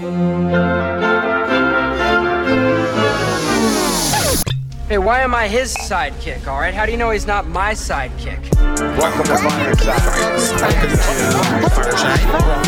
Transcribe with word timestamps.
Thank 0.00 0.14
you. 0.14 0.29
Hey, 4.90 4.98
why 4.98 5.20
am 5.20 5.36
I 5.36 5.46
his 5.46 5.72
sidekick, 5.76 6.48
alright? 6.48 6.74
How 6.74 6.84
do 6.84 6.90
you 6.90 6.98
know 6.98 7.10
he's 7.10 7.24
not 7.24 7.46
my 7.46 7.74
sidekick? 7.74 8.42
Welcome 8.98 9.22
to 9.22 9.38
Fireside. 9.38 10.02
Welcome 10.02 10.34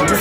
to 0.07 0.15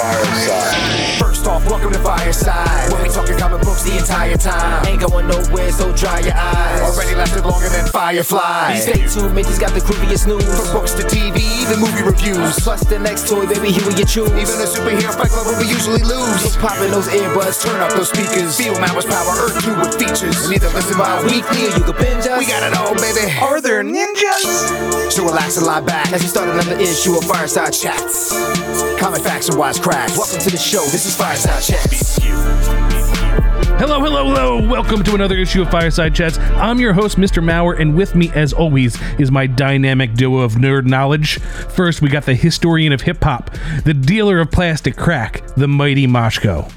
Fireside. 0.00 1.20
First 1.20 1.44
off, 1.46 1.68
welcome 1.68 1.92
to 1.92 1.98
Fireside. 1.98 2.92
When 2.92 3.02
we 3.02 3.10
talking 3.10 3.36
comic 3.36 3.60
books 3.60 3.82
the 3.84 3.98
entire 3.98 4.36
time. 4.36 4.86
Ain't 4.86 5.02
going 5.04 5.28
nowhere, 5.28 5.70
so 5.70 5.92
dry 5.92 6.20
your 6.20 6.32
eyes. 6.32 6.80
Already 6.80 7.14
lasted 7.14 7.44
longer 7.44 7.68
than 7.68 7.84
Firefly. 7.92 8.76
Stay 8.80 9.06
tuned, 9.06 9.34
Mitch's 9.34 9.58
got 9.58 9.74
the 9.76 9.80
grooviest 9.80 10.26
news. 10.26 10.48
From 10.48 10.72
books 10.72 10.94
to 10.94 11.02
TV, 11.04 11.68
the 11.68 11.76
movie 11.76 12.02
reviews. 12.02 12.58
Plus 12.60 12.80
the 12.88 12.98
next 12.98 13.28
toy, 13.28 13.44
baby, 13.44 13.68
here 13.68 13.84
we 13.84 13.92
you 14.00 14.06
choose. 14.08 14.32
Even 14.32 14.56
a 14.56 14.64
superhero 14.64 15.12
fight 15.12 15.28
club 15.28 15.60
we 15.60 15.68
usually 15.68 16.02
lose. 16.02 16.40
So 16.40 16.58
pop 16.58 16.80
in 16.80 16.90
those 16.90 17.08
earbuds, 17.08 17.60
turn 17.60 17.82
up 17.84 17.92
those 17.92 18.08
speakers. 18.08 18.56
Feel 18.56 18.80
Mama's 18.80 19.04
power, 19.04 19.36
Earth 19.44 19.60
2 19.60 19.73
with 19.78 19.94
features. 19.98 20.44
And 20.44 20.54
either 20.54 20.68
listen 20.70 20.98
by 20.98 21.22
weekly 21.24 21.66
or 21.66 21.76
you 21.76 21.84
can 21.84 21.96
binge 21.96 22.26
us. 22.26 22.38
We 22.38 22.46
got 22.46 22.62
it 22.62 22.76
all, 22.76 22.94
baby. 22.94 23.32
Are 23.40 23.60
there 23.60 23.82
ninjas? 23.82 25.10
So 25.10 25.24
relax 25.24 25.56
and 25.56 25.66
lie 25.66 25.80
back 25.80 26.12
as 26.12 26.22
we 26.22 26.28
start 26.28 26.48
another 26.48 26.80
issue 26.80 27.16
of 27.16 27.24
Fireside 27.24 27.72
Chats. 27.72 28.32
Common 28.98 29.20
facts 29.22 29.48
and 29.48 29.58
wise 29.58 29.78
cracks. 29.78 30.16
Welcome 30.16 30.40
to 30.40 30.50
the 30.50 30.58
show. 30.58 30.82
This 30.84 31.06
is 31.06 31.16
Fireside 31.16 31.62
Chats. 31.62 32.18
Hello, 33.76 34.00
hello, 34.00 34.24
hello. 34.24 34.68
Welcome 34.68 35.02
to 35.02 35.14
another 35.14 35.36
issue 35.36 35.62
of 35.62 35.70
Fireside 35.70 36.14
Chats. 36.14 36.38
I'm 36.38 36.78
your 36.78 36.92
host, 36.92 37.18
Mr. 37.18 37.42
Mauer, 37.42 37.78
and 37.78 37.96
with 37.96 38.14
me, 38.14 38.30
as 38.34 38.52
always, 38.52 38.96
is 39.18 39.30
my 39.30 39.46
dynamic 39.46 40.14
duo 40.14 40.38
of 40.38 40.54
nerd 40.54 40.86
knowledge. 40.86 41.40
First, 41.40 42.00
we 42.00 42.08
got 42.08 42.24
the 42.24 42.34
historian 42.34 42.92
of 42.92 43.02
hip 43.02 43.22
hop, 43.22 43.50
the 43.84 43.92
dealer 43.92 44.38
of 44.38 44.50
plastic 44.50 44.96
crack, 44.96 45.42
the 45.56 45.68
mighty 45.68 46.06
Moshko. 46.06 46.72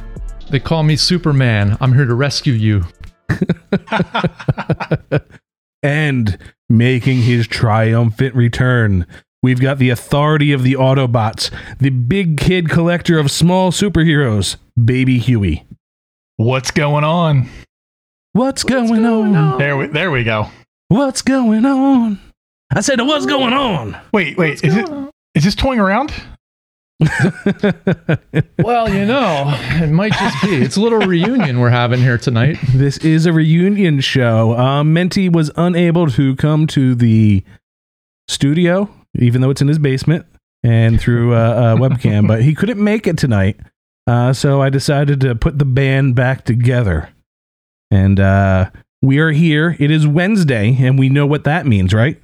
They 0.49 0.59
call 0.59 0.83
me 0.83 0.95
Superman. 0.95 1.77
I'm 1.81 1.93
here 1.93 2.05
to 2.05 2.15
rescue 2.15 2.53
you. 2.53 2.85
And 5.83 6.37
making 6.69 7.21
his 7.21 7.47
triumphant 7.47 8.35
return, 8.35 9.05
we've 9.43 9.61
got 9.61 9.77
the 9.77 9.89
authority 9.89 10.51
of 10.51 10.63
the 10.63 10.73
Autobots, 10.73 11.51
the 11.77 11.91
big 11.91 12.37
kid 12.37 12.69
collector 12.69 13.19
of 13.19 13.29
small 13.29 13.71
superheroes, 13.71 14.57
Baby 14.83 15.19
Huey. 15.19 15.65
What's 16.37 16.71
going 16.71 17.03
on? 17.03 17.47
What's, 18.33 18.63
going, 18.63 19.05
on? 19.05 19.57
There 19.57 19.77
we 19.77 19.87
there 19.87 20.11
we 20.11 20.23
go. 20.23 20.49
What's 20.89 21.23
going 21.23 21.65
on? 21.65 22.19
I 22.71 22.81
said, 22.81 23.01
what's 23.01 23.25
going 23.25 23.53
on? 23.53 23.97
Wait, 24.11 24.37
wait, 24.37 24.63
is 24.63 24.75
it 24.75 24.87
is 25.33 25.43
this 25.43 25.55
toying 25.55 25.79
around? 25.79 26.13
Well, 28.59 28.89
you 28.93 29.05
know, 29.05 29.45
it 29.81 29.89
might 29.91 30.13
just 30.13 30.41
be. 30.43 30.55
It's 30.57 30.75
a 30.75 30.81
little 30.81 30.99
reunion 30.99 31.59
we're 31.59 31.69
having 31.69 31.99
here 31.99 32.17
tonight. 32.17 32.57
This 32.73 32.97
is 32.97 33.25
a 33.25 33.33
reunion 33.33 33.99
show. 34.01 34.57
Um, 34.57 34.93
Menti 34.93 35.29
was 35.29 35.51
unable 35.55 36.07
to 36.11 36.35
come 36.35 36.67
to 36.67 36.95
the 36.95 37.43
studio, 38.27 38.89
even 39.15 39.41
though 39.41 39.49
it's 39.49 39.61
in 39.61 39.67
his 39.67 39.79
basement 39.79 40.25
and 40.63 40.99
through 40.99 41.33
a, 41.33 41.75
a 41.75 41.77
webcam, 41.77 42.27
but 42.27 42.41
he 42.41 42.53
couldn't 42.53 42.83
make 42.83 43.07
it 43.07 43.17
tonight. 43.17 43.57
Uh, 44.07 44.33
so 44.33 44.61
I 44.61 44.69
decided 44.69 45.21
to 45.21 45.35
put 45.35 45.59
the 45.59 45.65
band 45.65 46.15
back 46.15 46.45
together. 46.45 47.09
And 47.91 48.19
uh, 48.19 48.69
we 49.01 49.19
are 49.19 49.31
here. 49.31 49.75
It 49.79 49.91
is 49.91 50.05
Wednesday, 50.07 50.75
and 50.79 50.97
we 50.99 51.09
know 51.09 51.25
what 51.25 51.43
that 51.45 51.65
means, 51.65 51.93
right? 51.93 52.19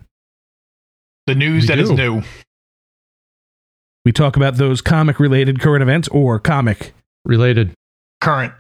The 1.28 1.36
news 1.36 1.64
We 1.64 1.68
that 1.68 1.80
is 1.80 1.90
do. 1.90 1.96
new. 1.96 2.22
We 4.06 4.12
talk 4.12 4.36
about 4.36 4.56
those 4.56 4.82
comic 4.82 5.20
related 5.20 5.60
current 5.62 5.82
events 5.82 6.08
or 6.10 6.40
comic 6.40 6.94
Related. 7.26 7.72
Current. 8.20 8.54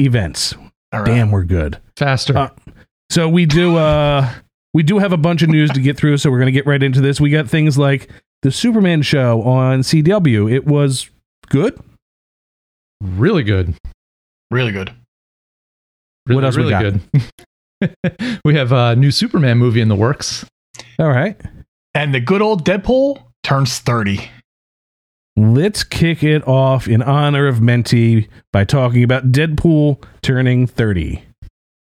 events. 0.00 0.54
All 0.92 1.00
right. 1.00 1.04
Damn, 1.06 1.30
we're 1.30 1.44
good. 1.44 1.78
Faster. 1.96 2.36
Uh, 2.36 2.48
So 3.10 3.28
we 3.28 3.44
do 3.46 3.76
uh 3.76 4.28
we 4.72 4.82
do 4.82 4.98
have 4.98 5.12
a 5.12 5.16
bunch 5.18 5.42
of 5.42 5.48
news 5.50 5.70
to 5.72 5.80
get 5.80 5.96
through, 5.96 6.16
so 6.18 6.30
we're 6.30 6.38
gonna 6.38 6.50
get 6.50 6.66
right 6.66 6.82
into 6.82 7.00
this. 7.00 7.20
We 7.20 7.30
got 7.30 7.48
things 7.48 7.76
like 7.78 8.10
the 8.42 8.50
Superman 8.50 9.02
show 9.02 9.42
on 9.42 9.80
CW. 9.80 10.50
It 10.50 10.66
was 10.66 11.10
good. 11.48 11.78
really 13.02 13.42
good. 13.42 13.74
Really 14.50 14.72
good. 14.72 14.92
Really, 16.26 16.36
What 16.36 16.44
else 16.44 16.56
we 16.56 16.64
really 16.72 17.00
good. 17.80 18.40
we 18.44 18.54
have 18.54 18.72
a 18.72 18.96
new 18.96 19.10
Superman 19.10 19.58
movie 19.58 19.80
in 19.82 19.88
the 19.88 19.94
works. 19.96 20.46
All 20.98 21.08
right. 21.08 21.38
And 21.94 22.14
the 22.14 22.20
good 22.20 22.40
old 22.40 22.64
Deadpool 22.64 23.22
turns 23.42 23.78
30. 23.78 24.30
Let's 25.36 25.82
kick 25.82 26.22
it 26.22 26.46
off 26.46 26.86
in 26.86 27.02
honor 27.02 27.48
of 27.48 27.60
Menti 27.60 28.28
by 28.52 28.64
talking 28.64 29.02
about 29.02 29.32
Deadpool 29.32 30.02
turning 30.22 30.66
30, 30.66 31.24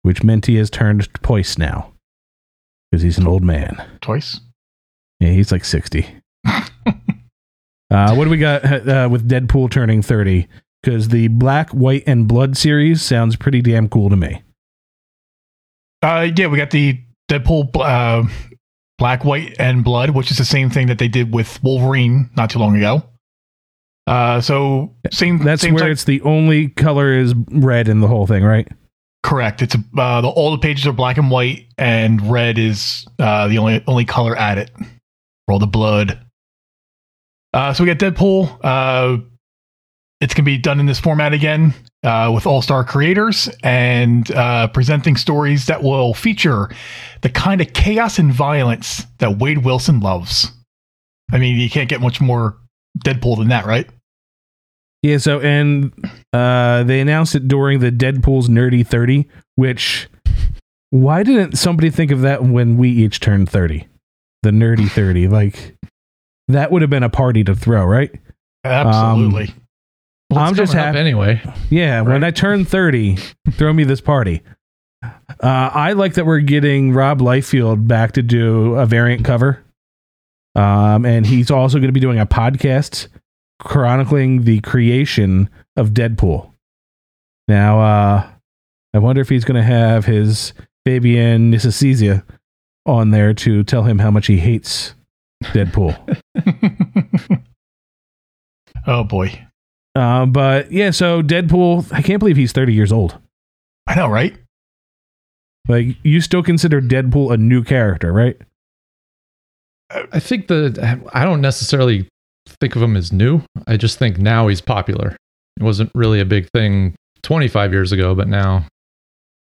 which 0.03 0.25
Menti 0.25 0.57
has 0.57 0.71
turned 0.71 1.13
twice 1.23 1.59
now 1.59 1.93
because 2.91 3.03
he's 3.03 3.19
an 3.19 3.27
old 3.27 3.43
man. 3.43 3.85
Twice. 4.01 4.41
Yeah, 5.21 5.31
he's 5.31 5.53
like 5.53 5.67
60. 5.67 6.09
uh, 6.47 8.15
what 8.15 8.25
do 8.25 8.31
we 8.31 8.39
got 8.39 8.65
uh, 8.65 9.09
with 9.11 9.29
Deadpool 9.29 9.71
turning 9.71 10.01
30? 10.01 10.49
Because 10.83 11.09
the 11.09 11.29
Black, 11.29 11.71
White, 11.71 12.05
and 12.07 12.27
Blood 12.27 12.57
series 12.57 13.03
sounds 13.03 13.37
pretty 13.37 13.61
damn 13.61 13.89
cool 13.89 14.09
to 14.09 14.17
me. 14.17 14.43
Uh 16.03 16.29
yeah, 16.37 16.47
we 16.47 16.57
got 16.57 16.71
the 16.71 17.01
Deadpool 17.29 17.71
uh, 17.75 18.29
Black, 18.99 19.25
White, 19.25 19.57
and 19.59 19.83
Blood, 19.83 20.11
which 20.11 20.31
is 20.31 20.39
the 20.39 20.45
same 20.45 20.71
thing 20.71 20.87
that 20.87 20.99
they 20.99 21.09
did 21.09 21.35
with 21.35 21.63
Wolverine 21.63 22.31
not 22.37 22.51
too 22.51 22.59
long 22.59 22.77
ago. 22.77 23.03
Uh 24.07 24.41
so 24.41 24.95
same 25.11 25.39
That's 25.39 25.63
same 25.63 25.75
where 25.75 25.85
type- 25.85 25.93
it's 25.93 26.05
the 26.05 26.21
only 26.23 26.69
color 26.69 27.13
is 27.13 27.35
red 27.51 27.89
in 27.89 28.01
the 28.01 28.09
whole 28.09 28.27
thing, 28.27 28.43
right? 28.45 28.69
correct. 29.23 29.61
It's 29.61 29.75
uh 29.99 30.21
the, 30.21 30.29
all 30.29 30.53
the 30.53 30.59
pages 30.59 30.87
are 30.87 30.93
black 30.93 31.19
and 31.19 31.31
white 31.33 31.67
and 31.79 32.31
red 32.31 32.59
is 32.59 33.05
uh 33.19 33.49
the 33.49 33.59
only 33.59 33.83
only 33.89 34.05
color 34.05 34.37
added. 34.37 34.71
For 35.47 35.53
all 35.53 35.59
the 35.59 35.67
blood. 35.67 36.21
Uh 37.53 37.73
so 37.73 37.83
we 37.85 37.93
got 37.93 37.99
Deadpool. 37.99 38.59
Uh 38.63 39.23
it's 40.21 40.33
gonna 40.33 40.45
be 40.47 40.59
done 40.59 40.79
in 40.81 40.87
this 40.87 40.99
format 41.01 41.35
again, 41.35 41.75
uh, 42.03 42.31
with 42.35 42.47
all-star 42.47 42.85
creators 42.85 43.51
and 43.63 44.31
uh, 44.31 44.67
presenting 44.69 45.15
stories 45.15 45.67
that 45.67 45.83
will 45.83 46.15
feature 46.15 46.71
the 47.21 47.29
kind 47.29 47.61
of 47.61 47.71
chaos 47.75 48.19
and 48.19 48.33
violence 48.33 49.05
that 49.19 49.37
Wade 49.37 49.59
Wilson 49.59 50.01
loves. 50.01 50.51
I 51.31 51.37
mean, 51.39 51.61
you 51.61 51.69
can't 51.69 51.91
get 51.91 52.01
much 52.01 52.19
more 52.19 52.57
Deadpool 53.05 53.37
than 53.37 53.49
that, 53.49 53.67
right? 53.67 53.87
Yeah, 55.07 55.19
so, 55.19 55.39
and 55.39 55.93
uh, 56.33 56.83
they 56.83 56.99
announced 56.99 57.37
it 57.37 57.47
during 57.47 57.79
the 57.79 57.93
Deadpool's 57.93 58.49
Nerdy 58.49 58.85
30, 58.85 59.29
which, 59.55 60.09
why 60.91 61.23
didn't 61.23 61.57
somebody 61.57 61.91
think 61.91 62.11
of 62.11 62.23
that 62.23 62.43
when 62.43 62.77
we 62.77 62.91
each 62.91 63.21
turned 63.21 63.49
30? 63.49 63.87
The 64.43 64.51
Nerdy 64.51 64.91
30. 64.91 65.29
Like, 65.29 65.77
that 66.49 66.73
would 66.73 66.83
have 66.83 66.91
been 66.91 67.05
a 67.05 67.09
party 67.09 67.45
to 67.45 67.55
throw, 67.55 67.85
right? 67.85 68.11
Absolutely. 68.65 69.55
Well, 70.31 70.41
I'm 70.41 70.57
just 70.57 70.73
happy- 70.73 70.99
anyway. 70.99 71.41
Yeah, 71.71 72.01
when 72.01 72.25
I 72.25 72.33
turn 72.33 72.65
30, 72.65 73.17
throw 73.53 73.73
me 73.73 73.85
this 73.85 74.01
party. 74.01 74.43
Uh, 75.05 75.13
I 75.41 75.93
like 75.93 76.15
that 76.15 76.27
we're 76.27 76.41
getting 76.41 76.93
Rob 76.93 77.21
Liefeld 77.21 77.87
back 77.87 78.11
to 78.13 78.23
do 78.23 78.75
a 78.75 78.87
variant 78.87 79.25
cover. 79.25 79.63
Um, 80.57 81.07
and 81.07 81.25
he's 81.25 81.49
also 81.53 81.79
going 81.79 81.91
to 81.91 81.93
be 81.93 82.01
doing 82.01 82.19
a 82.19 82.27
podcast 82.27 83.07
chronicling 83.59 84.45
the 84.45 84.61
creation 84.61 85.49
of 85.77 85.91
Deadpool. 85.91 86.53
Now, 87.49 87.81
uh, 87.81 88.31
I 88.95 88.99
wonder 88.99 89.21
if 89.21 89.29
he's 89.29 89.45
going 89.45 89.57
to 89.57 89.63
have 89.63 90.05
his 90.05 90.53
Fabian 90.85 91.53
Nicieza 91.53 92.25
on 92.85 93.11
there 93.11 93.35
to 93.35 93.65
tell 93.65 93.83
him 93.83 93.99
how 93.99 94.11
much 94.11 94.27
he 94.27 94.39
hates 94.39 94.95
Deadpool. 95.45 95.97
oh 98.87 99.05
boy, 99.05 99.47
uh, 99.97 100.27
but 100.27 100.71
yeah, 100.71 100.91
so 100.91 101.23
Deadpool, 101.23 101.91
I 101.91 102.03
can't 102.03 102.19
believe 102.19 102.37
he's 102.37 102.53
30 102.53 102.75
years 102.75 102.93
old. 102.93 103.19
I 103.87 103.95
know, 103.95 104.09
right? 104.09 104.37
Like 105.69 105.97
you 106.03 106.21
still 106.21 106.43
consider 106.43 106.83
Deadpool 106.83 107.33
a 107.33 107.39
new 107.39 107.65
character, 107.65 108.13
right? 108.13 108.37
I 109.91 110.21
think 110.21 110.49
the 110.49 111.01
I 111.13 111.25
don't 111.25 111.41
necessarily 111.41 112.09
think 112.47 112.77
of 112.77 112.83
him 112.83 112.97
as 112.97 113.13
new. 113.13 113.43
I 113.67 113.77
just 113.77 113.99
think 113.99 114.19
now 114.19 114.49
he's 114.49 114.61
popular. 114.61 115.17
It 115.59 115.63
wasn't 115.63 115.91
really 115.95 116.21
a 116.21 116.25
big 116.25 116.49
thing 116.51 116.95
25 117.23 117.73
years 117.73 117.93
ago, 117.93 118.15
but 118.15 118.29
now 118.29 118.67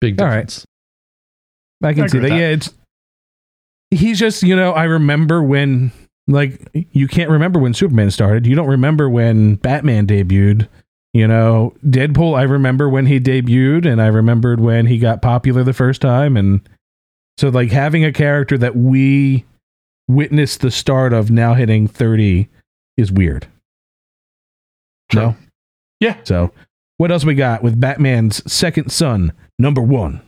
big 0.01 0.21
All 0.21 0.27
right. 0.27 0.47
difference. 0.47 0.65
I 1.83 1.93
can 1.93 2.05
I 2.05 2.07
see 2.07 2.19
agree 2.19 2.31
that. 2.31 2.37
Yeah, 2.37 2.49
it's 2.49 2.73
he's 3.91 4.19
just 4.19 4.43
you 4.43 4.57
know 4.57 4.73
I 4.73 4.85
remember 4.85 5.43
when 5.43 5.93
like 6.27 6.69
you 6.93 7.07
can't 7.09 7.31
remember 7.31 7.59
when 7.59 7.75
Superman 7.75 8.11
started. 8.11 8.47
You 8.47 8.55
don't 8.55 8.69
remember 8.69 9.09
when 9.09 9.57
Batman 9.57 10.07
debuted. 10.07 10.69
You 11.13 11.27
know, 11.27 11.75
Deadpool. 11.85 12.37
I 12.37 12.43
remember 12.43 12.91
when 12.91 13.07
he 13.07 13.19
debuted, 13.19 13.91
and 13.91 14.03
I 14.03 14.09
remembered 14.09 14.61
when 14.61 14.85
he 14.87 14.99
got 14.99 15.23
popular 15.23 15.65
the 15.65 15.73
first 15.73 16.03
time, 16.03 16.37
and 16.37 16.61
so 17.39 17.49
like 17.49 17.71
having 17.71 18.05
a 18.05 18.13
character 18.13 18.59
that 18.59 18.77
we 18.77 19.45
witnessed 20.09 20.61
the 20.61 20.71
start 20.71 21.13
of 21.15 21.31
now 21.31 21.55
hitting 21.55 21.87
thirty 21.87 22.49
is 22.97 23.13
weird. 23.13 23.47
No. 25.15 25.37
Yeah. 26.01 26.17
So, 26.25 26.53
what 26.99 27.13
else 27.13 27.25
we 27.25 27.35
got 27.35 27.63
with 27.63 27.81
Batman's 27.81 28.51
second 28.51 28.91
son, 28.91 29.33
number 29.59 29.83
one? 29.83 30.21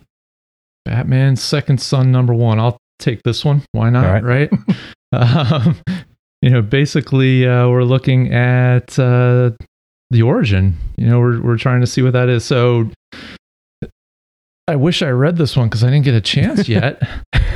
Batman's 0.85 1.43
second 1.43 1.81
son, 1.81 2.12
number 2.12 2.32
one. 2.32 2.59
I'll 2.59 2.79
take 2.99 3.23
this 3.23 3.44
one. 3.44 3.62
Why 3.73 3.91
not? 3.91 4.23
Right. 4.23 4.50
um, 5.12 5.81
you 6.43 6.50
know, 6.50 6.62
basically, 6.62 7.47
uh, 7.47 7.69
we're 7.69 7.85
looking 7.85 8.32
at 8.32 8.99
uh, 8.99 9.50
the 10.11 10.23
origin. 10.23 10.76
You 10.97 11.09
know, 11.09 11.20
we're 11.20 11.41
we're 11.41 11.59
trying 11.59 11.81
to 11.81 11.87
see 11.87 12.03
what 12.03 12.12
that 12.12 12.29
is. 12.29 12.44
So, 12.44 12.91
I 14.67 14.76
wish 14.76 15.03
I 15.03 15.09
read 15.09 15.37
this 15.37 15.56
one 15.56 15.69
because 15.69 15.82
I 15.82 15.91
didn't 15.91 16.05
get 16.05 16.15
a 16.15 16.20
chance 16.20 16.69
yet. 16.69 17.03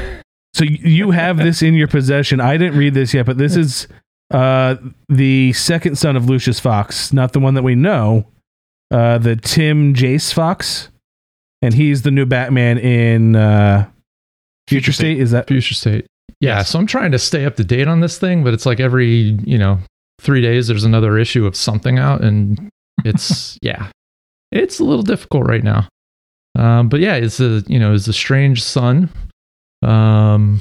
So 0.54 0.64
you 0.64 1.12
have 1.12 1.38
this 1.38 1.62
in 1.62 1.72
your 1.74 1.88
possession. 1.88 2.38
I 2.38 2.58
didn't 2.58 2.76
read 2.76 2.92
this 2.92 3.14
yet, 3.14 3.24
but 3.24 3.38
this 3.38 3.56
is 3.56 3.88
uh, 4.32 4.76
the 5.08 5.52
second 5.52 5.96
son 5.96 6.16
of 6.16 6.28
Lucius 6.28 6.58
Fox, 6.58 7.12
not 7.12 7.32
the 7.32 7.40
one 7.40 7.54
that 7.54 7.62
we 7.62 7.74
know. 7.74 8.26
Uh, 8.90 9.18
the 9.18 9.36
Tim 9.36 9.94
Jace 9.94 10.32
Fox, 10.34 10.88
and 11.62 11.72
he's 11.72 12.02
the 12.02 12.10
new 12.10 12.26
Batman 12.26 12.76
in 12.78 13.36
uh, 13.36 13.88
Future, 14.68 14.84
Future 14.86 14.92
State. 14.92 15.18
Is 15.20 15.30
that 15.30 15.48
Future 15.48 15.74
State. 15.74 16.06
Yeah, 16.40 16.58
Yes. 16.58 16.70
so 16.70 16.78
I'm 16.78 16.86
trying 16.86 17.12
to 17.12 17.18
stay 17.18 17.44
up 17.46 17.56
to 17.56 17.64
date 17.64 17.88
on 17.88 18.00
this 18.00 18.18
thing, 18.18 18.42
but 18.44 18.52
it's 18.52 18.66
like 18.66 18.80
every, 18.80 19.38
you 19.44 19.56
know, 19.56 19.78
three 20.20 20.42
days 20.42 20.66
there's 20.68 20.84
another 20.84 21.16
issue 21.16 21.46
of 21.46 21.56
something 21.56 21.98
out, 21.98 22.22
and 22.22 22.68
it's 23.04 23.58
yeah, 23.62 23.90
it's 24.50 24.78
a 24.78 24.84
little 24.84 25.04
difficult 25.04 25.46
right 25.46 25.64
now. 25.64 25.88
Um, 26.58 26.88
but 26.90 27.00
yeah, 27.00 27.14
it's 27.14 27.40
a 27.40 27.62
you 27.66 27.78
know, 27.78 27.94
it's 27.94 28.08
a 28.08 28.12
strange 28.12 28.62
son. 28.62 29.08
Um, 29.82 30.60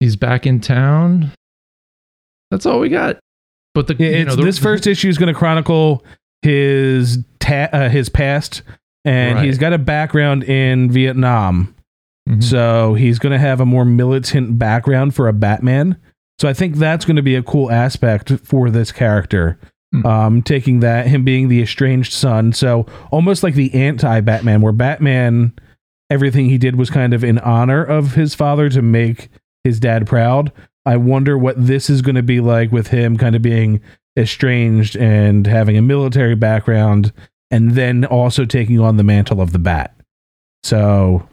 he's 0.00 0.14
back 0.16 0.46
in 0.46 0.60
town. 0.60 1.32
That's 2.54 2.66
all 2.66 2.78
we 2.78 2.88
got. 2.88 3.18
But 3.74 3.88
the 3.88 3.96
Yeah, 3.98 4.10
you 4.18 4.24
know 4.26 4.36
the, 4.36 4.44
this 4.44 4.60
first 4.60 4.86
issue 4.86 5.08
is 5.08 5.18
going 5.18 5.26
to 5.32 5.36
chronicle 5.36 6.04
his 6.42 7.18
ta- 7.40 7.68
uh, 7.72 7.88
his 7.88 8.08
past, 8.08 8.62
and 9.04 9.36
Right. 9.38 9.44
he's 9.46 9.58
got 9.58 9.72
a 9.72 9.78
background 9.78 10.44
in 10.44 10.88
Vietnam. 10.92 11.74
Mhm. 12.28 12.40
So 12.42 12.94
he's 12.94 13.18
going 13.18 13.32
to 13.32 13.38
have 13.40 13.60
a 13.60 13.66
more 13.66 13.84
militant 13.84 14.56
background 14.58 15.14
for 15.16 15.26
a 15.26 15.32
Batman. 15.32 15.96
So 16.40 16.48
I 16.48 16.52
think 16.52 16.76
that's 16.76 17.04
going 17.04 17.16
to 17.16 17.22
be 17.22 17.34
a 17.34 17.42
cool 17.42 17.70
aspect 17.72 18.30
for 18.44 18.70
this 18.70 18.92
character. 18.92 19.58
Hmm. 19.92 20.06
Um, 20.06 20.42
taking 20.42 20.78
that, 20.80 21.08
him 21.08 21.24
being 21.24 21.48
the 21.48 21.60
estranged 21.60 22.12
son. 22.12 22.52
So 22.52 22.86
almost 23.10 23.42
like 23.42 23.54
the 23.54 23.74
anti 23.74 24.20
Batman, 24.20 24.60
where 24.60 24.72
Batman, 24.72 25.52
everything 26.10 26.48
he 26.48 26.58
did 26.58 26.76
was 26.76 26.90
kind 26.90 27.12
of 27.14 27.24
in 27.24 27.38
honor 27.40 27.82
of 27.82 28.14
his 28.14 28.34
father 28.36 28.68
to 28.70 28.82
make 28.82 29.28
his 29.64 29.80
dad 29.80 30.06
proud. 30.06 30.52
I 30.86 30.96
wonder 30.96 31.36
what 31.38 31.54
this 31.66 31.88
is 31.88 32.02
going 32.02 32.14
to 32.16 32.22
be 32.22 32.40
like 32.40 32.70
with 32.72 32.88
him 32.88 33.16
kind 33.16 33.34
of 33.34 33.42
being 33.42 33.80
estranged 34.18 34.96
and 34.96 35.46
having 35.46 35.76
a 35.76 35.82
military 35.82 36.34
background 36.34 37.12
and 37.50 37.72
then 37.72 38.04
also 38.04 38.44
taking 38.44 38.78
on 38.80 38.96
the 38.96 39.02
mantle 39.02 39.40
of 39.40 39.52
the 39.52 39.58
bat. 39.58 39.94
So, 40.62 41.28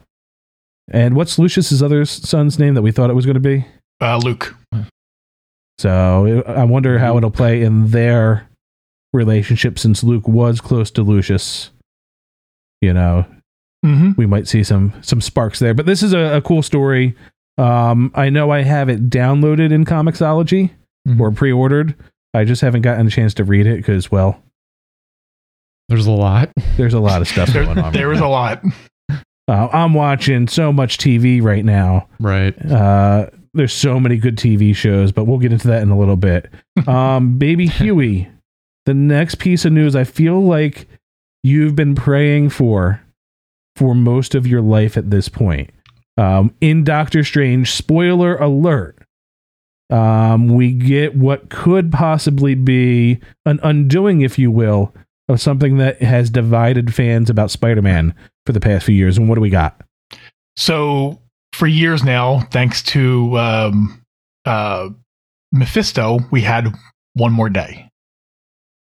and 0.90 1.16
what's 1.16 1.38
Lucius's 1.40 1.82
other 1.84 2.06
son's 2.06 2.60
name 2.60 2.74
that 2.76 2.82
we 2.82 2.92
thought 2.92 3.10
it 3.10 3.14
was 3.16 3.26
going 3.26 3.36
to 3.36 3.40
be? 3.40 3.66
Uh, 4.02 4.18
Luke. 4.18 4.56
So 5.80 6.44
I 6.46 6.64
wonder 6.64 7.00
how 7.00 7.18
it'll 7.18 7.32
play 7.32 7.62
in 7.64 7.92
their 7.92 8.48
relationship 9.14 9.80
since 9.80 10.04
Luke 10.04 10.28
was 10.28 10.62
close 10.62 10.92
to 10.92 11.02
Lucius. 11.04 11.72
You 12.82 12.94
know, 12.94 13.26
Mm-hmm. 13.84 14.12
we 14.16 14.28
might 14.28 14.48
see 14.48 14.64
some 14.64 14.94
some 15.02 15.22
sparks 15.22 15.58
there. 15.58 15.74
But 15.74 15.88
this 15.88 16.04
is 16.04 16.14
a, 16.14 16.38
a 16.38 16.42
cool 16.42 16.62
story. 16.62 17.16
Um, 17.58 18.12
I 18.16 18.30
know 18.30 18.50
I 18.52 18.62
have 18.64 18.90
it 18.90 19.10
downloaded 19.10 19.72
in 19.72 19.86
Comixology 19.86 20.72
Mhm. 21.08 21.20
or 21.20 21.32
pre-ordered. 21.32 21.96
I 22.34 22.46
just 22.46 22.62
haven't 22.62 22.82
gotten 22.84 23.08
a 23.08 23.10
chance 23.10 23.34
to 23.36 23.44
read 23.44 23.68
it 23.68 23.78
because, 23.78 24.12
well, 24.12 24.42
there's 25.90 26.08
a 26.08 26.12
lot. 26.12 26.50
there's 26.78 26.94
a 26.94 27.00
lot 27.00 27.22
of 27.22 27.28
stuff 27.28 27.50
There, 27.50 27.64
going 27.66 27.78
on. 27.80 27.94
there 27.94 28.08
right 28.08 28.12
was 28.12 28.22
now. 28.22 28.28
a 28.28 28.30
lot. 28.30 28.64
Uh, 29.48 29.68
I'm 29.74 29.94
watching 29.94 30.48
so 30.48 30.72
much 30.72 30.98
TV 30.98 31.42
right 31.42 31.66
now. 31.66 32.08
Right. 32.20 32.56
Uh, 32.66 33.28
there's 33.54 33.74
so 33.74 34.00
many 34.00 34.16
good 34.18 34.38
TV 34.38 34.74
shows, 34.74 35.12
but 35.12 35.26
we'll 35.26 35.40
get 35.40 35.52
into 35.52 35.68
that 35.68 35.82
in 35.82 35.90
a 35.90 35.98
little 35.98 36.16
bit. 36.16 36.50
Um, 36.88 37.38
Baby 37.38 37.68
Huey, 37.68 38.30
the 38.86 38.94
next 38.94 39.36
piece 39.36 39.66
of 39.66 39.74
news 39.74 39.96
I 39.96 40.04
feel 40.06 40.42
like 40.42 40.88
you've 41.44 41.76
been 41.76 41.94
praying 41.96 42.50
for 42.50 43.02
for 43.76 43.94
most 43.94 44.34
of 44.36 44.48
your 44.48 44.62
life 44.62 44.98
at 44.98 45.12
this 45.12 45.28
point. 45.30 45.70
Um, 46.22 46.54
in 46.62 46.84
Doctor 46.84 47.24
Strange, 47.24 47.72
spoiler 47.72 48.36
alert, 48.38 49.00
um, 49.90 50.50
we 50.50 50.72
get 50.72 51.16
what 51.16 51.50
could 51.50 51.92
possibly 51.92 52.54
be 52.54 53.20
an 53.48 53.60
undoing, 53.64 54.22
if 54.22 54.38
you 54.38 54.52
will, 54.52 54.94
of 55.28 55.42
something 55.42 55.78
that 55.78 56.00
has 56.04 56.30
divided 56.30 56.94
fans 56.94 57.32
about 57.32 57.50
Spider 57.50 57.82
Man 57.82 58.14
for 58.46 58.52
the 58.52 58.60
past 58.60 58.86
few 58.86 58.94
years. 58.94 59.18
And 59.18 59.28
what 59.28 59.36
do 59.36 59.42
we 59.42 59.50
got? 59.50 59.82
So 60.56 61.20
for 61.54 61.66
years 61.66 62.04
now, 62.04 62.42
thanks 62.52 62.84
to 62.84 63.40
um, 63.40 64.04
uh, 64.46 64.90
Mephisto, 65.52 66.20
we 66.30 66.42
had 66.42 66.68
one 67.14 67.34
more 67.34 67.50
day, 67.50 67.90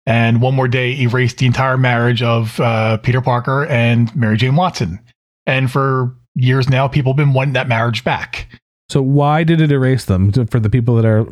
and 0.05 0.43
one 0.43 0.55
more 0.55 0.69
day 0.69 1.01
erased 1.01 1.39
the 1.39 1.47
entire 1.47 1.79
marriage 1.79 2.23
of 2.23 2.61
uh, 2.61 2.99
Peter 2.99 3.23
Parker 3.23 3.65
and 3.65 4.15
Mary 4.15 4.37
Jane 4.37 4.57
Watson. 4.57 5.01
And 5.47 5.71
for 5.71 6.15
years 6.35 6.69
now, 6.69 6.89
people 6.89 7.13
have 7.13 7.17
been 7.17 7.33
wanting 7.33 7.55
that 7.55 7.69
marriage 7.69 8.05
back. 8.05 8.49
So 8.89 9.01
why 9.03 9.45
did 9.45 9.61
it 9.61 9.71
erase 9.71 10.05
them 10.05 10.33
for 10.33 10.59
the 10.59 10.71
people 10.71 10.97
that 10.97 11.05
are 11.05 11.27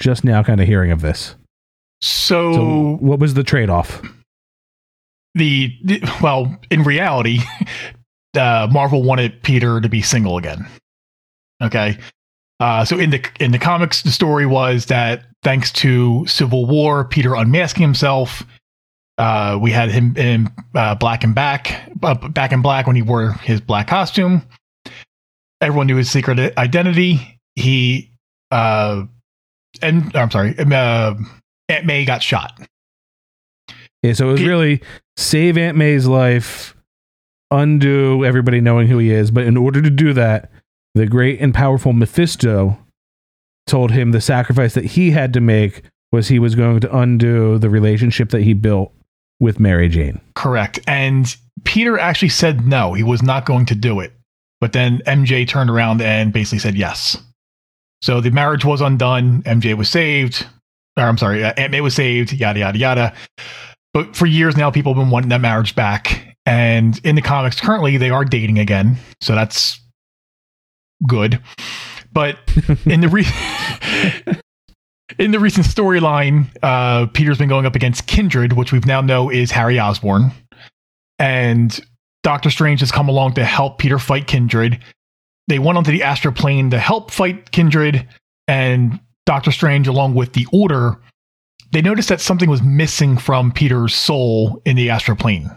just 0.00 0.24
now 0.24 0.42
kind 0.42 0.60
of 0.60 0.66
hearing 0.66 0.90
of 0.90 1.00
this? 1.00 1.34
So, 2.00 2.52
So 2.52 2.96
what 3.00 3.18
was 3.18 3.34
the 3.34 3.44
trade 3.44 3.70
off? 3.70 4.02
the, 5.34 5.72
the 5.84 6.00
well, 6.22 6.56
in 6.70 6.82
reality, 6.82 7.38
uh, 8.36 8.68
Marvel 8.70 9.02
wanted 9.02 9.42
Peter 9.42 9.80
to 9.80 9.88
be 9.88 10.02
single 10.02 10.36
again. 10.36 10.66
Okay. 11.62 11.98
Uh, 12.60 12.84
so 12.84 12.98
in 12.98 13.10
the 13.10 13.24
in 13.38 13.52
the 13.52 13.58
comics, 13.58 14.02
the 14.02 14.10
story 14.10 14.46
was 14.46 14.86
that 14.86 15.24
thanks 15.44 15.70
to 15.70 16.26
Civil 16.26 16.66
War, 16.66 17.04
Peter 17.04 17.34
unmasking 17.36 17.82
himself. 17.82 18.44
Uh, 19.18 19.58
we 19.60 19.72
had 19.72 19.90
him 19.90 20.16
in 20.16 20.48
uh, 20.76 20.94
black 20.94 21.24
and 21.24 21.34
back, 21.34 21.90
uh, 22.04 22.14
back 22.28 22.52
in 22.52 22.62
black 22.62 22.86
when 22.86 22.94
he 22.94 23.02
wore 23.02 23.32
his 23.32 23.60
black 23.60 23.88
costume. 23.88 24.42
Everyone 25.60 25.88
knew 25.88 25.96
his 25.96 26.08
secret 26.08 26.56
identity. 26.56 27.40
He, 27.56 28.12
uh, 28.52 29.04
and 29.82 30.14
I'm 30.14 30.30
sorry, 30.30 30.54
uh, 30.56 31.14
Aunt 31.68 31.84
May 31.84 32.04
got 32.04 32.22
shot. 32.22 32.60
Yeah, 34.04 34.12
so 34.12 34.28
it 34.28 34.32
was 34.32 34.44
really 34.44 34.80
save 35.16 35.58
Aunt 35.58 35.76
May's 35.76 36.06
life, 36.06 36.76
undo 37.50 38.24
everybody 38.24 38.60
knowing 38.60 38.86
who 38.86 38.98
he 38.98 39.10
is. 39.10 39.32
But 39.32 39.46
in 39.46 39.56
order 39.56 39.82
to 39.82 39.90
do 39.90 40.12
that, 40.12 40.52
the 40.94 41.06
great 41.06 41.40
and 41.40 41.52
powerful 41.52 41.92
Mephisto 41.92 42.78
told 43.66 43.90
him 43.90 44.12
the 44.12 44.20
sacrifice 44.20 44.74
that 44.74 44.84
he 44.84 45.10
had 45.10 45.32
to 45.32 45.40
make 45.40 45.82
was 46.12 46.28
he 46.28 46.38
was 46.38 46.54
going 46.54 46.78
to 46.80 46.96
undo 46.96 47.58
the 47.58 47.68
relationship 47.68 48.30
that 48.30 48.42
he 48.42 48.54
built 48.54 48.92
with 49.40 49.60
Mary 49.60 49.88
Jane. 49.88 50.20
Correct. 50.34 50.78
And 50.86 51.34
Peter 51.64 51.98
actually 51.98 52.30
said 52.30 52.66
no, 52.66 52.92
he 52.94 53.02
was 53.02 53.22
not 53.22 53.46
going 53.46 53.66
to 53.66 53.74
do 53.74 54.00
it. 54.00 54.12
But 54.60 54.72
then 54.72 55.00
MJ 55.06 55.46
turned 55.46 55.70
around 55.70 56.00
and 56.00 56.32
basically 56.32 56.58
said 56.58 56.74
yes. 56.74 57.16
So 58.02 58.20
the 58.20 58.30
marriage 58.30 58.64
was 58.64 58.80
undone. 58.80 59.42
MJ 59.42 59.76
was 59.76 59.88
saved. 59.88 60.46
Or 60.96 61.04
I'm 61.04 61.18
sorry, 61.18 61.44
uh, 61.44 61.52
Aunt 61.56 61.70
May 61.70 61.80
was 61.80 61.94
saved, 61.94 62.32
yada, 62.32 62.60
yada, 62.60 62.78
yada. 62.78 63.14
But 63.94 64.16
for 64.16 64.26
years 64.26 64.56
now, 64.56 64.70
people 64.70 64.94
have 64.94 65.00
been 65.00 65.10
wanting 65.10 65.30
that 65.30 65.40
marriage 65.40 65.74
back. 65.74 66.36
And 66.44 67.00
in 67.04 67.14
the 67.14 67.22
comics, 67.22 67.60
currently, 67.60 67.96
they 67.96 68.10
are 68.10 68.24
dating 68.24 68.58
again. 68.58 68.96
So 69.20 69.34
that's 69.34 69.80
good. 71.06 71.40
But 72.12 72.38
in 72.86 73.00
the 73.00 73.08
re- 73.08 74.40
in 75.18 75.30
the 75.30 75.38
recent 75.38 75.66
storyline, 75.66 76.48
uh, 76.62 77.06
Peter's 77.06 77.38
been 77.38 77.48
going 77.48 77.66
up 77.66 77.74
against 77.74 78.06
Kindred, 78.06 78.52
which 78.52 78.72
we've 78.72 78.86
now 78.86 79.00
know 79.00 79.30
is 79.30 79.50
Harry 79.50 79.78
Osborn, 79.78 80.32
and 81.18 81.80
Doctor 82.22 82.50
Strange 82.50 82.80
has 82.80 82.92
come 82.92 83.08
along 83.08 83.34
to 83.34 83.44
help 83.44 83.78
Peter 83.78 83.98
fight 83.98 84.26
Kindred. 84.26 84.78
They 85.46 85.58
went 85.58 85.78
onto 85.78 85.90
the 85.90 86.02
astral 86.02 86.34
plane 86.34 86.70
to 86.70 86.78
help 86.78 87.10
fight 87.10 87.50
Kindred, 87.52 88.06
and 88.46 89.00
Doctor 89.24 89.50
Strange, 89.50 89.88
along 89.88 90.14
with 90.14 90.32
the 90.34 90.46
Order, 90.52 91.00
they 91.72 91.82
noticed 91.82 92.08
that 92.08 92.20
something 92.20 92.48
was 92.48 92.62
missing 92.62 93.18
from 93.18 93.52
Peter's 93.52 93.94
soul 93.94 94.62
in 94.64 94.76
the 94.76 94.90
astral 94.90 95.16
plane. 95.16 95.50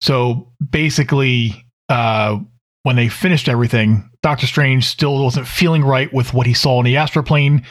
So 0.00 0.52
basically, 0.70 1.64
uh, 1.88 2.38
when 2.82 2.96
they 2.96 3.08
finished 3.08 3.48
everything, 3.48 4.10
Doctor 4.22 4.46
Strange 4.46 4.84
still 4.84 5.22
wasn't 5.22 5.46
feeling 5.46 5.82
right 5.82 6.12
with 6.12 6.34
what 6.34 6.46
he 6.46 6.52
saw 6.52 6.78
in 6.80 6.84
the 6.84 6.98
astral 6.98 7.24
plane. 7.24 7.64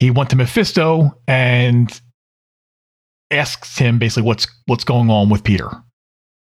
He 0.00 0.10
went 0.10 0.30
to 0.30 0.36
Mephisto 0.36 1.18
and 1.26 1.90
asks 3.30 3.76
him 3.78 3.98
basically 3.98 4.22
what's 4.22 4.46
what's 4.66 4.84
going 4.84 5.10
on 5.10 5.28
with 5.28 5.44
Peter. 5.44 5.68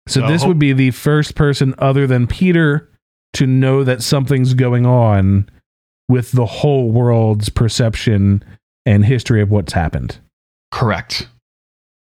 So 0.07 0.21
So 0.21 0.27
this 0.27 0.41
hope- 0.41 0.49
would 0.49 0.59
be 0.59 0.73
the 0.73 0.91
first 0.91 1.35
person 1.35 1.73
other 1.77 2.05
than 2.05 2.27
Peter 2.27 2.91
to 3.33 3.47
know 3.47 3.83
that 3.83 4.01
something's 4.01 4.53
going 4.53 4.85
on 4.85 5.49
with 6.07 6.31
the 6.31 6.45
whole 6.45 6.91
world's 6.91 7.49
perception 7.49 8.43
and 8.85 9.03
history 9.03 9.41
of 9.41 9.49
what's 9.49 9.73
happened. 9.73 10.19
Correct. 10.71 11.27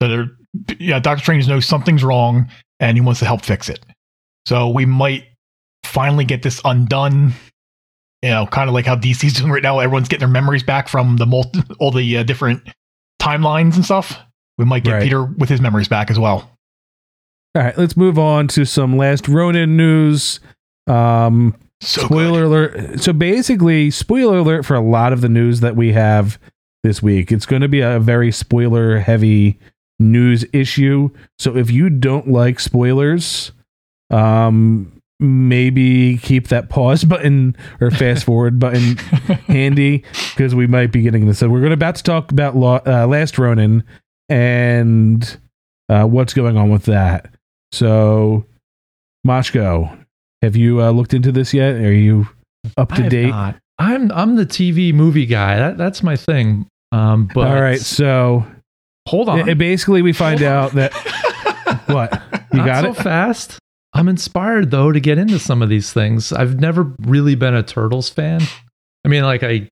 So 0.02 0.08
they're 0.10 0.26
yeah, 0.80 1.00
Doctor 1.00 1.22
Strange 1.22 1.48
knows 1.48 1.66
something's 1.66 2.04
wrong 2.04 2.50
and 2.80 2.98
he 2.98 3.02
wants 3.02 3.20
to 3.20 3.26
help 3.26 3.44
fix 3.44 3.70
it. 3.70 3.80
So 4.46 4.70
we 4.70 4.86
might 4.86 5.26
finally 5.84 6.26
get 6.26 6.44
this 6.44 6.62
undone. 6.66 7.34
You 8.26 8.32
know, 8.32 8.48
kind 8.48 8.68
of 8.70 8.74
like 8.74 8.86
how 8.88 8.96
DC's 8.96 9.34
doing 9.34 9.52
right 9.52 9.62
now. 9.62 9.78
Everyone's 9.78 10.08
getting 10.08 10.22
their 10.22 10.28
memories 10.34 10.64
back 10.64 10.88
from 10.88 11.18
the 11.18 11.28
multi- 11.28 11.62
all 11.80 11.92
the 11.92 12.18
uh, 12.18 12.24
different 12.24 12.64
timelines 13.22 13.76
and 13.76 13.86
stuff. 13.86 14.18
We 14.58 14.66
might 14.66 14.84
get 14.84 14.94
Right. 14.94 15.04
Peter 15.04 15.24
with 15.24 15.48
his 15.50 15.62
memories 15.62 15.88
back 15.88 16.10
as 16.10 16.18
well. 16.18 16.50
All 17.54 17.62
right, 17.62 17.78
let's 17.78 17.96
move 17.96 18.18
on 18.18 18.48
to 18.50 18.66
some 18.66 18.98
last 18.98 19.28
Ronin 19.28 19.78
news. 19.78 20.40
Um, 20.88 21.56
So 21.82 22.02
spoiler 22.06 22.46
alert. 22.46 23.00
So 23.00 23.14
basically, 23.14 23.92
spoiler 23.92 24.40
alert 24.40 24.66
for 24.66 24.76
a 24.76 24.82
lot 24.82 25.14
of 25.14 25.22
the 25.22 25.30
news 25.30 25.60
that 25.60 25.76
we 25.76 25.92
have 25.94 26.40
this 26.84 27.04
week. 27.04 27.32
It's 27.32 27.46
going 27.46 27.62
to 27.62 27.68
be 27.68 27.82
a 27.82 28.00
very 28.00 28.32
spoiler 28.32 29.00
heavy 29.00 29.60
news 30.00 30.46
issue. 30.52 31.12
So 31.38 31.56
if 31.56 31.70
you 31.70 31.90
don't 31.92 32.28
like 32.30 32.60
spoilers, 32.60 33.52
um, 34.10 34.95
maybe 35.20 36.18
keep 36.18 36.50
that 36.50 36.70
pause 36.70 37.04
button 37.04 37.56
or 37.80 37.90
fast 37.92 38.24
forward 38.26 38.60
button 38.60 38.98
handy 39.48 40.04
because 40.36 40.54
we 40.54 40.68
might 40.68 40.92
be 40.92 41.02
getting 41.02 41.26
this. 41.26 41.40
So 41.40 41.48
we're 41.50 41.60
going 41.62 41.70
to 41.70 41.76
about 41.76 41.96
to 41.96 42.04
talk 42.04 42.32
about 42.32 42.56
Lo- 42.56 42.82
uh, 42.86 43.08
Last 43.08 43.38
Ronin 43.38 43.84
and 44.30 45.38
uh, 45.90 46.04
what's 46.06 46.34
going 46.34 46.58
on 46.58 46.70
with 46.70 46.84
that. 46.86 47.30
So, 47.72 48.46
Mashko, 49.26 49.98
have 50.42 50.56
you 50.56 50.82
uh, 50.82 50.92
looked 50.92 51.14
into 51.14 51.32
this 51.32 51.54
yet? 51.54 51.76
Are 51.76 51.94
you 51.94 52.28
up 52.78 52.92
to 52.94 53.10
date? 53.10 53.30
not. 53.30 53.56
I'm 53.78 54.10
I'm 54.14 54.36
the 54.38 54.46
TV 54.46 54.94
movie 54.94 55.26
guy. 55.26 55.58
That 55.58 55.78
that's 55.78 56.02
my 56.02 56.16
thing. 56.16 56.68
Um, 56.94 57.30
but 57.34 57.48
All 57.48 57.62
right, 57.62 57.80
so 57.80 58.46
hold 59.08 59.28
on. 59.28 59.40
it- 59.40 59.48
it 59.50 59.58
basically 59.58 60.02
we 60.02 60.14
find 60.14 60.42
out 60.42 60.72
that 60.74 60.94
what 61.88 62.14
you 62.54 62.60
Not 62.60 62.66
got 62.66 62.84
so 62.84 62.90
it. 62.92 62.98
fast. 63.04 63.60
I'm 63.96 64.08
inspired 64.10 64.70
though 64.72 64.92
to 64.92 65.00
get 65.00 65.18
into 65.18 65.40
some 65.40 65.62
of 65.62 65.70
these 65.70 65.92
things. 65.94 66.32
I've 66.34 66.60
never 66.60 66.94
really 67.00 67.34
been 67.36 67.56
a 67.56 67.64
Turtles 67.64 68.10
fan. 68.10 68.42
I 69.06 69.08
mean, 69.08 69.24
like 69.24 69.42
I, 69.42 69.70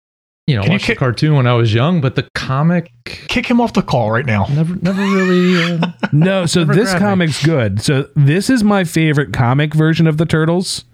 you 0.46 0.56
know, 0.56 0.62
Can 0.64 0.72
you 0.72 0.76
watched 0.76 0.88
the 0.88 0.96
cartoon 0.96 1.36
when 1.36 1.48
I 1.48 1.54
was 1.54 1.74
young, 1.74 2.02
but 2.02 2.16
the 2.16 2.28
comic 2.36 2.92
Kick 3.06 3.46
him 3.46 3.62
off 3.62 3.74
the 3.74 3.82
call 3.82 4.12
right 4.12 4.26
now. 4.26 4.46
never, 4.50 4.76
never 4.76 5.02
really. 5.02 5.80
Uh, 5.82 5.92
No, 6.12 6.46
so 6.46 6.66
this 6.66 6.90
grabbed 6.90 6.94
me. 6.96 7.00
comic's 7.00 7.46
good. 7.46 7.82
So 7.82 8.10
this 8.16 8.50
is 8.50 8.64
my 8.64 8.84
favorite 8.84 9.32
comic 9.32 9.74
version 9.74 10.06
of 10.08 10.18
the 10.18 10.26
Turtles. 10.26 10.86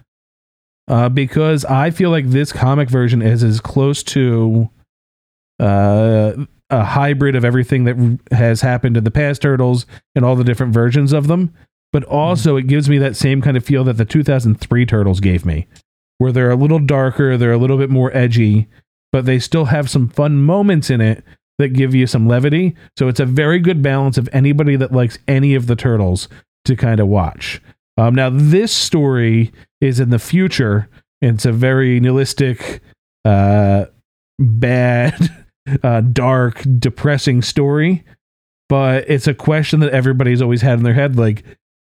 Uh, 0.88 1.10
because 1.10 1.66
I 1.66 1.90
feel 1.90 2.12
like 2.12 2.30
this 2.30 2.52
comic 2.52 2.90
version 2.90 3.22
is 3.24 3.44
as 3.44 3.60
close 3.60 4.04
to 4.04 4.70
uh, 5.60 6.34
a 6.70 6.84
hybrid 6.84 7.36
of 7.36 7.44
everything 7.46 7.86
that 7.86 8.20
has 8.32 8.62
happened 8.62 8.98
in 8.98 9.04
the 9.04 9.10
past 9.12 9.42
Turtles 9.42 9.86
and 10.16 10.24
all 10.26 10.36
the 10.36 10.44
different 10.44 10.74
versions 10.74 11.12
of 11.14 11.28
them. 11.28 11.54
But 11.96 12.04
also, 12.04 12.58
it 12.58 12.68
gives 12.68 12.90
me 12.90 12.98
that 12.98 13.16
same 13.16 13.42
kind 13.42 13.56
of 13.56 13.64
feel 13.64 13.86
that 13.86 13.94
the 13.94 14.04
2003 14.04 14.86
Turtles 14.86 15.22
gave 15.22 15.46
me, 15.46 15.66
where 16.18 16.34
they're 16.34 16.52
a 16.52 16.58
little 16.58 16.80
darker, 16.80 17.38
they're 17.38 17.54
a 17.54 17.58
little 17.58 17.78
bit 17.78 17.90
more 17.90 18.14
edgy, 18.14 18.68
but 19.14 19.26
they 19.26 19.40
still 19.40 19.64
have 19.64 19.90
some 19.90 20.10
fun 20.10 20.44
moments 20.44 20.90
in 20.90 21.00
it 21.00 21.24
that 21.58 21.70
give 21.70 21.96
you 21.96 22.06
some 22.06 22.28
levity. 22.28 22.76
So 22.98 23.08
it's 23.08 23.22
a 23.22 23.26
very 23.26 23.60
good 23.60 23.82
balance 23.82 24.18
of 24.18 24.28
anybody 24.34 24.76
that 24.76 24.92
likes 24.92 25.18
any 25.26 25.56
of 25.56 25.68
the 25.68 25.76
turtles 25.78 26.28
to 26.66 26.76
kind 26.76 27.00
of 27.00 27.08
watch. 27.08 27.62
Um, 27.98 28.14
now 28.14 28.30
this 28.30 28.74
story 28.74 29.54
is 29.80 30.02
in 30.02 30.10
the 30.10 30.20
future. 30.20 30.90
And 31.22 31.36
it's 31.36 31.46
a 31.46 31.54
very 31.54 32.02
nihilistic, 32.02 32.82
uh, 33.24 33.86
bad, 34.38 35.48
uh, 35.82 36.02
dark, 36.02 36.62
depressing 36.78 37.42
story. 37.42 38.04
But 38.68 39.10
it's 39.10 39.28
a 39.28 39.34
question 39.34 39.80
that 39.80 39.94
everybody's 39.94 40.42
always 40.42 40.62
had 40.62 40.78
in 40.78 40.84
their 40.84 40.94
head, 40.94 41.16
like, 41.16 41.46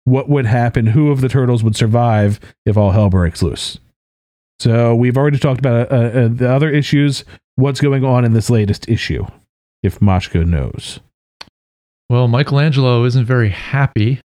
what 0.09 0.29
would 0.29 0.45
happen? 0.45 0.87
Who 0.87 1.11
of 1.11 1.21
the 1.21 1.29
turtles 1.29 1.63
would 1.63 1.75
survive 1.75 2.39
if 2.65 2.77
all 2.77 2.91
hell 2.91 3.09
breaks 3.09 3.41
loose? 3.43 3.79
So 4.59 4.93
we've 4.95 5.17
already 5.17 5.37
talked 5.39 5.59
about 5.59 5.91
uh, 5.91 5.95
uh, 5.95 6.27
the 6.29 6.51
other 6.51 6.69
issues. 6.69 7.23
What's 7.55 7.79
going 7.79 8.03
on 8.03 8.25
in 8.25 8.33
this 8.33 8.49
latest 8.49 8.89
issue? 8.89 9.25
If 9.83 9.99
Mashko 9.99 10.45
knows. 10.45 10.99
well, 12.09 12.27
Michelangelo 12.27 13.05
isn't 13.05 13.25
very 13.25 13.49
happy 13.49 14.19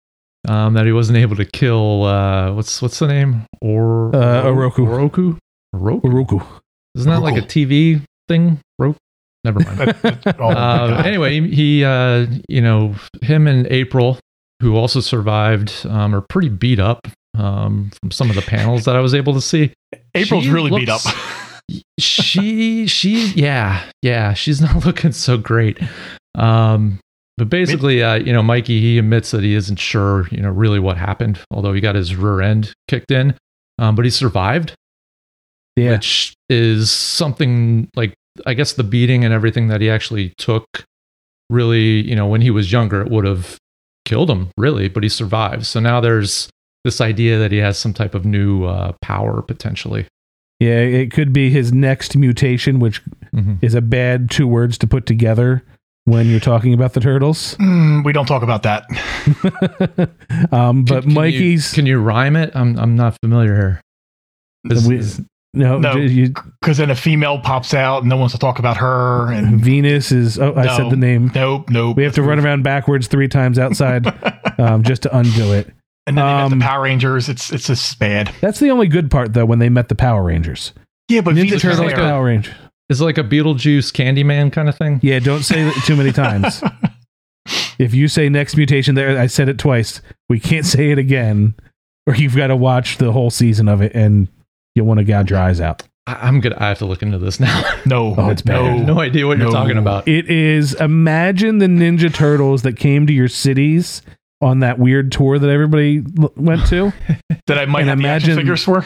um, 0.48 0.74
that 0.74 0.86
he 0.86 0.92
wasn't 0.92 1.18
able 1.18 1.36
to 1.36 1.44
kill. 1.44 2.04
Uh, 2.04 2.52
what's 2.54 2.80
what's 2.80 2.98
the 2.98 3.06
name? 3.08 3.44
Or 3.60 4.08
Uh, 4.14 4.44
Oroku. 4.44 4.86
Oroku. 4.86 5.38
Oroku. 5.74 6.00
Uruku. 6.02 6.60
Isn't 6.94 7.10
that 7.10 7.20
like 7.20 7.36
a 7.36 7.46
TV 7.46 8.02
thing? 8.28 8.60
Rope. 8.78 8.96
Never 9.44 9.60
mind. 9.60 9.78
That- 9.78 10.22
that- 10.22 10.40
oh 10.40 10.48
uh, 10.48 11.02
anyway, 11.04 11.40
he, 11.40 11.48
he, 11.54 11.84
uh, 11.84 12.26
you 12.48 12.60
know, 12.62 12.94
him 13.20 13.46
and 13.46 13.66
April, 13.66 14.18
who 14.62 14.76
also 14.76 15.00
survived, 15.00 15.85
um, 15.88 16.14
are 16.14 16.21
pretty 16.23 16.49
beat 16.49 16.78
up 16.78 17.07
um, 17.37 17.90
from 18.00 18.11
some 18.11 18.31
of 18.31 18.37
the 18.37 18.42
panels 18.42 18.85
that 18.85 18.97
I 18.97 19.00
was 19.00 19.12
able 19.14 19.35
to 19.35 19.40
see. 19.40 19.73
April's 20.14 20.45
she 20.45 20.50
really 20.50 20.71
beat 20.81 20.88
up. 20.88 21.02
She, 21.99 22.87
she, 22.87 23.28
yeah, 23.35 23.85
yeah, 24.02 24.35
she's 24.35 24.61
not 24.61 24.85
looking 24.87 25.12
so 25.12 25.38
great. 25.38 25.78
Um, 26.35 26.99
but 27.38 27.49
basically, 27.49 28.02
uh, 28.02 28.14
you 28.16 28.33
know, 28.33 28.42
Mikey, 28.42 28.81
he 28.81 28.99
admits 28.99 29.31
that 29.31 29.42
he 29.42 29.54
isn't 29.54 29.76
sure, 29.78 30.28
you 30.31 30.40
know, 30.42 30.50
really 30.50 30.81
what 30.81 30.97
happened, 30.99 31.38
although 31.50 31.73
he 31.73 31.81
got 31.81 31.95
his 31.95 32.14
rear 32.16 32.40
end 32.42 32.73
kicked 32.88 33.11
in, 33.11 33.35
um, 33.78 33.95
but 33.95 34.04
he 34.04 34.11
survived 34.11 34.75
Yeah. 35.76 35.92
which 35.92 36.35
is 36.50 36.90
something 36.90 37.88
like 37.97 38.12
I 38.45 38.54
guess 38.54 38.75
the 38.75 38.85
beating 38.85 39.25
and 39.25 39.33
everything 39.33 39.69
that 39.69 39.81
he 39.81 39.88
actually 39.88 40.35
took 40.38 40.66
really, 41.49 42.07
you 42.07 42.16
know, 42.16 42.26
when 42.26 42.40
he 42.42 42.50
was 42.50 42.71
younger, 42.73 43.00
it 43.00 43.11
would 43.11 43.25
have 43.25 43.57
killed 44.04 44.30
him, 44.30 44.49
really, 44.56 44.88
but 44.88 45.02
he 45.02 45.09
survived. 45.09 45.66
So 45.66 45.80
now 45.80 46.00
there's 46.00 46.49
this 46.85 47.00
idea 47.00 47.38
that 47.38 47.52
he 47.52 47.59
has 47.59 47.78
some 47.78 47.92
type 47.92 48.14
of 48.14 48.25
new 48.25 48.64
uh, 48.64 48.92
power 49.02 49.42
potentially. 49.42 50.06
Yeah, 50.61 50.78
it 50.78 51.11
could 51.12 51.32
be 51.32 51.50
his 51.50 51.73
next 51.73 52.16
mutation, 52.16 52.78
which 52.78 53.02
Mhm. 53.35 53.59
is 53.62 53.75
a 53.75 53.80
bad 53.80 54.30
two 54.30 54.47
words 54.47 54.78
to 54.78 54.87
put 54.87 55.06
together 55.06 55.64
when 56.04 56.26
you're 56.28 56.40
talking 56.40 56.73
about 56.75 56.92
the 56.94 57.00
turtles. 57.00 57.56
Mm, 57.61 58.04
we 58.04 58.12
don't 58.12 58.26
talk 58.26 58.42
about 58.42 58.62
that. 58.64 58.85
um, 60.52 60.85
but 60.85 61.02
Can- 61.02 61.02
can 61.02 61.11
you- 61.11 61.14
Mikey's 61.14 61.73
can 61.73 61.87
you 61.87 61.99
rhyme 61.99 62.37
it? 62.37 62.50
I'm 62.54 62.78
I'm 62.78 62.97
not 62.97 63.16
familiar 63.23 63.54
here. 63.54 63.80
Is- 64.71 64.87
We- 64.87 64.97
is- 64.99 65.21
no, 65.54 65.78
No. 65.78 65.94
Because 66.61 66.78
then 66.78 66.90
a 66.90 66.94
female 66.94 67.38
pops 67.38 67.75
out 67.75 67.99
and 68.00 68.09
no 68.09 68.16
one 68.16 68.21
wants 68.23 68.35
to 68.35 68.38
talk 68.38 68.59
about 68.59 68.76
her. 68.78 69.30
And 69.32 69.61
Venus 69.61 70.11
is. 70.12 70.38
Oh, 70.38 70.54
I 70.54 70.64
No. 70.64 70.76
said 70.76 70.90
the 70.90 70.97
name. 70.97 71.30
nope, 71.35 71.68
nope. 71.71 71.97
We 71.97 72.04
have 72.04 72.14
to 72.14 72.23
run 72.23 72.38
around 72.38 72.62
backwards 72.62 73.06
three 73.09 73.28
times 73.28 73.59
outside 73.59 74.06
um, 74.59 74.82
just 74.82 75.02
to 75.02 75.16
undo 75.16 75.52
it. 75.52 75.68
And 76.06 76.16
then 76.18 76.25
they 76.26 76.32
met 76.32 76.42
Um, 76.52 76.59
the 76.59 76.64
Power 76.64 76.82
Rangers. 76.82 77.28
It's 77.28 77.52
it's 77.52 77.66
just 77.66 77.99
bad. 77.99 78.32
That's 78.40 78.59
the 78.61 78.71
only 78.71 78.88
good 78.88 79.11
part, 79.11 79.35
though, 79.35 79.44
when 79.44 79.59
they 79.61 79.68
met 79.68 79.88
the 79.88 79.94
Power 79.94 80.23
Rangers. 80.25 80.73
Yeah, 81.09 81.21
but 81.21 81.35
Ninja 81.35 81.42
Venus 81.50 81.52
was 81.64 81.76
Turtles, 81.76 81.92
a- 81.92 81.97
Power 81.97 82.25
Ranger. 82.25 82.52
is 82.88 83.00
it 83.00 83.04
like 83.04 83.18
a 83.18 83.23
Beetlejuice 83.25 83.92
Candyman 83.92 84.50
kind 84.52 84.68
of 84.68 84.76
thing? 84.76 84.99
Yeah, 85.02 85.18
don't 85.21 85.42
say 85.42 85.61
it 85.68 85.75
too 85.85 85.94
many 85.97 86.11
times. 86.12 86.62
if 87.78 87.94
you 87.94 88.09
say 88.09 88.28
next 88.28 88.56
mutation 88.56 88.94
there, 88.94 89.18
I 89.18 89.26
said 89.26 89.49
it 89.49 89.59
twice. 89.59 90.00
We 90.28 90.40
can't 90.40 90.66
say 90.66 90.90
it 90.90 90.99
again, 90.99 91.54
or 92.06 92.14
you've 92.14 92.37
got 92.37 92.49
to 92.49 92.56
watch 92.56 92.99
the 92.99 93.12
whole 93.12 93.30
season 93.30 93.68
of 93.68 93.80
it, 93.82 93.92
and 93.94 94.28
you'll 94.74 94.86
want 94.86 94.98
to 94.98 95.04
gouge 95.04 95.30
your 95.30 95.38
eyes 95.38 95.60
out. 95.60 95.82
I, 96.06 96.14
I'm 96.26 96.40
good. 96.40 96.52
I 96.54 96.68
have 96.68 96.78
to 96.78 96.86
look 96.86 97.02
into 97.02 97.18
this 97.18 97.38
now. 97.40 97.62
no, 97.86 98.14
Oh, 98.16 98.30
it's 98.30 98.42
bad. 98.42 98.56
I 98.60 98.76
have 98.76 98.86
no 98.86 99.00
idea 99.00 99.26
what 99.26 99.38
No. 99.38 99.44
you're 99.44 99.52
talking 99.52 99.78
about. 99.78 100.06
It 100.08 100.28
is 100.30 100.74
imagine 100.74 101.58
the 101.58 101.66
Ninja 101.66 102.12
Turtles 102.12 102.62
that 102.62 102.76
came 102.76 103.06
to 103.06 103.12
your 103.12 103.28
cities 103.28 104.02
on 104.40 104.58
that 104.60 104.78
weird 104.78 105.12
tour 105.12 105.38
that 105.38 105.48
everybody 105.48 106.02
l- 106.20 106.32
went 106.36 106.66
to. 106.66 106.92
that 107.46 107.58
I 107.58 107.66
might 107.66 107.82
and 107.82 107.90
have 107.90 107.98
the 107.98 108.04
imagine- 108.04 108.36
figures 108.36 108.64
for. 108.64 108.84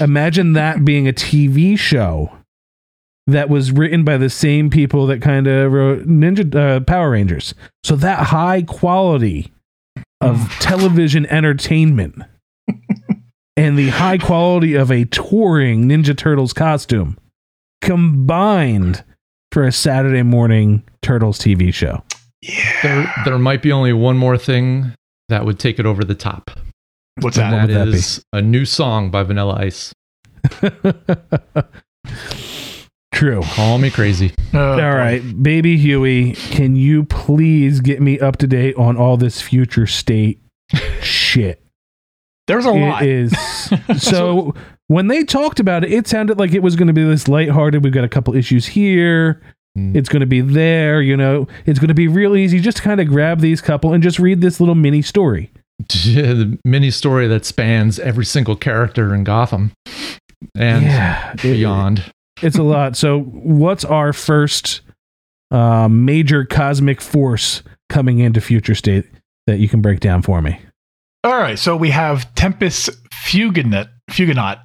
imagine 0.00 0.54
that 0.54 0.84
being 0.84 1.06
a 1.06 1.12
TV 1.12 1.78
show 1.78 2.32
that 3.28 3.48
was 3.50 3.70
written 3.70 4.04
by 4.04 4.16
the 4.16 4.30
same 4.30 4.70
people 4.70 5.06
that 5.06 5.20
kind 5.20 5.46
of 5.46 5.70
wrote 5.70 6.06
Ninja 6.08 6.54
uh, 6.54 6.80
Power 6.80 7.10
Rangers. 7.10 7.54
So 7.84 7.94
that 7.96 8.28
high 8.28 8.62
quality 8.62 9.52
of 10.20 10.50
television 10.60 11.26
entertainment 11.26 12.22
and 13.58 13.76
the 13.76 13.88
high 13.88 14.18
quality 14.18 14.74
of 14.74 14.90
a 14.92 15.04
touring 15.06 15.88
Ninja 15.88 16.16
Turtles 16.16 16.52
costume 16.52 17.18
combined 17.82 19.04
for 19.50 19.64
a 19.64 19.72
Saturday 19.72 20.22
morning 20.22 20.84
Turtles 21.02 21.40
TV 21.40 21.74
show. 21.74 22.04
There, 22.82 23.12
there 23.24 23.38
might 23.38 23.62
be 23.62 23.72
only 23.72 23.92
one 23.92 24.16
more 24.16 24.38
thing 24.38 24.94
that 25.28 25.44
would 25.44 25.58
take 25.58 25.80
it 25.80 25.86
over 25.86 26.04
the 26.04 26.14
top. 26.14 26.52
What's 27.20 27.36
and 27.36 27.52
that? 27.52 27.62
would 27.62 27.74
that 27.74 27.84
that 27.90 28.22
be? 28.32 28.38
a 28.38 28.42
new 28.42 28.64
song 28.64 29.10
by 29.10 29.24
Vanilla 29.24 29.56
Ice. 29.56 29.92
True. 33.12 33.42
Call 33.42 33.78
me 33.78 33.90
crazy. 33.90 34.32
Uh, 34.54 34.74
All 34.74 34.94
right, 34.94 35.20
baby 35.42 35.76
Huey, 35.76 36.34
can 36.34 36.76
you 36.76 37.02
please 37.02 37.80
get 37.80 38.00
me 38.00 38.20
up 38.20 38.36
to 38.36 38.46
date 38.46 38.76
on 38.76 38.96
all 38.96 39.16
this 39.16 39.40
future 39.40 39.88
state 39.88 40.40
shit? 41.02 41.60
There's 42.48 42.64
a 42.64 42.72
lot. 42.72 43.02
It 43.04 43.08
is 43.08 44.02
so 44.02 44.54
when 44.88 45.06
they 45.06 45.22
talked 45.22 45.60
about 45.60 45.84
it, 45.84 45.92
it 45.92 46.08
sounded 46.08 46.38
like 46.38 46.52
it 46.52 46.62
was 46.62 46.74
going 46.74 46.88
to 46.88 46.92
be 46.92 47.04
this 47.04 47.28
lighthearted. 47.28 47.84
We've 47.84 47.92
got 47.92 48.04
a 48.04 48.08
couple 48.08 48.34
issues 48.34 48.66
here, 48.66 49.40
Mm. 49.78 49.94
It's 49.94 50.08
going 50.08 50.20
to 50.20 50.26
be 50.26 50.40
there. 50.40 51.00
You 51.00 51.16
know, 51.16 51.46
it's 51.66 51.78
going 51.78 51.88
to 51.88 51.94
be 51.94 52.08
real 52.08 52.36
easy. 52.36 52.60
Just 52.60 52.82
kind 52.82 53.00
of 53.00 53.06
grab 53.08 53.40
these 53.40 53.60
couple 53.60 53.92
and 53.92 54.02
just 54.02 54.18
read 54.18 54.40
this 54.40 54.60
little 54.60 54.74
mini 54.74 55.02
story. 55.02 55.50
the 55.88 56.58
mini 56.64 56.90
story 56.90 57.28
that 57.28 57.44
spans 57.44 57.98
every 58.00 58.24
single 58.24 58.56
character 58.56 59.14
in 59.14 59.22
Gotham 59.24 59.72
and 60.56 60.84
yeah, 60.84 61.32
it- 61.32 61.42
beyond. 61.42 62.12
it's 62.42 62.58
a 62.58 62.62
lot. 62.62 62.96
So, 62.96 63.20
what's 63.20 63.84
our 63.84 64.12
first 64.12 64.80
um, 65.50 66.04
major 66.04 66.44
cosmic 66.44 67.00
force 67.00 67.62
coming 67.88 68.18
into 68.18 68.40
future 68.40 68.74
state 68.74 69.06
that 69.46 69.58
you 69.60 69.68
can 69.68 69.80
break 69.80 70.00
down 70.00 70.22
for 70.22 70.42
me? 70.42 70.60
All 71.24 71.36
right, 71.36 71.58
so 71.58 71.76
we 71.76 71.90
have 71.90 72.32
Tempest 72.34 72.90
Fuginaut. 73.12 73.88
Fuginaut. 74.10 74.58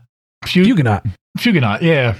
Fug-. 0.45 1.07
Fuginaut, 1.37 1.81
yeah. 1.81 2.15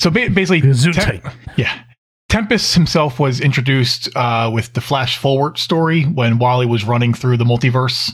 So 0.00 0.10
ba- 0.10 0.30
basically. 0.30 0.62
Tem- 0.92 1.20
yeah. 1.56 1.82
Tempest 2.28 2.74
himself 2.74 3.20
was 3.20 3.40
introduced 3.40 4.08
uh, 4.16 4.50
with 4.52 4.72
the 4.72 4.80
Flash 4.80 5.18
Forward 5.18 5.58
story 5.58 6.02
when 6.02 6.38
Wally 6.38 6.66
was 6.66 6.84
running 6.84 7.14
through 7.14 7.36
the 7.36 7.44
multiverse 7.44 8.10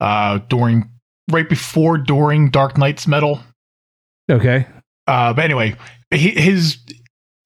uh, 0.00 0.38
during 0.48 0.90
right 1.30 1.48
before 1.48 1.96
during 1.98 2.50
Dark 2.50 2.76
Nights 2.78 3.06
Metal. 3.06 3.40
Okay. 4.30 4.66
Uh, 5.06 5.32
but 5.32 5.44
anyway, 5.44 5.76
he, 6.10 6.30
his 6.30 6.78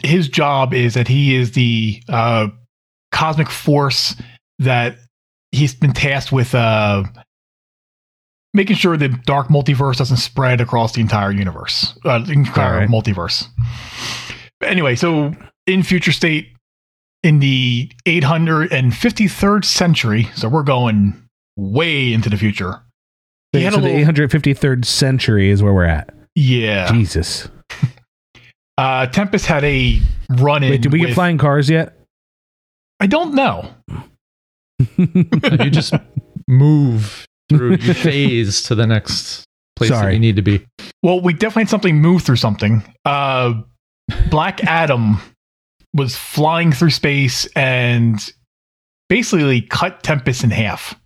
his 0.02 0.28
job 0.28 0.73
is 0.73 0.95
that 0.95 1.09
he 1.09 1.35
is 1.35 1.52
the 1.52 2.02
uh, 2.09 2.49
cosmic 3.12 3.50
force 3.50 4.14
that 4.61 4.97
he's 5.52 5.75
been 5.75 5.93
tasked 5.93 6.33
with 6.33 6.54
uh, 6.54 7.02
making 8.54 8.76
sure 8.76 8.96
the 8.96 9.08
dark 9.08 9.49
multiverse 9.49 9.96
doesn't 9.96 10.16
spread 10.16 10.61
across 10.61 10.92
the 10.92 11.00
entire 11.00 11.32
universe, 11.32 11.99
uh, 12.04 12.20
the 12.20 12.32
entire 12.32 12.75
Alright. 12.75 12.88
multiverse. 12.88 13.49
But 14.61 14.70
anyway, 14.70 14.94
so 14.94 15.34
in 15.66 15.82
future 15.82 16.12
state, 16.12 16.49
in 17.23 17.40
the 17.40 17.90
853rd 18.06 19.64
century, 19.64 20.28
so 20.37 20.49
we're 20.49 20.62
going 20.62 21.20
way 21.56 22.12
into 22.12 22.30
the 22.30 22.37
future. 22.37 22.80
He 23.52 23.62
had 23.62 23.75
so 23.75 23.80
a 23.80 23.82
the 23.82 23.88
853rd 23.88 24.84
century 24.84 25.50
is 25.50 25.62
where 25.62 25.73
we're 25.75 25.84
at. 25.84 26.14
Yeah. 26.34 26.90
Jesus. 26.90 27.49
Uh, 28.76 29.06
Tempest 29.06 29.46
had 29.46 29.62
a 29.62 30.00
run 30.28 30.64
in. 30.64 30.70
Wait, 30.70 30.82
did 30.82 30.92
we 30.92 30.99
get 30.99 31.14
flying 31.14 31.38
cars 31.38 31.70
yet? 31.70 31.96
I 32.99 33.06
don't 33.06 33.32
know. 33.32 33.70
you 34.96 35.70
just 35.70 35.94
move 36.49 37.25
through 37.48 37.76
you 37.80 37.94
phase 37.94 38.62
to 38.64 38.74
the 38.74 38.86
next 38.86 39.44
place 39.76 39.90
that 39.90 40.12
you 40.12 40.18
need 40.18 40.36
to 40.36 40.42
be. 40.42 40.64
Well, 41.02 41.20
we 41.20 41.32
definitely 41.32 41.62
had 41.62 41.70
something 41.70 42.00
move 42.00 42.22
through 42.22 42.36
something. 42.36 42.82
Uh, 43.04 43.62
Black 44.30 44.62
Adam 44.64 45.18
was 45.92 46.16
flying 46.16 46.72
through 46.72 46.90
space 46.90 47.46
and 47.54 48.32
basically 49.08 49.62
cut 49.62 50.02
Tempest 50.02 50.44
in 50.44 50.50
half. 50.50 50.98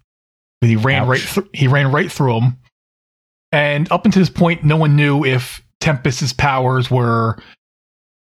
He 0.60 0.76
ran 0.76 1.02
Ouch. 1.02 1.08
right. 1.08 1.20
Through, 1.20 1.48
he 1.52 1.68
ran 1.68 1.92
right 1.92 2.10
through 2.10 2.38
him, 2.38 2.56
and 3.52 3.90
up 3.92 4.04
until 4.04 4.20
this 4.20 4.30
point, 4.30 4.64
no 4.64 4.76
one 4.76 4.96
knew 4.96 5.24
if 5.24 5.62
Tempest's 5.80 6.32
powers 6.32 6.90
were, 6.90 7.40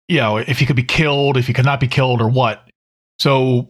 you 0.09 0.19
know, 0.19 0.37
if 0.39 0.59
he 0.59 0.67
could 0.67 0.77
be 0.77 0.83
killed, 0.83 1.37
if 1.37 1.47
he 1.47 1.53
could 1.53 1.65
not 1.65 1.79
be 1.79 1.87
killed, 1.87 2.21
or 2.21 2.29
what. 2.29 2.69
So 3.21 3.69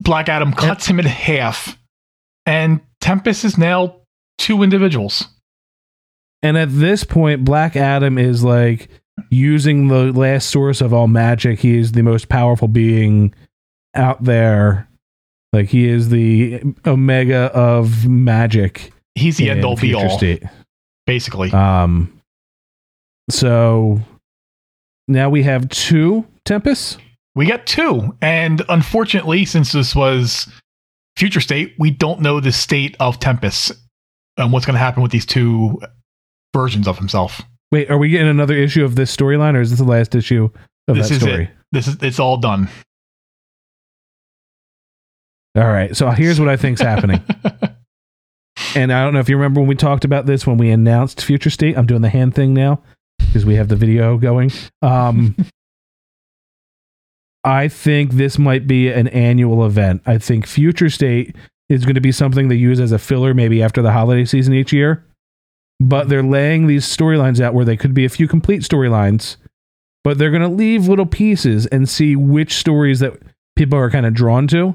Black 0.00 0.28
Adam 0.28 0.52
cuts 0.52 0.86
him 0.86 1.00
in 1.00 1.06
half, 1.06 1.76
and 2.46 2.80
Tempest 3.00 3.44
is 3.44 3.58
now 3.58 3.96
two 4.38 4.62
individuals. 4.62 5.28
And 6.42 6.56
at 6.56 6.68
this 6.70 7.04
point, 7.04 7.44
Black 7.44 7.76
Adam 7.76 8.18
is 8.18 8.44
like 8.44 8.88
using 9.30 9.88
the 9.88 10.12
last 10.12 10.50
source 10.50 10.80
of 10.80 10.92
all 10.92 11.08
magic. 11.08 11.58
He 11.58 11.76
is 11.76 11.92
the 11.92 12.02
most 12.02 12.28
powerful 12.28 12.68
being 12.68 13.34
out 13.94 14.22
there. 14.22 14.88
Like 15.52 15.68
he 15.68 15.88
is 15.88 16.10
the 16.10 16.62
omega 16.86 17.50
of 17.54 18.06
magic. 18.06 18.92
He's 19.14 19.38
the 19.38 19.50
end 19.50 19.64
all 19.64 19.76
be 19.76 19.94
all, 19.94 20.16
State. 20.16 20.44
basically. 21.06 21.50
Um. 21.52 22.20
So 23.30 24.00
now 25.08 25.28
we 25.28 25.42
have 25.42 25.68
two 25.70 26.26
Tempests. 26.44 26.98
We 27.34 27.46
got 27.46 27.66
two. 27.66 28.16
And 28.22 28.62
unfortunately, 28.68 29.44
since 29.44 29.72
this 29.72 29.94
was 29.94 30.48
future 31.18 31.40
state, 31.40 31.74
we 31.78 31.90
don't 31.90 32.20
know 32.20 32.40
the 32.40 32.52
state 32.52 32.96
of 33.00 33.18
Tempest 33.18 33.72
and 34.36 34.52
what's 34.52 34.64
going 34.64 34.74
to 34.74 34.78
happen 34.80 35.02
with 35.02 35.12
these 35.12 35.26
two 35.26 35.80
versions 36.54 36.86
of 36.86 36.96
himself. 36.98 37.42
Wait, 37.70 37.90
are 37.90 37.98
we 37.98 38.08
getting 38.08 38.28
another 38.28 38.54
issue 38.54 38.84
of 38.84 38.94
this 38.94 39.14
storyline, 39.14 39.54
or 39.54 39.60
is 39.60 39.70
this 39.70 39.80
the 39.80 39.84
last 39.84 40.14
issue 40.14 40.48
of 40.86 40.96
This 40.96 41.08
that 41.08 41.14
is 41.16 41.20
story? 41.20 41.44
it. 41.44 41.50
This 41.72 41.88
is 41.88 41.96
it's 42.00 42.18
all 42.18 42.38
done. 42.38 42.68
All 45.56 45.64
right. 45.64 45.94
So 45.96 46.08
here's 46.10 46.38
what 46.40 46.48
I 46.48 46.56
think's 46.56 46.80
happening. 46.80 47.22
And 48.74 48.92
I 48.92 49.02
don't 49.02 49.14
know 49.14 49.20
if 49.20 49.28
you 49.28 49.36
remember 49.36 49.60
when 49.60 49.68
we 49.68 49.74
talked 49.74 50.04
about 50.04 50.26
this 50.26 50.46
when 50.46 50.58
we 50.58 50.70
announced 50.70 51.24
Future 51.24 51.48
State. 51.50 51.78
I'm 51.78 51.86
doing 51.86 52.02
the 52.02 52.08
hand 52.08 52.34
thing 52.34 52.54
now 52.54 52.82
because 53.18 53.46
we 53.46 53.54
have 53.54 53.68
the 53.68 53.76
video 53.76 54.18
going. 54.18 54.50
Um, 54.82 55.34
I 57.44 57.68
think 57.68 58.12
this 58.12 58.38
might 58.38 58.66
be 58.66 58.88
an 58.88 59.08
annual 59.08 59.64
event. 59.64 60.02
I 60.06 60.18
think 60.18 60.46
Future 60.46 60.90
State 60.90 61.36
is 61.68 61.84
going 61.84 61.94
to 61.94 62.00
be 62.00 62.12
something 62.12 62.48
they 62.48 62.56
use 62.56 62.80
as 62.80 62.92
a 62.92 62.98
filler 62.98 63.34
maybe 63.34 63.62
after 63.62 63.82
the 63.82 63.92
holiday 63.92 64.24
season 64.24 64.54
each 64.54 64.72
year. 64.72 65.04
But 65.80 66.08
they're 66.08 66.22
laying 66.22 66.66
these 66.66 66.84
storylines 66.84 67.40
out 67.40 67.54
where 67.54 67.64
they 67.64 67.76
could 67.76 67.94
be 67.94 68.04
a 68.04 68.08
few 68.08 68.26
complete 68.26 68.62
storylines, 68.62 69.36
but 70.02 70.18
they're 70.18 70.30
going 70.30 70.42
to 70.42 70.48
leave 70.48 70.88
little 70.88 71.06
pieces 71.06 71.66
and 71.66 71.88
see 71.88 72.16
which 72.16 72.54
stories 72.54 72.98
that 73.00 73.14
people 73.54 73.78
are 73.78 73.90
kind 73.90 74.06
of 74.06 74.14
drawn 74.14 74.48
to. 74.48 74.74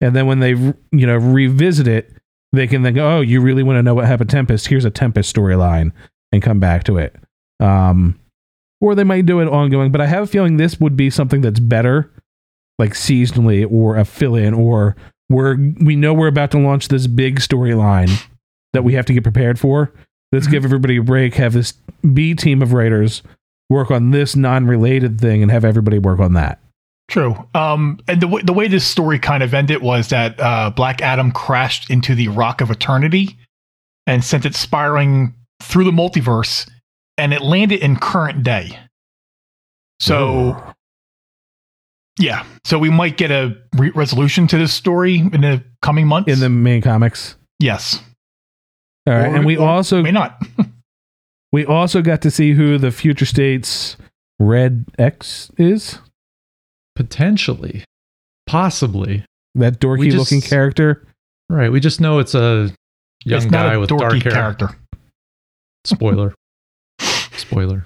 And 0.00 0.16
then 0.16 0.26
when 0.26 0.38
they, 0.38 0.50
you 0.50 1.06
know, 1.06 1.16
revisit 1.16 1.86
it, 1.86 2.14
they 2.52 2.66
can 2.66 2.82
then 2.82 2.94
go, 2.94 3.18
oh, 3.18 3.20
you 3.20 3.42
really 3.42 3.62
want 3.62 3.76
to 3.76 3.82
know 3.82 3.94
what 3.94 4.06
happened 4.06 4.30
Tempest? 4.30 4.68
Here's 4.68 4.86
a 4.86 4.90
Tempest 4.90 5.34
storyline 5.34 5.92
and 6.32 6.42
come 6.42 6.60
back 6.60 6.84
to 6.84 6.96
it. 6.96 7.14
Um, 7.60 8.18
or 8.80 8.94
they 8.94 9.04
might 9.04 9.26
do 9.26 9.40
it 9.40 9.48
ongoing, 9.48 9.90
but 9.92 10.00
I 10.00 10.06
have 10.06 10.24
a 10.24 10.26
feeling 10.26 10.56
this 10.56 10.78
would 10.80 10.96
be 10.96 11.10
something 11.10 11.40
that's 11.40 11.60
better, 11.60 12.10
like 12.78 12.92
seasonally 12.92 13.70
or 13.70 13.96
a 13.96 14.04
fill 14.04 14.34
in, 14.34 14.54
or 14.54 14.96
where 15.28 15.56
we 15.56 15.96
know 15.96 16.14
we're 16.14 16.28
about 16.28 16.50
to 16.52 16.58
launch 16.58 16.88
this 16.88 17.06
big 17.06 17.40
storyline 17.40 18.10
that 18.72 18.84
we 18.84 18.94
have 18.94 19.06
to 19.06 19.12
get 19.12 19.22
prepared 19.22 19.58
for. 19.58 19.92
Let's 20.32 20.46
Mhm. 20.46 20.50
give 20.50 20.64
everybody 20.64 20.96
a 20.98 21.02
break, 21.02 21.34
have 21.36 21.52
this 21.54 21.72
B 22.14 22.34
team 22.34 22.62
of 22.62 22.72
writers 22.72 23.22
work 23.70 23.90
on 23.90 24.10
this 24.12 24.36
non 24.36 24.66
related 24.66 25.20
thing, 25.20 25.42
and 25.42 25.50
have 25.50 25.64
everybody 25.64 25.98
work 25.98 26.20
on 26.20 26.34
that. 26.34 26.60
True. 27.08 27.34
Um, 27.54 27.98
and 28.06 28.20
the, 28.20 28.26
w- 28.26 28.44
the 28.44 28.52
way 28.52 28.68
this 28.68 28.84
story 28.84 29.18
kind 29.18 29.42
of 29.42 29.54
ended 29.54 29.80
was 29.82 30.08
that 30.08 30.38
uh, 30.38 30.70
Black 30.70 31.00
Adam 31.00 31.32
crashed 31.32 31.88
into 31.90 32.14
the 32.14 32.28
Rock 32.28 32.60
of 32.60 32.70
Eternity 32.70 33.36
and 34.06 34.22
sent 34.22 34.44
it 34.44 34.54
spiraling 34.54 35.34
through 35.62 35.84
the 35.84 35.90
multiverse, 35.90 36.68
and 37.18 37.32
it 37.34 37.42
landed 37.42 37.80
in 37.80 37.96
current 37.96 38.42
day. 38.42 38.78
So, 40.00 40.62
yeah. 42.18 42.44
So 42.64 42.78
we 42.78 42.90
might 42.90 43.16
get 43.16 43.30
a 43.30 43.56
re- 43.76 43.90
resolution 43.94 44.46
to 44.48 44.58
this 44.58 44.72
story 44.72 45.16
in 45.18 45.40
the 45.40 45.64
coming 45.82 46.06
months. 46.06 46.32
in 46.32 46.40
the 46.40 46.48
main 46.48 46.82
comics. 46.82 47.36
yes. 47.58 48.00
All 49.06 49.14
right, 49.14 49.28
Or- 49.32 49.36
and 49.36 49.46
we 49.46 49.56
also 49.56 50.02
may 50.02 50.10
not. 50.10 50.40
we 51.52 51.64
also 51.64 52.02
got 52.02 52.20
to 52.22 52.30
see 52.30 52.52
who 52.52 52.76
the 52.76 52.90
future 52.90 53.24
state's 53.24 53.96
Red 54.38 54.84
X 54.98 55.50
is. 55.56 55.98
Potentially, 56.94 57.84
possibly. 58.46 59.24
That 59.54 59.80
dorky 59.80 60.10
just- 60.10 60.18
looking 60.18 60.40
character. 60.42 61.04
Right. 61.48 61.72
We 61.72 61.80
just 61.80 62.00
know 62.00 62.18
it's 62.18 62.34
a 62.34 62.70
young 63.24 63.42
it's 63.42 63.46
guy 63.50 63.72
a 63.74 63.80
with 63.80 63.88
dorky 63.88 63.98
dark 64.00 64.22
hair. 64.22 64.32
character. 64.32 64.70
Spoiler. 65.84 66.34
Spoiler. 67.50 67.84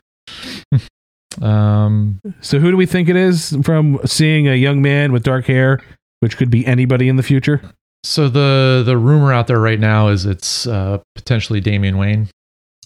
um, 1.42 2.20
So 2.40 2.58
who 2.58 2.70
do 2.70 2.76
we 2.76 2.86
think 2.86 3.08
it 3.08 3.16
is 3.16 3.56
from 3.64 3.98
seeing 4.04 4.48
a 4.48 4.54
young 4.54 4.82
man 4.82 5.12
with 5.12 5.22
dark 5.22 5.46
hair, 5.46 5.80
which 6.20 6.36
could 6.36 6.50
be 6.50 6.66
anybody 6.66 7.08
in 7.08 7.16
the 7.16 7.22
future? 7.22 7.60
so 8.04 8.28
the 8.28 8.82
the 8.84 8.96
rumor 8.96 9.32
out 9.32 9.46
there 9.46 9.60
right 9.60 9.78
now 9.78 10.08
is 10.08 10.26
it's 10.26 10.66
uh, 10.66 10.98
potentially 11.14 11.60
Damian 11.60 11.98
Wayne. 11.98 12.28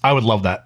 I 0.03 0.13
would 0.13 0.25
love 0.25 0.43
that. 0.43 0.65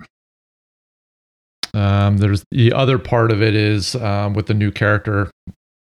Um, 1.72 2.18
there's 2.18 2.44
the 2.50 2.72
other 2.72 2.98
part 2.98 3.30
of 3.30 3.42
it 3.42 3.54
is 3.54 3.94
um, 3.94 4.34
with 4.34 4.46
the 4.46 4.54
new 4.54 4.72
character 4.72 5.30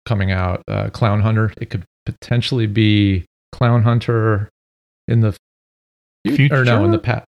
coming 0.05 0.31
out, 0.31 0.63
uh, 0.69 0.91
Clown 0.91 1.21
Hunter. 1.21 1.53
It 1.59 1.71
could 1.71 1.85
potentially 2.05 2.67
be 2.67 3.25
Clown 3.53 3.83
Hunter 3.83 4.51
in 5.07 5.21
the 5.21 5.35
future, 6.27 6.61
or 6.61 6.65
no, 6.65 6.85
in 6.85 6.91
the 6.91 6.99
past. 6.99 7.25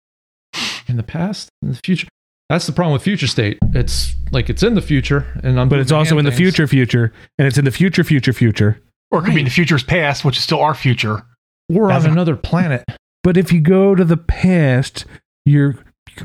In 0.89 0.97
the 0.97 1.03
past, 1.03 1.49
in 1.63 1.71
the 1.71 1.81
future. 1.83 2.09
That's 2.51 2.67
the 2.67 2.73
problem 2.73 2.93
with 2.93 3.03
Future 3.05 3.29
State. 3.29 3.59
It's 3.75 4.17
like 4.33 4.51
it's 4.51 4.65
in 4.65 4.75
the 4.75 4.83
future, 4.83 5.25
and 5.45 5.59
I'm. 5.59 5.69
But 5.69 5.79
it's 5.79 5.93
also 5.93 6.17
hand 6.17 6.19
in 6.19 6.25
the 6.27 6.37
future 6.37 6.67
future, 6.67 7.13
and 7.39 7.47
it's 7.47 7.57
in 7.57 7.65
the 7.65 7.71
future 7.71 8.03
future 8.03 8.33
future. 8.33 8.83
Or 9.13 9.21
it 9.21 9.25
could 9.25 9.35
be 9.35 9.41
in 9.41 9.45
the 9.45 9.51
future's 9.53 9.85
past, 9.85 10.25
which 10.25 10.37
is 10.37 10.43
still 10.43 10.59
our 10.61 10.75
future. 10.75 11.23
We're 11.69 11.85
on 11.85 11.89
That's 11.91 12.05
a- 12.07 12.11
another 12.11 12.35
planet. 12.35 12.85
But 13.23 13.37
if 13.37 13.53
you 13.53 13.61
go 13.61 13.95
to 13.95 14.05
the 14.05 14.17
past, 14.17 15.05
you're 15.47 15.77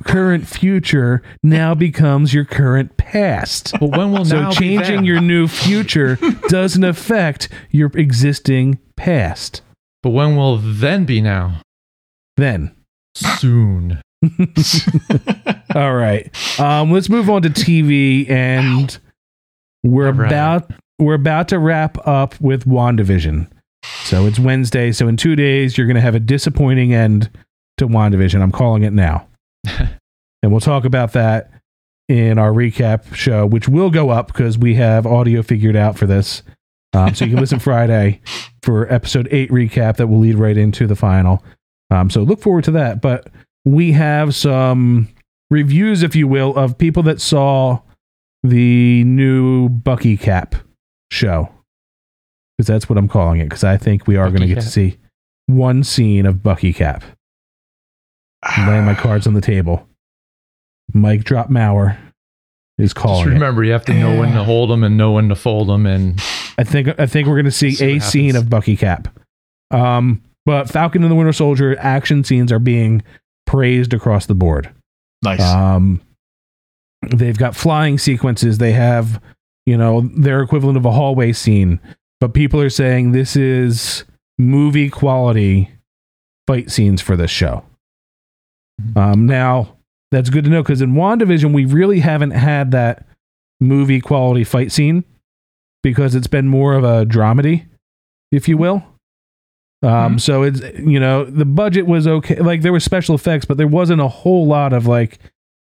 current 0.03 0.47
future 0.47 1.21
now 1.43 1.75
becomes 1.75 2.33
your 2.33 2.43
current 2.43 2.97
past. 2.97 3.73
But 3.79 3.95
when 3.95 4.11
will 4.11 4.25
So 4.25 4.41
now 4.41 4.49
be 4.49 4.55
changing 4.55 4.95
then? 4.95 5.05
your 5.05 5.21
new 5.21 5.47
future 5.47 6.17
doesn't 6.49 6.83
affect 6.83 7.49
your 7.69 7.91
existing 7.93 8.79
past. 8.97 9.61
But 10.01 10.09
when 10.09 10.35
will 10.35 10.57
then 10.57 11.05
be 11.05 11.21
now? 11.21 11.61
Then. 12.35 12.75
Soon. 13.15 14.01
All 15.79 15.93
right. 15.93 16.31
Um, 16.57 16.91
let's 16.91 17.09
move 17.09 17.29
on 17.29 17.41
to 17.41 17.49
TV 17.49 18.29
and 18.29 18.97
we're 19.83 20.11
right. 20.11 20.27
about 20.27 20.71
we're 20.97 21.15
about 21.15 21.49
to 21.49 21.59
wrap 21.59 21.97
up 22.07 22.39
with 22.39 22.63
WandaVision. 22.63 23.51
So 24.05 24.25
it's 24.25 24.39
Wednesday, 24.39 24.93
so 24.93 25.09
in 25.09 25.17
2 25.17 25.35
days 25.35 25.77
you're 25.77 25.85
going 25.85 25.95
to 25.95 26.01
have 26.01 26.15
a 26.15 26.19
disappointing 26.19 26.93
end 26.93 27.29
to 27.77 27.87
WandaVision. 27.87 28.41
I'm 28.41 28.53
calling 28.53 28.83
it 28.83 28.93
now. 28.93 29.27
and 29.67 29.99
we'll 30.43 30.61
talk 30.61 30.85
about 30.85 31.11
that 31.11 31.51
in 32.07 32.39
our 32.39 32.51
recap 32.51 33.13
show, 33.13 33.45
which 33.45 33.67
will 33.67 33.89
go 33.89 34.11
up 34.11 34.27
because 34.27 34.57
we 34.57 34.75
have 34.75 35.05
audio 35.05 35.43
figured 35.43 35.75
out 35.75 35.97
for 35.97 36.07
this. 36.07 36.41
Um, 36.93 37.13
so 37.13 37.25
you 37.25 37.31
can 37.31 37.41
listen 37.41 37.59
Friday 37.59 38.21
for 38.63 38.91
episode 38.91 39.27
eight 39.29 39.49
recap 39.49 39.97
that 39.97 40.07
will 40.07 40.19
lead 40.19 40.35
right 40.35 40.55
into 40.55 40.87
the 40.87 40.95
final. 40.95 41.43
Um, 41.91 42.09
so 42.09 42.23
look 42.23 42.39
forward 42.39 42.63
to 42.63 42.71
that. 42.71 43.01
But 43.01 43.27
we 43.65 43.91
have 43.91 44.33
some 44.33 45.09
reviews, 45.55 46.03
if 46.03 46.15
you 46.15 46.27
will, 46.27 46.55
of 46.55 46.77
people 46.77 47.01
that 47.03 47.21
saw 47.21 47.79
the 48.43 49.03
new 49.05 49.69
Bucky 49.69 50.17
Cap 50.17 50.55
show. 51.11 51.49
Because 52.57 52.67
that's 52.67 52.89
what 52.89 52.97
I'm 52.97 53.07
calling 53.07 53.39
it. 53.39 53.45
Because 53.45 53.63
I 53.63 53.77
think 53.77 54.05
we 54.05 54.17
are 54.17 54.29
going 54.29 54.41
to 54.41 54.47
Bucky 54.47 54.55
get 54.55 54.61
to 54.61 54.69
see 54.69 54.97
one 55.47 55.83
scene 55.83 56.25
of 56.25 56.43
Bucky 56.43 56.73
Cap. 56.73 57.03
I'm 58.43 58.69
laying 58.69 58.85
my 58.85 58.93
cards 58.93 59.25
on 59.25 59.33
the 59.33 59.41
table. 59.41 59.87
Mike 60.93 61.23
Drop 61.23 61.49
Mauer 61.49 61.97
is 62.77 62.93
Just 62.93 62.95
calling 62.95 63.27
it. 63.27 63.31
remember, 63.31 63.63
you 63.63 63.71
have 63.71 63.85
to 63.85 63.93
know 63.93 64.19
when 64.19 64.33
to 64.33 64.43
hold 64.51 64.69
them 64.69 64.83
and 64.83 64.97
know 64.97 65.13
when 65.13 65.29
to 65.29 65.35
fold 65.35 65.67
them. 65.69 65.85
And 65.85 66.21
I 66.57 66.63
think 66.63 66.99
I 66.99 67.05
think 67.05 67.27
we're 67.27 67.35
going 67.35 67.45
to 67.45 67.51
see, 67.51 67.71
See 67.71 67.85
a 67.85 67.93
what 67.95 68.03
scene 68.03 68.35
of 68.35 68.49
Bucky 68.49 68.77
Cap. 68.77 69.07
Um, 69.71 70.21
but 70.45 70.69
Falcon 70.69 71.01
and 71.01 71.11
the 71.11 71.15
Winter 71.15 71.33
Soldier 71.33 71.75
action 71.79 72.23
scenes 72.23 72.51
are 72.51 72.59
being 72.59 73.01
praised 73.47 73.93
across 73.93 74.27
the 74.27 74.35
board. 74.35 74.71
Nice. 75.25 75.41
Um, 75.41 76.01
they've 77.01 77.37
got 77.37 77.55
flying 77.55 77.97
sequences. 77.97 78.57
They 78.57 78.71
have, 78.71 79.21
you 79.65 79.77
know, 79.77 80.09
their 80.15 80.41
equivalent 80.41 80.77
of 80.77 80.85
a 80.85 80.91
hallway 80.91 81.33
scene. 81.33 81.79
But 82.19 82.33
people 82.33 82.61
are 82.61 82.69
saying 82.69 83.11
this 83.11 83.35
is 83.35 84.05
movie 84.37 84.89
quality 84.89 85.69
fight 86.47 86.71
scenes 86.71 87.01
for 87.01 87.15
this 87.15 87.31
show. 87.31 87.63
Um, 88.95 89.25
now, 89.25 89.77
that's 90.11 90.29
good 90.29 90.43
to 90.45 90.49
know 90.49 90.63
because 90.63 90.81
in 90.81 90.93
WandaVision, 90.93 91.53
we 91.53 91.65
really 91.65 91.99
haven't 91.99 92.31
had 92.31 92.71
that 92.71 93.05
movie 93.59 94.01
quality 94.01 94.43
fight 94.43 94.71
scene 94.71 95.03
because 95.83 96.15
it's 96.15 96.27
been 96.27 96.47
more 96.47 96.73
of 96.73 96.83
a 96.83 97.05
dramedy, 97.05 97.65
if 98.31 98.47
you 98.47 98.57
will. 98.57 98.83
Um, 99.85 100.19
so 100.19 100.43
it's 100.43 100.61
you 100.79 100.99
know 100.99 101.25
the 101.25 101.45
budget 101.45 101.85
was 101.85 102.07
okay, 102.07 102.39
like 102.39 102.61
there 102.61 102.71
were 102.71 102.79
special 102.79 103.15
effects, 103.15 103.45
but 103.45 103.57
there 103.57 103.67
wasn't 103.67 104.01
a 104.01 104.07
whole 104.07 104.47
lot 104.47 104.73
of 104.73 104.87
like 104.87 105.19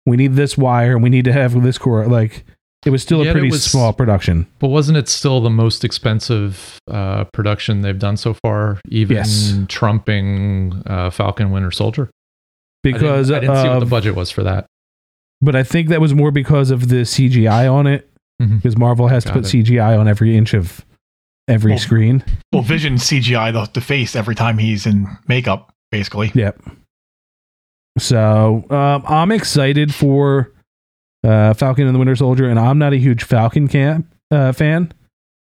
we 0.05 0.17
need 0.17 0.33
this 0.33 0.57
wire 0.57 0.93
and 0.93 1.01
we 1.03 1.09
need 1.09 1.25
to 1.25 1.33
have 1.33 1.61
this 1.63 1.77
core. 1.77 2.05
Like 2.07 2.43
it 2.85 2.89
was 2.89 3.01
still 3.01 3.23
Yet 3.23 3.29
a 3.29 3.31
pretty 3.33 3.49
was- 3.49 3.63
small 3.63 3.93
production. 3.93 4.45
but 4.59 4.67
wasn't 4.67 4.97
it 4.97 5.07
still 5.07 5.39
the 5.39 5.49
most 5.49 5.85
expensive 5.85 6.77
uh, 6.91 7.23
production 7.33 7.81
they've 7.81 7.97
done 7.97 8.17
so 8.17 8.33
far? 8.33 8.81
Even 8.89 9.15
Yes. 9.17 9.57
trumping 9.69 10.83
uh, 10.85 11.09
Falcon 11.09 11.51
Winter 11.51 11.71
Soldier. 11.71 12.09
I 12.85 12.89
didn't- 12.89 12.99
Because 13.01 13.31
I 13.31 13.39
didn't, 13.39 13.55
see 13.63 13.69
what 13.69 13.79
the 13.79 13.85
budget 13.85 14.15
was 14.15 14.29
for 14.31 14.43
that. 14.43 14.65
but 15.41 15.55
I 15.55 15.63
think 15.63 15.87
that 15.89 16.01
was 16.01 16.13
more 16.13 16.31
because 16.31 16.71
of 16.71 16.89
the 16.89 17.05
CGI 17.05 17.71
on 17.71 17.87
it. 17.87 18.09
Mhm. 18.41 18.57
Because 18.57 18.77
Marvel 18.77 19.07
has 19.07 19.23
to 19.25 19.31
put 19.31 19.45
it. 19.45 19.47
CGI 19.47 19.97
on 19.97 20.07
every 20.09 20.35
inch 20.35 20.53
of 20.53 20.83
every 21.47 21.71
Well, 21.71 21.79
screen. 21.79 22.23
well, 22.51 22.61
Vision 22.61 22.95
CGI 22.95 23.51
the, 23.53 23.69
the 23.73 23.81
face 23.81 24.15
every 24.15 24.35
time 24.35 24.57
he's 24.57 24.85
in 24.85 25.07
makeup, 25.27 25.73
basically. 25.91 26.31
Yep. 26.33 26.59
So 27.99 28.65
um, 28.69 29.03
I'm 29.07 29.31
excited 29.31 29.93
for 29.93 30.51
uh, 31.23 31.53
Falcon 31.53 31.85
and 31.85 31.93
the 31.95 31.99
Winter 31.99 32.15
Soldier, 32.15 32.49
and 32.49 32.59
I'm 32.59 32.77
not 32.79 32.93
a 32.93 32.97
huge 32.97 33.23
Falcon 33.23 33.67
camp, 33.67 34.07
uh, 34.31 34.51
fan. 34.51 34.91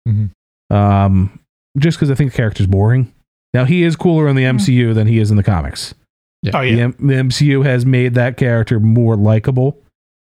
Mhm. 0.07 0.31
Um, 0.71 1.39
just 1.77 1.97
because 1.97 2.09
I 2.09 2.15
think 2.15 2.31
the 2.31 2.37
character's 2.37 2.67
boring. 2.67 3.13
Now 3.53 3.65
he 3.65 3.83
is 3.83 3.95
cooler 3.95 4.27
in 4.27 4.35
the 4.35 4.43
MCU 4.43 4.93
than 4.93 5.07
he 5.07 5.19
is 5.19 5.31
in 5.31 5.37
the 5.37 5.43
comics. 5.43 5.93
Oh 6.53 6.61
The, 6.61 6.67
yeah. 6.69 6.83
M- 6.85 6.95
the 6.99 7.13
MCU 7.15 7.65
has 7.65 7.85
made 7.85 8.13
that 8.15 8.37
character 8.37 8.79
more 8.79 9.15
likable, 9.15 9.77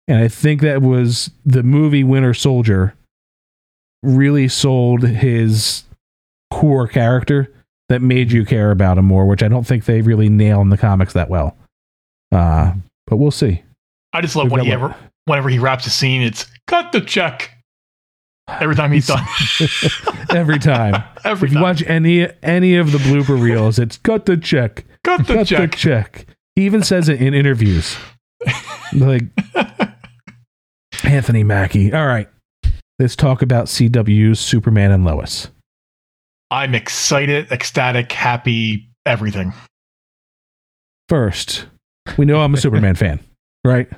and 0.08 0.19
I 0.21 0.28
think 0.28 0.62
that 0.62 0.82
was 0.82 1.32
the 1.45 1.63
movie 1.63 2.04
Winter 2.04 2.34
Soldier 2.34 2.93
really 4.06 4.48
sold 4.48 5.04
his 5.04 5.84
core 6.52 6.88
character 6.88 7.52
that 7.89 8.02
made 8.02 8.32
you 8.32 8.46
care 8.46 8.72
about 8.72 8.98
him 8.98 9.06
more, 9.06 9.26
which 9.26 9.44
I 9.44 9.48
don't 9.48 9.65
think 9.65 9.86
they 9.86 10.02
really 10.02 10.30
nail 10.30 10.62
in 10.62 10.70
the 10.70 10.78
comics 10.78 11.13
that 11.13 11.30
well. 11.30 11.58
Uh, 12.32 12.74
but 13.08 13.18
we'll 13.18 13.32
see. 13.32 13.63
I 14.13 14.22
just 14.22 14.36
love 14.36 14.46
We've 14.46 14.54
when 14.54 14.65
he 14.65 14.72
ever 14.72 14.96
whenever 15.26 15.50
he 15.50 15.60
wraps 15.60 15.86
a 15.86 15.89
scene, 15.89 16.22
it's 16.22 16.46
cut 16.68 16.91
the 16.91 17.02
check. 17.02 17.52
Every 18.48 18.76
time 18.76 18.91
he's 18.91 19.08
done. 19.08 19.26
Every 20.30 20.60
time. 20.60 21.04
every 21.26 21.48
if 21.48 21.54
you 21.54 21.60
watch 21.60 21.84
any 21.88 22.28
any 22.44 22.76
of 22.76 22.91
the 22.91 23.00
blooper 23.00 23.39
reels, 23.39 23.80
it's 23.80 23.98
cut 23.98 24.26
the 24.26 24.38
check. 24.38 24.86
cut 25.04 25.26
the 25.26 25.34
cut 25.34 25.48
check. 25.48 25.72
the 25.72 25.78
check. 25.78 26.28
He 26.56 26.65
even 26.65 26.84
says 26.84 27.10
it 27.10 27.22
in 27.22 27.34
interviews. 27.34 27.98
like 28.94 29.24
Anthony 31.04 31.44
Mackie. 31.44 31.91
All 31.91 32.06
right. 32.06 32.30
Let's 32.99 33.15
talk 33.15 33.41
about 33.41 33.65
CW's 33.65 34.39
Superman 34.39 34.91
and 34.91 35.03
Lois. 35.03 35.49
I'm 36.51 36.73
excited, 36.73 37.51
ecstatic, 37.51 38.12
happy, 38.12 38.89
everything. 39.05 39.53
First, 41.10 41.65
we 42.17 42.25
know 42.25 42.39
I'm 42.41 42.53
a 42.53 42.58
Superman 42.58 42.95
fan, 42.97 43.19
right? 43.65 43.89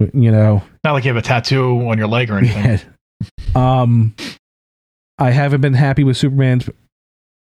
You 0.00 0.30
know, 0.32 0.62
Not 0.82 0.92
like 0.92 1.04
you 1.04 1.08
have 1.08 1.22
a 1.22 1.26
tattoo 1.26 1.88
on 1.88 1.98
your 1.98 2.08
leg 2.08 2.30
or 2.30 2.38
anything. 2.38 2.64
Yeah. 2.64 3.80
Um, 3.82 4.14
I 5.18 5.30
haven't 5.30 5.60
been 5.60 5.74
happy 5.74 6.02
with 6.02 6.16
Superman's 6.16 6.68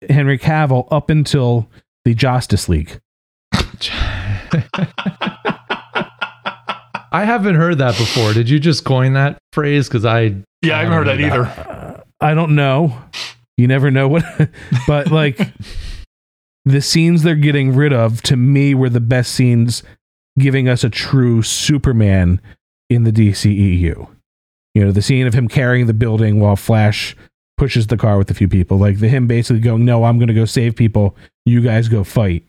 Henry 0.10 0.38
Cavill 0.38 0.88
up 0.92 1.10
until 1.10 1.68
the 2.06 2.14
Justice 2.14 2.70
League. 2.70 3.00
I 7.14 7.26
haven't 7.26 7.56
heard 7.56 7.78
that 7.78 7.96
before. 7.96 8.34
Did 8.34 8.50
you 8.50 8.60
just 8.60 8.84
coin 8.84 9.14
that 9.14 9.38
phrase? 9.54 9.88
Because 9.88 10.04
I 10.04 10.36
Yeah, 10.64 10.78
I 10.78 10.84
haven't 10.84 10.94
heard 10.94 11.08
that 11.08 11.22
either. 11.22 11.46
Uh, 11.46 12.02
I 12.20 12.34
don't 12.34 12.56
know. 12.56 12.98
You 13.56 13.68
never 13.68 13.92
know 13.92 14.08
what, 14.08 14.24
but 14.88 15.12
like 15.12 15.40
the 16.66 16.82
scenes 16.82 17.22
they're 17.22 17.36
getting 17.36 17.76
rid 17.76 17.94
of 17.94 18.22
to 18.24 18.36
me 18.36 18.74
were 18.74 18.90
the 18.90 19.00
best 19.00 19.34
scenes, 19.34 19.84
giving 20.40 20.68
us 20.68 20.84
a 20.84 20.90
true 20.90 21.44
Superman 21.44 22.42
in 22.90 23.04
the 23.04 23.12
DCEU. 23.12 24.08
You 24.74 24.84
know, 24.84 24.92
the 24.92 25.04
scene 25.04 25.28
of 25.28 25.36
him 25.36 25.48
carrying 25.48 25.86
the 25.86 25.94
building 25.94 26.40
while 26.40 26.56
Flash 26.56 27.16
pushes 27.58 27.88
the 27.88 27.98
car 27.98 28.18
with 28.18 28.32
a 28.32 28.34
few 28.34 28.48
people, 28.48 28.78
like 28.80 28.98
the 28.98 29.08
him 29.08 29.28
basically 29.28 29.60
going, 29.60 29.86
"No, 29.86 30.04
I'm 30.06 30.18
going 30.18 30.30
to 30.30 30.34
go 30.34 30.46
save 30.46 30.76
people. 30.76 31.16
You 31.46 31.62
guys 31.62 31.90
go 31.90 32.04
fight." 32.04 32.44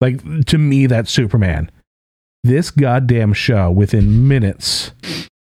Like 0.00 0.46
to 0.46 0.58
me, 0.58 0.86
that's 0.86 1.12
Superman. 1.12 1.70
This 2.42 2.70
goddamn 2.70 3.32
show, 3.34 3.70
within 3.70 4.26
minutes, 4.26 4.92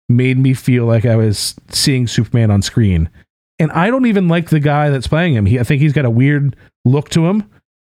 made 0.08 0.40
me 0.40 0.54
feel 0.54 0.86
like 0.86 1.06
I 1.06 1.16
was 1.16 1.56
seeing 1.70 2.08
Superman 2.08 2.50
on 2.50 2.62
screen. 2.62 3.10
And 3.60 3.72
I 3.74 3.90
don't 3.90 4.08
even 4.08 4.28
like 4.28 4.50
the 4.50 4.60
guy 4.60 4.90
that's 4.90 5.08
playing 5.08 5.36
him. 5.36 5.46
He, 5.46 5.60
I 5.60 5.64
think 5.64 5.82
he's 5.82 5.94
got 5.94 6.06
a 6.06 6.10
weird 6.10 6.56
look 6.86 7.10
to 7.10 7.28
him. 7.28 7.50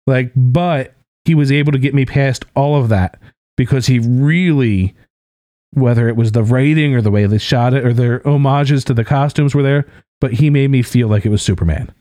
Like, 0.06 0.32
but 0.36 0.94
he 1.24 1.34
was 1.34 1.52
able 1.52 1.72
to 1.72 1.78
get 1.78 1.94
me 1.94 2.04
past 2.04 2.44
all 2.54 2.76
of 2.76 2.88
that 2.90 3.18
because 3.56 3.86
he 3.86 3.98
really, 4.00 4.94
whether 5.72 6.08
it 6.08 6.16
was 6.16 6.32
the 6.32 6.42
writing 6.42 6.94
or 6.94 7.00
the 7.00 7.10
way 7.10 7.26
they 7.26 7.38
shot 7.38 7.74
it 7.74 7.86
or 7.86 7.92
their 7.92 8.20
homages 8.24 8.84
to 8.84 8.94
the 8.94 9.04
costumes 9.04 9.54
were 9.54 9.62
there, 9.62 9.86
but 10.20 10.34
he 10.34 10.50
made 10.50 10.70
me 10.70 10.82
feel 10.82 11.08
like 11.08 11.24
it 11.24 11.30
was 11.30 11.42
Superman. 11.42 11.94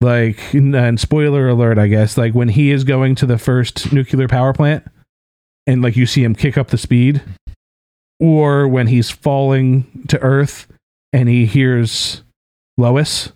Like, 0.00 0.54
and- 0.54 0.98
spoiler 0.98 1.48
alert, 1.48 1.78
I 1.78 1.88
guess, 1.88 2.16
like 2.16 2.34
when 2.34 2.48
he 2.48 2.70
is 2.70 2.84
going 2.84 3.16
to 3.16 3.26
the 3.26 3.38
first 3.38 3.92
nuclear 3.92 4.28
power 4.28 4.52
plant 4.52 4.86
and 5.66 5.82
like 5.82 5.96
you 5.96 6.06
see 6.06 6.22
him 6.24 6.34
kick 6.34 6.56
up 6.58 6.68
the 6.68 6.78
speed, 6.78 7.22
or 8.20 8.66
when 8.68 8.86
he's 8.88 9.10
falling 9.10 10.04
to 10.08 10.18
earth 10.20 10.66
and 11.12 11.28
he 11.28 11.46
hears 11.46 12.22
Lois, 12.78 13.32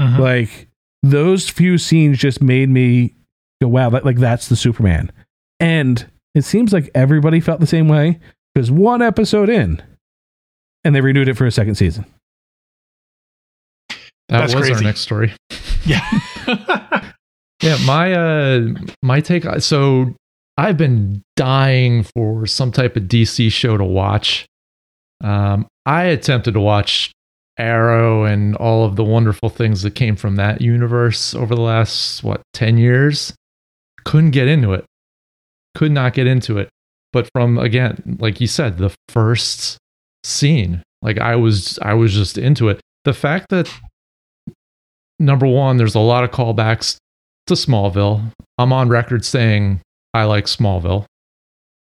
Mhm. 0.00 0.18
like 0.18 0.68
those 1.02 1.48
few 1.48 1.76
scenes 1.78 2.18
just 2.18 2.42
made 2.42 2.68
me 2.70 3.14
go, 3.60 3.68
wow, 3.68 3.90
like, 3.90 4.04
like 4.04 4.16
that's 4.18 4.48
the 4.48 4.56
Superman. 4.56 5.12
And 5.60 6.06
it 6.34 6.42
seems 6.44 6.72
like 6.72 6.90
everybody 6.94 7.40
felt 7.40 7.60
the 7.60 7.66
same 7.66 7.88
way 7.88 8.18
because 8.54 8.70
one 8.70 9.02
episode 9.02 9.48
in 9.48 9.82
and 10.84 10.94
they 10.94 11.00
renewed 11.00 11.28
it 11.28 11.36
for 11.36 11.46
a 11.46 11.52
second 11.52 11.74
season. 11.76 12.04
that 14.28 14.38
That's 14.40 14.54
was 14.54 14.70
our 14.70 14.80
next 14.82 15.00
story. 15.00 15.32
Yeah. 15.86 16.00
Yeah, 17.62 17.78
my 17.86 18.12
uh 18.12 18.66
my 19.02 19.20
take 19.20 19.44
so 19.60 20.14
I've 20.56 20.76
been 20.76 21.22
dying 21.36 22.04
for 22.04 22.46
some 22.46 22.70
type 22.70 22.96
of 22.96 23.04
DC 23.04 23.50
show 23.50 23.76
to 23.76 23.84
watch. 23.84 24.46
Um, 25.22 25.66
I 25.84 26.04
attempted 26.04 26.54
to 26.54 26.60
watch 26.60 27.12
Arrow 27.58 28.24
and 28.24 28.56
all 28.56 28.84
of 28.84 28.96
the 28.96 29.04
wonderful 29.04 29.48
things 29.48 29.82
that 29.82 29.92
came 29.92 30.16
from 30.16 30.36
that 30.36 30.60
universe 30.60 31.34
over 31.34 31.54
the 31.54 31.60
last 31.60 32.22
what 32.22 32.42
ten 32.52 32.78
years. 32.78 33.34
Couldn't 34.04 34.32
get 34.32 34.48
into 34.48 34.72
it. 34.72 34.84
Could 35.74 35.92
not 35.92 36.14
get 36.14 36.26
into 36.26 36.58
it. 36.58 36.68
But 37.12 37.28
from 37.32 37.58
again, 37.58 38.18
like 38.20 38.40
you 38.40 38.46
said, 38.46 38.78
the 38.78 38.94
first 39.08 39.78
scene, 40.24 40.82
like 41.00 41.18
I 41.18 41.36
was, 41.36 41.78
I 41.80 41.94
was 41.94 42.12
just 42.12 42.38
into 42.38 42.68
it. 42.68 42.80
The 43.04 43.12
fact 43.12 43.50
that 43.50 43.72
number 45.18 45.46
one, 45.46 45.76
there's 45.76 45.94
a 45.94 46.00
lot 46.00 46.24
of 46.24 46.30
callbacks 46.30 46.96
to 47.46 47.54
Smallville. 47.54 48.32
I'm 48.58 48.72
on 48.72 48.88
record 48.88 49.24
saying 49.24 49.80
I 50.14 50.24
like 50.24 50.44
Smallville. 50.46 51.04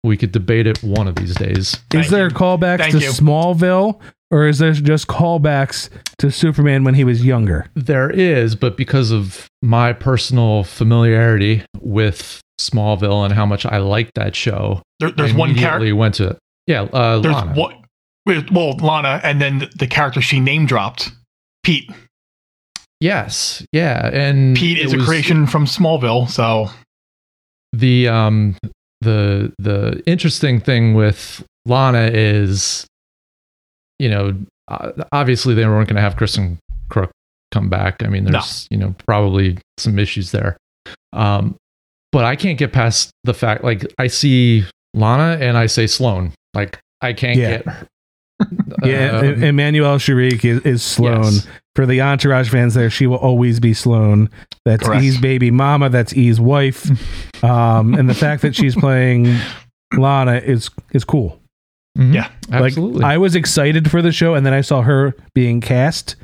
We 0.04 0.16
could 0.18 0.32
debate 0.32 0.66
it 0.68 0.82
one 0.84 1.08
of 1.08 1.16
these 1.16 1.36
days. 1.36 1.76
Thank 1.90 2.06
is 2.06 2.12
there 2.12 2.30
you. 2.30 2.34
callbacks 2.36 2.78
Thank 2.78 2.92
to 2.94 3.00
you. 3.00 3.10
Smallville, 3.10 4.00
or 4.32 4.48
is 4.48 4.58
there 4.60 4.74
just 4.74 5.08
callbacks 5.08 5.90
to 6.20 6.32
Superman 6.32 6.84
when 6.84 6.94
he 6.96 7.04
was 7.04 7.24
younger? 7.26 7.68
There 7.76 8.10
is, 8.10 8.56
but 8.56 8.78
because 8.78 9.12
of 9.12 9.48
my 9.62 9.94
personal 9.94 10.64
familiarity 10.64 11.64
with 11.82 12.42
Smallville 12.60 13.26
and 13.26 13.34
how 13.34 13.46
much 13.46 13.66
I 13.66 13.78
liked 13.78 14.12
that 14.16 14.36
show, 14.36 14.82
There, 15.00 15.12
there's 15.12 15.34
I 15.34 15.38
one 15.38 15.50
immediately 15.52 15.88
character. 15.92 15.96
went 15.96 16.16
to 16.16 16.38
yeah. 16.68 16.82
Uh, 16.84 17.20
There's 17.20 17.36
Lana. 17.36 17.54
what? 17.54 17.76
Well, 18.52 18.78
Lana, 18.78 19.20
and 19.24 19.42
then 19.42 19.60
the, 19.60 19.72
the 19.80 19.88
character 19.88 20.22
she 20.22 20.40
name 20.40 20.66
dropped, 20.68 21.12
Pete. 21.64 21.90
Yes, 23.00 23.66
yeah, 23.72 24.10
and 24.14 24.56
Pete 24.56 24.78
it 24.78 24.86
is 24.86 24.94
a 24.94 24.98
was- 24.98 25.06
creation 25.08 25.48
from 25.48 25.66
Smallville, 25.66 26.30
so 26.30 26.70
the 27.74 28.08
um 28.08 28.56
the 29.02 29.52
the 29.60 30.02
interesting 30.06 30.60
thing 30.60 30.94
with 30.94 31.44
Lana 31.66 32.10
is 32.14 32.86
you 34.00 34.10
know 34.10 34.36
uh, 34.68 34.92
obviously 35.12 35.54
they 35.54 35.66
weren't 35.66 35.88
going 35.88 35.96
to 35.96 36.02
have 36.02 36.16
Kristin 36.16 36.58
Kreuk 36.92 37.10
come 37.52 37.70
back. 37.70 38.04
I 38.04 38.08
mean 38.08 38.26
there's 38.26 38.68
you 38.72 38.78
know 38.78 38.96
probably 39.06 39.58
some 39.78 39.98
issues 40.00 40.32
there. 40.32 40.58
Um 41.14 41.56
but 42.12 42.26
I 42.26 42.36
can't 42.36 42.58
get 42.58 42.74
past 42.74 43.10
the 43.24 43.34
fact 43.34 43.64
like 43.64 43.86
I 43.98 44.08
see 44.08 44.66
Lana 44.94 45.38
and 45.44 45.58
I 45.58 45.66
say 45.68 45.88
Sloan. 45.88 46.34
Like 46.54 46.80
I 47.02 47.14
can't 47.14 47.38
Yeah. 47.38 47.58
get. 47.64 47.66
Yeah, 48.84 49.20
Um, 49.20 49.36
Emmanuelle 49.36 50.00
Chriqui 50.00 50.44
is, 50.46 50.62
is 50.66 50.84
Sloan. 50.84 51.24
yes. 51.24 51.48
For 51.76 51.86
the 51.86 52.02
Entourage 52.02 52.50
fans 52.50 52.74
there, 52.74 52.90
she 52.90 53.08
will 53.08 53.18
always 53.18 53.60
be 53.62 53.74
Sloan. 53.74 54.30
That's 54.66 54.84
Correct. 54.86 55.04
E's 55.04 55.20
baby 55.22 55.52
mama. 55.52 55.90
That's 55.90 56.14
E's 56.14 56.40
wife. 56.40 56.86
um, 57.44 57.94
and 57.96 58.10
the 58.10 58.14
fact 58.14 58.42
that 58.42 58.56
she's 58.56 58.76
playing 58.76 59.38
Lana 59.98 60.36
is 60.44 60.70
is 60.94 61.04
cool. 61.04 61.40
Mhm. 61.98 62.14
Yeah. 62.14 62.30
absolutely. 62.52 63.02
Like 63.02 63.12
I 63.14 63.18
was 63.18 63.36
excited 63.36 63.90
for 63.90 64.02
the 64.02 64.12
show, 64.12 64.34
and 64.36 64.46
then 64.46 64.54
I 64.54 64.62
saw 64.62 64.82
her 64.82 65.16
being 65.34 65.62
cast, 65.62 66.16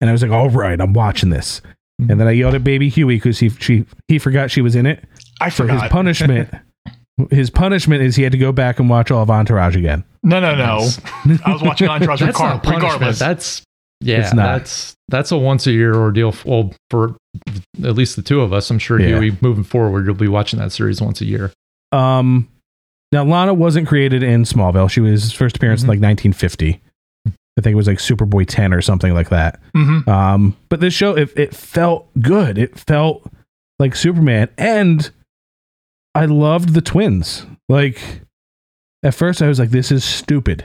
and 0.00 0.10
I 0.10 0.12
was 0.12 0.22
like, 0.22 0.30
"All 0.32 0.50
right, 0.50 0.80
I'm 0.80 0.92
watching 0.92 1.30
this." 1.30 1.60
Mhm. 2.02 2.10
And 2.10 2.20
then 2.20 2.26
I 2.28 2.32
yelled 2.32 2.54
at 2.54 2.64
Baby 2.64 2.88
Huey 2.88 3.16
because 3.16 3.38
he 3.38 3.48
she 3.48 3.84
he 4.08 4.18
forgot 4.18 4.50
she 4.50 4.60
was 4.60 4.74
in 4.76 4.86
it. 4.86 5.04
I 5.40 5.48
So 5.50 5.64
forgot. 5.64 5.82
his 5.82 5.90
punishment, 5.92 6.48
his 7.30 7.48
punishment 7.50 8.02
is 8.02 8.16
he 8.16 8.22
had 8.22 8.32
to 8.32 8.38
go 8.38 8.52
back 8.52 8.78
and 8.80 8.88
watch 8.90 9.10
all 9.10 9.22
of 9.22 9.30
Entourage 9.30 9.76
again. 9.76 10.04
no, 10.22 10.40
no, 10.40 10.54
no. 10.56 10.88
I 11.44 11.52
was 11.52 11.62
watching 11.62 11.88
Entourage 11.88 12.20
that's 12.22 12.36
regar- 12.38 12.54
not 12.54 12.62
punishment. 12.62 12.82
regardless. 12.84 13.18
That's 13.18 13.62
yeah. 14.00 14.18
It's 14.18 14.34
not. 14.34 14.58
That's 14.58 14.94
that's 15.08 15.32
a 15.32 15.38
once 15.38 15.66
a 15.66 15.72
year 15.72 15.94
ordeal. 15.94 16.34
Well, 16.44 16.72
for 16.90 17.16
at 17.84 17.94
least 17.94 18.16
the 18.16 18.22
two 18.22 18.40
of 18.40 18.52
us, 18.52 18.70
I'm 18.70 18.78
sure 18.78 19.00
Yeah. 19.00 19.08
Huey 19.20 19.36
moving 19.40 19.64
forward, 19.64 20.06
you'll 20.06 20.14
be 20.14 20.28
watching 20.28 20.58
that 20.58 20.72
series 20.72 21.00
once 21.00 21.20
a 21.20 21.24
year. 21.26 21.52
Um, 21.92 22.48
now 23.12 23.24
Lana 23.24 23.54
wasn't 23.54 23.86
created 23.88 24.22
in 24.22 24.42
Smallville. 24.44 24.90
She 24.90 25.00
was 25.00 25.32
first 25.32 25.56
appearance 25.56 25.82
in 25.82 25.86
Mhm. 25.86 25.90
like 25.90 26.00
1950. 26.00 26.80
I 27.58 27.62
think 27.62 27.72
it 27.72 27.76
was 27.76 27.86
like 27.86 27.98
Superboy 27.98 28.44
10 28.46 28.74
or 28.74 28.82
something 28.82 29.14
like 29.14 29.30
that. 29.30 29.58
Mhm. 29.74 30.06
Um, 30.08 30.56
but 30.68 30.80
this 30.80 30.92
show 30.92 31.14
it, 31.16 31.30
it 31.36 31.54
felt 31.54 32.08
good. 32.20 32.58
It 32.58 32.78
felt 32.78 33.30
like 33.78 33.94
Superman, 33.96 34.48
and 34.58 35.10
I 36.14 36.26
loved 36.26 36.74
the 36.74 36.80
twins. 36.82 37.46
Like 37.68 38.00
at 39.02 39.14
first, 39.14 39.40
I 39.40 39.48
was 39.48 39.58
like, 39.58 39.70
"This 39.70 39.90
is 39.92 40.04
stupid." 40.04 40.64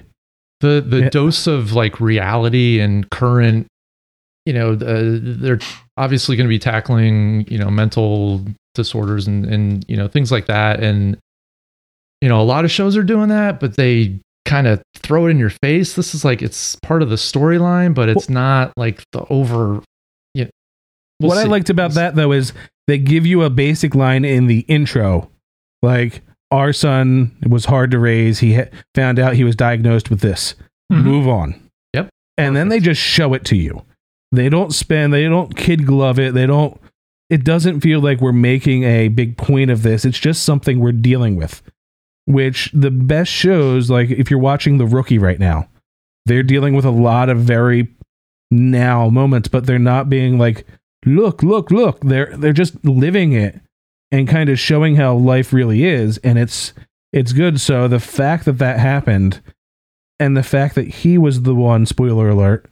The 0.62 0.84
the 0.88 1.02
Yeah. 1.02 1.10
dose 1.10 1.48
of 1.48 1.74
like 1.74 2.00
reality 2.00 2.80
and 2.80 3.10
current, 3.10 3.68
you 4.46 4.54
know, 4.54 4.74
uh, 4.74 5.20
they're 5.22 5.60
obviously 5.98 6.36
going 6.36 6.46
to 6.48 6.50
be 6.50 6.60
tackling 6.60 7.46
you 7.50 7.58
know 7.58 7.70
mental 7.70 8.46
disorders 8.76 9.28
and 9.28 9.46
and 9.46 9.86
you 9.88 9.98
know 9.98 10.08
things 10.08 10.32
like 10.32 10.46
that, 10.48 10.80
and 10.82 11.18
you 12.22 12.30
know 12.30 12.40
a 12.40 12.44
lot 12.44 12.64
of 12.66 12.72
shows 12.72 12.96
are 12.96 13.04
doing 13.04 13.30
that, 13.30 13.60
but 13.60 13.76
they 13.76 14.20
kind 14.46 14.68
of 14.68 14.82
throw 14.96 15.28
it 15.28 15.32
in 15.32 15.38
your 15.40 15.52
face. 15.64 15.94
This 15.96 16.14
is 16.16 16.24
like 16.26 16.42
it's 16.42 16.76
part 16.84 17.02
of 17.02 17.10
the 17.10 17.16
storyline, 17.16 17.94
but 17.94 18.10
it's 18.10 18.30
not 18.30 18.72
like 18.78 19.04
the 19.12 19.26
over. 19.30 19.82
You 20.34 20.46
know, 20.46 20.50
we'll 21.20 21.30
what 21.30 21.38
I 21.38 21.44
liked 21.44 21.70
about 21.70 21.92
that 21.94 22.16
though 22.16 22.32
is 22.32 22.54
they 22.88 22.98
give 22.98 23.26
you 23.26 23.44
a 23.44 23.50
basic 23.50 23.94
line 23.96 24.26
in 24.26 24.48
the 24.48 24.60
intro, 24.62 25.30
like 25.82 26.22
our 26.52 26.74
son 26.74 27.36
was 27.48 27.66
hard 27.66 27.92
to 27.92 28.00
raise. 28.00 28.40
He 28.40 28.56
ha- 28.56 28.70
found 28.96 29.20
out 29.20 29.36
he 29.36 29.44
was 29.44 29.56
diagnosed 29.56 30.10
with 30.10 30.20
this. 30.22 30.56
Mhm. 30.92 31.04
Move 31.04 31.28
on. 31.28 31.56
Yep. 31.94 32.10
And 32.38 32.56
then 32.56 32.70
they 32.70 32.80
just 32.80 33.02
show 33.02 33.34
it 33.34 33.46
to 33.46 33.56
you. 33.56 33.84
They 34.34 34.50
don't 34.50 34.74
spend. 34.74 35.14
They 35.14 35.24
don't 35.24 35.56
kid 35.56 35.86
glove 35.86 36.20
it. 36.20 36.34
They 36.34 36.46
don't. 36.46 36.80
It 37.30 37.44
doesn't 37.46 37.80
feel 37.82 38.02
like 38.02 38.20
we're 38.20 38.34
making 38.34 38.84
a 38.84 39.08
big 39.08 39.38
point 39.38 39.72
of 39.72 39.84
this. 39.84 40.04
It's 40.04 40.20
just 40.20 40.44
something 40.44 40.80
we're 40.80 40.92
dealing 40.92 41.36
with. 41.38 41.62
Which 42.26 42.70
the 42.74 42.92
best 42.92 43.32
shows, 43.32 43.90
like 43.90 44.10
if 44.12 44.30
you're 44.30 44.40
watching 44.40 44.78
The 44.78 44.86
Rookie 44.86 45.18
right 45.18 45.40
now, 45.40 45.70
they're 46.26 46.44
dealing 46.44 46.76
with 46.76 46.86
a 46.86 46.92
lot 46.92 47.30
of 47.30 47.40
very 47.40 47.88
now 48.52 49.10
moments, 49.10 49.48
but 49.48 49.66
they're 49.66 49.80
not 49.80 50.10
being 50.10 50.38
like, 50.38 50.66
look, 51.06 51.42
look, 51.42 51.72
look. 51.72 52.02
They're 52.02 52.36
they're 52.38 52.54
just 52.54 52.84
living 52.86 53.32
it 53.34 53.60
and 54.12 54.28
kind 54.28 54.50
of 54.50 54.60
showing 54.60 54.96
how 54.96 55.16
life 55.16 55.54
really 55.54 55.84
is, 55.86 56.18
and 56.20 56.38
it's 56.40 56.74
it's 57.14 57.34
good. 57.34 57.60
So 57.60 57.88
the 57.88 58.00
fact 58.00 58.46
that 58.46 58.58
that 58.60 58.80
happened, 58.80 59.42
and 60.20 60.36
the 60.38 60.44
fact 60.44 60.76
that 60.76 60.88
he 60.88 61.18
was 61.18 61.42
the 61.44 61.56
one, 61.56 61.86
spoiler 61.86 62.30
alert, 62.30 62.66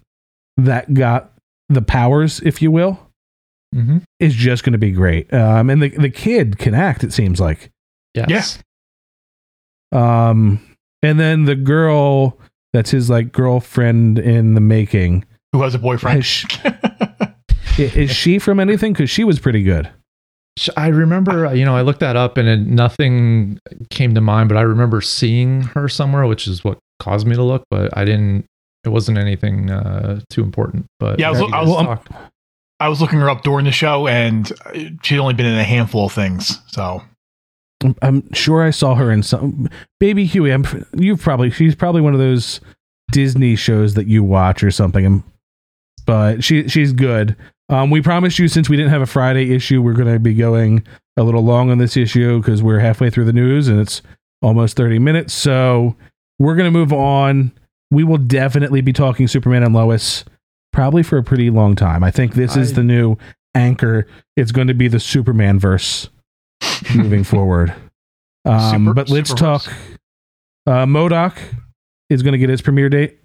that 0.58 0.94
got 0.94 1.34
the 1.70 1.82
powers, 1.82 2.40
if 2.42 2.62
you 2.62 2.72
will, 2.72 3.00
Mhm. 3.76 4.04
is 4.20 4.34
just 4.34 4.64
going 4.64 4.74
to 4.74 4.80
be 4.80 4.92
great. 4.92 5.32
Um, 5.34 5.70
and 5.70 5.82
the 5.82 5.90
the 5.90 6.10
kid 6.10 6.58
can 6.58 6.74
act. 6.74 7.04
It 7.04 7.14
seems 7.14 7.40
like. 7.40 7.70
Yes. 8.16 8.60
Um, 9.92 10.60
and 11.02 11.20
then 11.20 11.46
the 11.46 11.56
girl 11.56 12.38
that's 12.74 12.92
his 12.92 13.10
like 13.10 13.32
girlfriend 13.32 14.20
in 14.20 14.54
the 14.54 14.62
making. 14.62 15.26
Who 15.54 15.62
has 15.64 15.74
a 15.74 15.80
boyfriend? 15.80 16.18
Has 16.18 16.26
she- 16.26 16.48
i- 16.64 17.32
is 17.96 18.12
she 18.12 18.38
from 18.40 18.60
anything? 18.60 18.94
Because 18.94 19.10
she 19.10 19.24
was 19.24 19.40
pretty 19.40 19.64
good. 19.64 19.90
Sh- 20.58 20.70
I 20.76 20.88
remember, 20.88 21.46
uh, 21.48 21.54
you 21.54 21.66
know, 21.66 21.76
I 21.76 21.82
looked 21.82 22.00
that 22.02 22.16
up 22.16 22.38
and 22.38 22.48
it, 22.48 22.60
nothing 22.60 23.60
came 23.90 24.14
to 24.16 24.22
mind, 24.22 24.50
but 24.50 24.58
I 24.58 24.62
remember 24.62 25.02
seeing 25.02 25.62
her 25.62 25.88
somewhere, 25.88 26.26
which 26.28 26.48
is 26.48 26.64
what 26.64 26.78
caused 27.00 27.26
me 27.28 27.36
to 27.36 27.44
look, 27.44 27.64
but 27.72 27.96
I 27.98 28.04
didn't, 28.06 28.46
it 28.84 28.90
wasn't 28.90 29.18
anything 29.18 29.70
uh, 29.72 30.20
too 30.30 30.44
important. 30.44 30.86
But 31.00 31.20
Yeah, 31.20 31.30
I 31.30 31.32
was- 31.32 31.42
I 31.54 31.62
was- 31.64 32.00
I 32.82 32.88
was 32.88 33.02
looking 33.02 33.20
her 33.20 33.30
up 33.30 33.44
during 33.44 33.66
the 33.66 33.74
show, 33.74 34.08
and 34.08 34.50
uh, 34.66 34.72
she'd 35.04 35.20
only 35.20 35.34
been 35.34 35.46
in 35.46 35.58
a 35.60 35.66
handful 35.66 36.06
of 36.06 36.14
things. 36.14 36.60
So 36.68 37.04
I'm- 37.84 37.96
I'm 38.02 38.34
sure 38.34 38.64
I 38.64 38.70
saw 38.70 38.96
her 38.96 39.12
in 39.12 39.22
some 39.22 39.68
Baby 40.00 40.26
Huey. 40.26 40.52
I'm 40.54 40.64
you've 40.98 41.22
probably 41.22 41.50
she's 41.52 41.76
probably 41.76 42.00
one 42.00 42.14
of 42.14 42.20
those 42.22 42.62
Disney 43.12 43.58
shows 43.58 43.96
that 43.96 44.08
you 44.08 44.24
watch 44.24 44.64
or 44.64 44.72
something. 44.72 45.06
Um, 45.06 45.24
But 46.06 46.42
she 46.44 46.70
she's 46.70 46.94
good. 46.94 47.36
Um, 47.70 47.90
we 47.92 48.02
promised 48.02 48.40
you 48.40 48.48
since 48.48 48.68
we 48.70 48.76
didn't 48.78 48.92
have 48.92 49.02
a 49.02 49.06
Friday 49.08 49.54
issue, 49.54 49.82
we're 49.82 49.94
going 49.94 50.12
to 50.12 50.20
be 50.20 50.34
going 50.34 50.84
a 51.18 51.24
little 51.24 51.44
long 51.44 51.70
on 51.70 51.78
this 51.78 51.96
issue 51.96 52.40
because 52.40 52.64
we're 52.64 52.80
halfway 52.80 53.10
through 53.10 53.26
the 53.26 53.34
news 53.34 53.68
and 53.68 53.80
it's 53.80 54.02
almost 54.42 54.76
30 54.76 55.00
minutes. 55.00 55.34
So 55.34 55.96
we're 56.40 56.56
going 56.56 56.72
to 56.72 56.78
move 56.78 56.92
on. 56.92 57.52
We 57.92 58.04
will 58.04 58.18
definitely 58.18 58.82
be 58.82 58.94
talking 58.94 59.28
Superman 59.28 59.64
and 59.64 59.74
Lois 59.74 60.26
probably 60.72 61.04
for 61.04 61.18
a 61.18 61.24
pretty 61.24 61.50
long 61.50 61.76
time. 61.76 62.04
I 62.04 62.12
think 62.12 62.34
this 62.34 62.56
is 62.56 62.74
the 62.74 62.84
new 62.84 63.18
anchor. 63.56 64.08
It's 64.38 64.52
going 64.52 64.68
to 64.68 64.74
be 64.74 64.88
the 64.88 65.00
Superman 65.00 65.60
verse 65.60 66.10
moving 66.96 67.24
forward. 67.24 67.74
Um, 68.46 68.86
Super- 68.86 68.94
but 68.94 69.10
let's 69.10 69.34
talk. 69.34 69.66
Uh, 70.66 70.86
MODOK 70.86 71.36
is 72.10 72.24
going 72.24 72.34
to 72.34 72.38
get 72.38 72.50
its 72.50 72.62
premiere 72.62 72.90
date. 72.90 73.18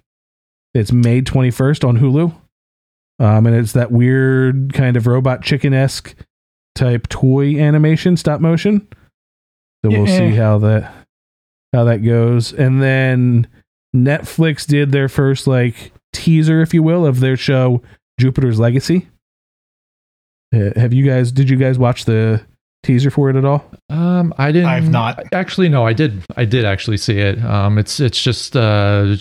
It's 0.73 0.91
May 0.91 1.21
21st 1.21 1.87
on 1.87 1.99
Hulu. 1.99 2.35
Um, 3.19 3.47
and 3.47 3.55
it's 3.55 3.73
that 3.73 3.91
weird 3.91 4.73
kind 4.73 4.97
of 4.97 5.07
robot 5.07 5.41
chicken 5.41 5.73
esque 5.73 6.15
type 6.75 7.07
toy 7.07 7.57
animation, 7.57 8.17
stop 8.17 8.41
motion. 8.41 8.87
So 9.83 9.91
we'll 9.91 10.07
see 10.07 10.31
how 10.31 10.57
that 10.59 10.91
how 11.73 11.83
that 11.85 11.99
goes. 11.99 12.51
And 12.53 12.81
then 12.81 13.47
Netflix 13.95 14.65
did 14.65 14.91
their 14.91 15.07
first 15.07 15.47
like 15.47 15.91
teaser, 16.11 16.61
if 16.61 16.73
you 16.73 16.83
will, 16.83 17.05
of 17.05 17.19
their 17.19 17.37
show 17.37 17.81
Jupiter's 18.19 18.59
Legacy. 18.59 19.07
Uh, 20.53 20.71
have 20.75 20.93
you 20.93 21.05
guys? 21.05 21.31
Did 21.31 21.49
you 21.49 21.57
guys 21.57 21.77
watch 21.77 22.05
the 22.05 22.41
teaser 22.85 23.09
for 23.11 23.29
it 23.29 23.35
at 23.35 23.43
all? 23.43 23.69
Um, 23.89 24.33
I 24.37 24.51
didn't. 24.51 24.69
I've 24.69 24.89
not. 24.89 25.21
Actually, 25.33 25.67
no, 25.69 25.85
I 25.85 25.93
did. 25.93 26.23
I 26.37 26.45
did 26.45 26.63
actually 26.65 26.97
see 26.97 27.17
it. 27.19 27.43
Um, 27.43 27.77
it's 27.77 27.99
it's 27.99 28.21
just 28.21 28.55
uh, 28.55 29.15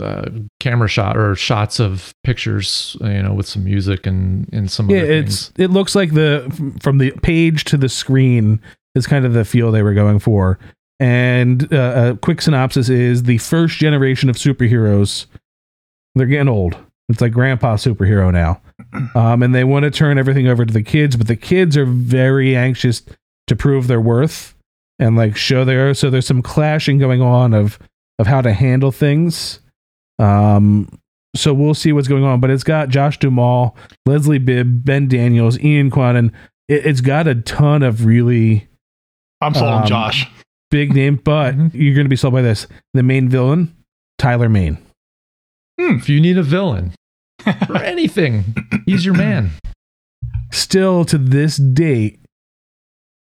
uh, 0.00 0.24
camera 0.60 0.88
shot 0.88 1.16
or 1.16 1.34
shots 1.34 1.80
of 1.80 2.14
pictures, 2.24 2.96
you 3.00 3.22
know, 3.22 3.34
with 3.34 3.46
some 3.46 3.64
music 3.64 4.06
and 4.06 4.48
and 4.52 4.70
some 4.70 4.88
Yeah, 4.90 4.98
other 5.02 5.12
it's 5.12 5.48
things. 5.48 5.52
it 5.58 5.70
looks 5.70 5.94
like 5.94 6.14
the 6.14 6.74
from 6.80 6.98
the 6.98 7.10
page 7.22 7.64
to 7.64 7.76
the 7.76 7.88
screen 7.88 8.60
is 8.94 9.06
kind 9.06 9.24
of 9.26 9.32
the 9.34 9.44
feel 9.44 9.70
they 9.70 9.82
were 9.82 9.94
going 9.94 10.18
for. 10.18 10.58
And 11.00 11.72
uh, 11.72 12.12
a 12.14 12.16
quick 12.16 12.40
synopsis 12.42 12.88
is 12.88 13.22
the 13.24 13.38
first 13.38 13.78
generation 13.78 14.28
of 14.28 14.36
superheroes. 14.36 15.26
They're 16.14 16.26
getting 16.26 16.48
old. 16.48 16.76
It's 17.08 17.20
like 17.20 17.32
grandpa 17.32 17.76
superhero 17.76 18.30
now, 18.32 18.60
um, 19.14 19.42
and 19.42 19.54
they 19.54 19.64
want 19.64 19.84
to 19.84 19.90
turn 19.90 20.18
everything 20.18 20.46
over 20.46 20.66
to 20.66 20.72
the 20.74 20.82
kids, 20.82 21.16
but 21.16 21.26
the 21.26 21.36
kids 21.36 21.76
are 21.76 21.86
very 21.86 22.54
anxious 22.54 23.02
to 23.46 23.56
prove 23.56 23.86
their 23.86 24.00
worth 24.00 24.54
and 24.98 25.16
like 25.16 25.34
show 25.36 25.64
their. 25.64 25.94
So 25.94 26.10
there's 26.10 26.26
some 26.26 26.42
clashing 26.42 26.98
going 26.98 27.22
on 27.22 27.54
of 27.54 27.78
of 28.18 28.26
how 28.26 28.42
to 28.42 28.52
handle 28.52 28.92
things. 28.92 29.60
Um, 30.18 30.88
so 31.36 31.54
we'll 31.54 31.74
see 31.74 31.92
what's 31.92 32.08
going 32.08 32.24
on, 32.24 32.40
but 32.40 32.50
it's 32.50 32.64
got 32.64 32.88
Josh 32.88 33.18
Duhamel, 33.18 33.76
Leslie 34.06 34.38
Bibb, 34.38 34.84
Ben 34.84 35.08
Daniels, 35.08 35.58
Ian 35.60 35.90
Quanon. 35.90 36.32
It, 36.68 36.84
it's 36.84 37.00
got 37.00 37.26
a 37.28 37.36
ton 37.36 37.82
of 37.82 38.04
really 38.04 38.68
I'm 39.40 39.54
sold 39.54 39.70
on 39.70 39.82
Um, 39.82 39.88
Josh. 39.88 40.26
big 40.70 40.92
name, 40.94 41.20
but 41.22 41.54
Mhm. 41.56 41.70
you're 41.74 41.94
going 41.94 42.06
to 42.06 42.10
be 42.10 42.16
sold 42.16 42.34
by 42.34 42.42
this. 42.42 42.66
The 42.92 43.02
main 43.04 43.28
villain, 43.28 43.72
Tyler 44.18 44.48
Mane. 44.48 44.78
If 45.78 46.08
you 46.08 46.20
need 46.20 46.36
a 46.38 46.42
villain 46.42 46.92
for 47.66 47.76
anything, 47.78 48.44
he's 48.86 49.04
your 49.04 49.14
man. 49.14 49.50
Still 50.50 51.04
to 51.06 51.18
this 51.18 51.56
date, 51.56 52.20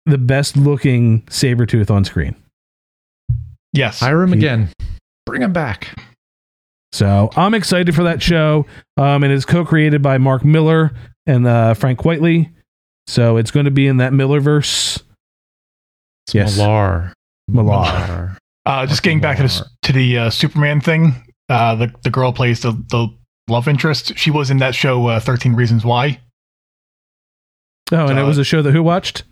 the 0.06 0.18
best 0.18 0.58
looking 0.58 1.22
Sabretooth 1.24 1.90
on 1.90 2.04
screen. 2.04 2.36
Yes. 3.74 4.00
Hire 4.00 4.22
him 4.22 4.34
He- 4.34 4.40
again. 4.40 4.70
Bring 5.26 5.42
him 5.44 5.54
back. 5.54 5.96
So 6.94 7.30
I'm 7.38 7.54
excited 7.54 7.96
for 7.96 8.04
that 8.04 8.22
show. 8.22 8.66
Um, 8.98 9.24
and 9.24 9.32
it's 9.32 9.46
co-created 9.46 10.02
by 10.02 10.18
Mark 10.18 10.44
Miller 10.44 10.92
and 11.26 11.48
uh, 11.48 11.74
Frank 11.74 12.00
Quitely. 12.00 12.52
So 13.08 13.38
it's 13.38 13.50
going 13.52 13.64
to 13.66 13.72
be 13.72 13.88
in 13.88 13.98
that 13.98 14.12
Millerverse. 14.12 15.02
It's 16.28 16.34
Yes. 16.34 16.58
Millar. 16.58 17.14
Malar. 17.50 18.36
Uh, 18.66 18.86
just 18.88 19.04
getting 19.04 19.22
back 19.22 19.38
to 19.38 19.44
the 19.44 19.66
to 19.84 19.94
the 19.94 20.18
uh, 20.18 20.30
Superman 20.30 20.82
thing. 20.82 21.14
Uh, 21.52 21.76
the 21.76 21.94
the 22.04 22.10
girl 22.10 22.32
plays 22.34 22.62
the 22.62 22.72
the 22.90 23.08
love 23.50 23.68
interest. 23.68 24.18
She 24.18 24.32
was 24.32 24.50
in 24.50 24.58
that 24.58 24.74
show 24.76 25.08
uh, 25.08 25.20
Thirteen 25.20 25.54
Reasons 25.54 25.84
Why. 25.86 26.20
Oh, 27.92 28.08
and 28.08 28.18
it 28.18 28.24
Uh, 28.24 28.28
was 28.28 28.38
a 28.38 28.44
show 28.44 28.62
that 28.62 28.72
who 28.72 28.82
watched? 28.84 29.24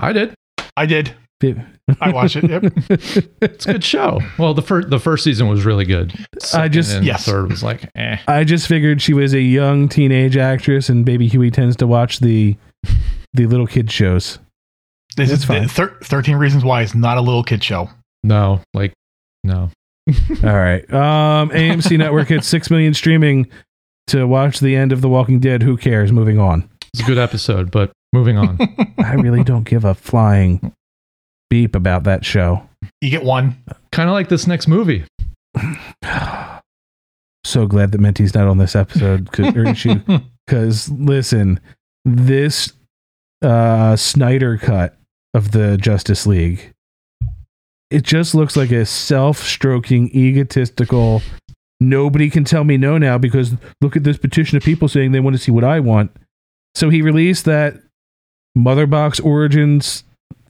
I 0.00 0.12
did. 0.12 0.34
I 0.76 0.86
did. 0.86 1.14
I 2.00 2.10
watched 2.10 2.36
it. 2.36 2.48
Yep. 2.50 2.62
It's 3.42 3.66
a 3.66 3.72
good 3.74 3.84
show. 3.84 4.20
Well, 4.38 4.54
the 4.54 4.62
first 4.62 4.90
the 4.90 4.98
first 4.98 5.22
season 5.24 5.48
was 5.48 5.64
really 5.64 5.84
good. 5.84 6.12
Second 6.40 6.72
just- 6.72 6.94
and 6.96 7.04
Yes. 7.06 7.24
third 7.24 7.50
was 7.50 7.62
like 7.62 7.88
eh. 7.94 8.18
I 8.26 8.44
just 8.44 8.66
figured 8.66 9.00
she 9.02 9.12
was 9.14 9.34
a 9.34 9.40
young 9.40 9.88
teenage 9.88 10.36
actress, 10.36 10.88
and 10.88 11.04
Baby 11.04 11.28
Huey 11.28 11.50
tends 11.50 11.76
to 11.76 11.86
watch 11.86 12.20
the 12.20 12.56
the 13.34 13.46
little 13.46 13.66
kid 13.66 13.90
shows. 13.90 14.38
This 15.16 15.30
It's 15.30 15.40
is 15.42 15.44
fine. 15.44 15.68
thir- 15.68 15.96
Thirteen 16.02 16.36
Reasons 16.36 16.64
Why 16.64 16.82
is 16.82 16.94
not 16.94 17.18
a 17.18 17.20
little 17.20 17.42
kid 17.44 17.62
show. 17.62 17.90
No, 18.24 18.60
like 18.74 18.92
no. 19.44 19.70
All 20.44 20.54
right. 20.56 20.82
Um, 20.92 21.50
AMC 21.50 21.98
Network 21.98 22.28
hits 22.28 22.46
six 22.46 22.70
million 22.70 22.94
streaming 22.94 23.48
to 24.08 24.26
watch 24.26 24.60
the 24.60 24.74
end 24.76 24.92
of 24.92 25.00
The 25.00 25.08
Walking 25.08 25.38
Dead. 25.40 25.62
Who 25.62 25.76
cares? 25.76 26.10
Moving 26.12 26.38
on. 26.38 26.68
It's 26.94 27.02
a 27.02 27.06
good 27.06 27.18
episode, 27.18 27.70
but 27.70 27.92
moving 28.12 28.38
on. 28.38 28.58
I 28.98 29.14
really 29.14 29.44
don't 29.44 29.64
give 29.64 29.84
a 29.84 29.94
flying 29.94 30.72
beep 31.50 31.74
about 31.74 32.04
that 32.04 32.24
show. 32.24 32.62
You 33.00 33.10
get 33.10 33.24
one. 33.24 33.62
kind 33.92 34.08
of 34.08 34.14
like 34.14 34.28
this 34.28 34.46
next 34.46 34.66
movie. 34.68 35.04
So 37.44 37.66
glad 37.66 37.92
that 37.92 38.00
Menti's 38.00 38.34
not 38.34 38.46
on 38.46 38.58
this 38.58 38.76
episode 38.76 39.30
'cause- 39.32 39.54
because 40.46 40.90
listen, 40.90 41.60
this 42.04 42.72
uh, 43.42 43.96
Snyder 43.96 44.58
cut 44.58 44.98
of 45.32 45.52
the 45.52 45.78
Justice 45.78 46.26
League, 46.26 46.72
it 47.90 48.02
just 48.02 48.34
looks 48.34 48.56
like 48.56 48.70
a 48.70 48.84
self-stroking, 48.84 50.10
egotistical. 50.14 51.22
Nobody 51.80 52.28
can 52.28 52.44
tell 52.44 52.64
me 52.64 52.76
no 52.76 52.98
now 52.98 53.18
because 53.18 53.54
look 53.80 53.96
at 53.96 54.04
this 54.04 54.18
petition 54.18 54.56
of 54.56 54.62
people 54.62 54.88
saying 54.88 55.12
they 55.12 55.20
want 55.20 55.36
to 55.36 55.42
see 55.42 55.52
what 55.52 55.64
I 55.64 55.80
want. 55.80 56.10
So 56.74 56.90
he 56.90 57.02
released 57.02 57.44
that 57.44 57.74
Mother 58.54 58.86
Box 58.86 59.20
Origins 59.20 60.04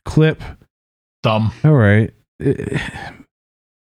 clip 0.05 0.43
Dumb. 1.23 1.53
all 1.65 1.75
right. 1.75 2.13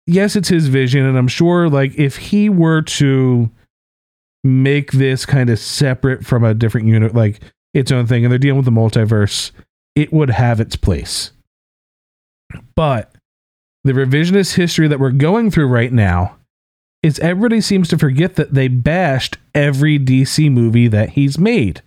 Yes, 0.06 0.34
it's 0.34 0.48
his 0.48 0.66
vision, 0.66 1.06
and 1.06 1.16
I'm 1.16 1.28
sure, 1.28 1.68
like, 1.68 1.94
if 1.94 2.16
he 2.16 2.48
were 2.48 2.82
to 2.82 3.48
make 4.42 4.92
this 4.92 5.24
kind 5.24 5.48
of 5.48 5.60
separate 5.60 6.26
from 6.26 6.42
a 6.42 6.54
different 6.54 6.88
unit, 6.88 7.14
like 7.14 7.40
its 7.72 7.92
own 7.92 8.06
thing, 8.06 8.24
and 8.24 8.32
they're 8.32 8.38
dealing 8.38 8.56
with 8.56 8.64
the 8.64 8.72
multiverse, 8.72 9.52
it 9.94 10.12
would 10.12 10.30
have 10.30 10.60
its 10.60 10.74
place. 10.74 11.30
But 12.74 13.11
the 13.84 13.92
revisionist 13.92 14.54
history 14.54 14.88
that 14.88 15.00
we're 15.00 15.10
going 15.10 15.50
through 15.50 15.66
right 15.66 15.92
now 15.92 16.36
is 17.02 17.18
everybody 17.18 17.60
seems 17.60 17.88
to 17.88 17.98
forget 17.98 18.36
that 18.36 18.54
they 18.54 18.68
bashed 18.68 19.38
every 19.54 19.98
DC 19.98 20.50
movie 20.50 20.88
that 20.88 21.10
he's 21.10 21.38
made. 21.38 21.82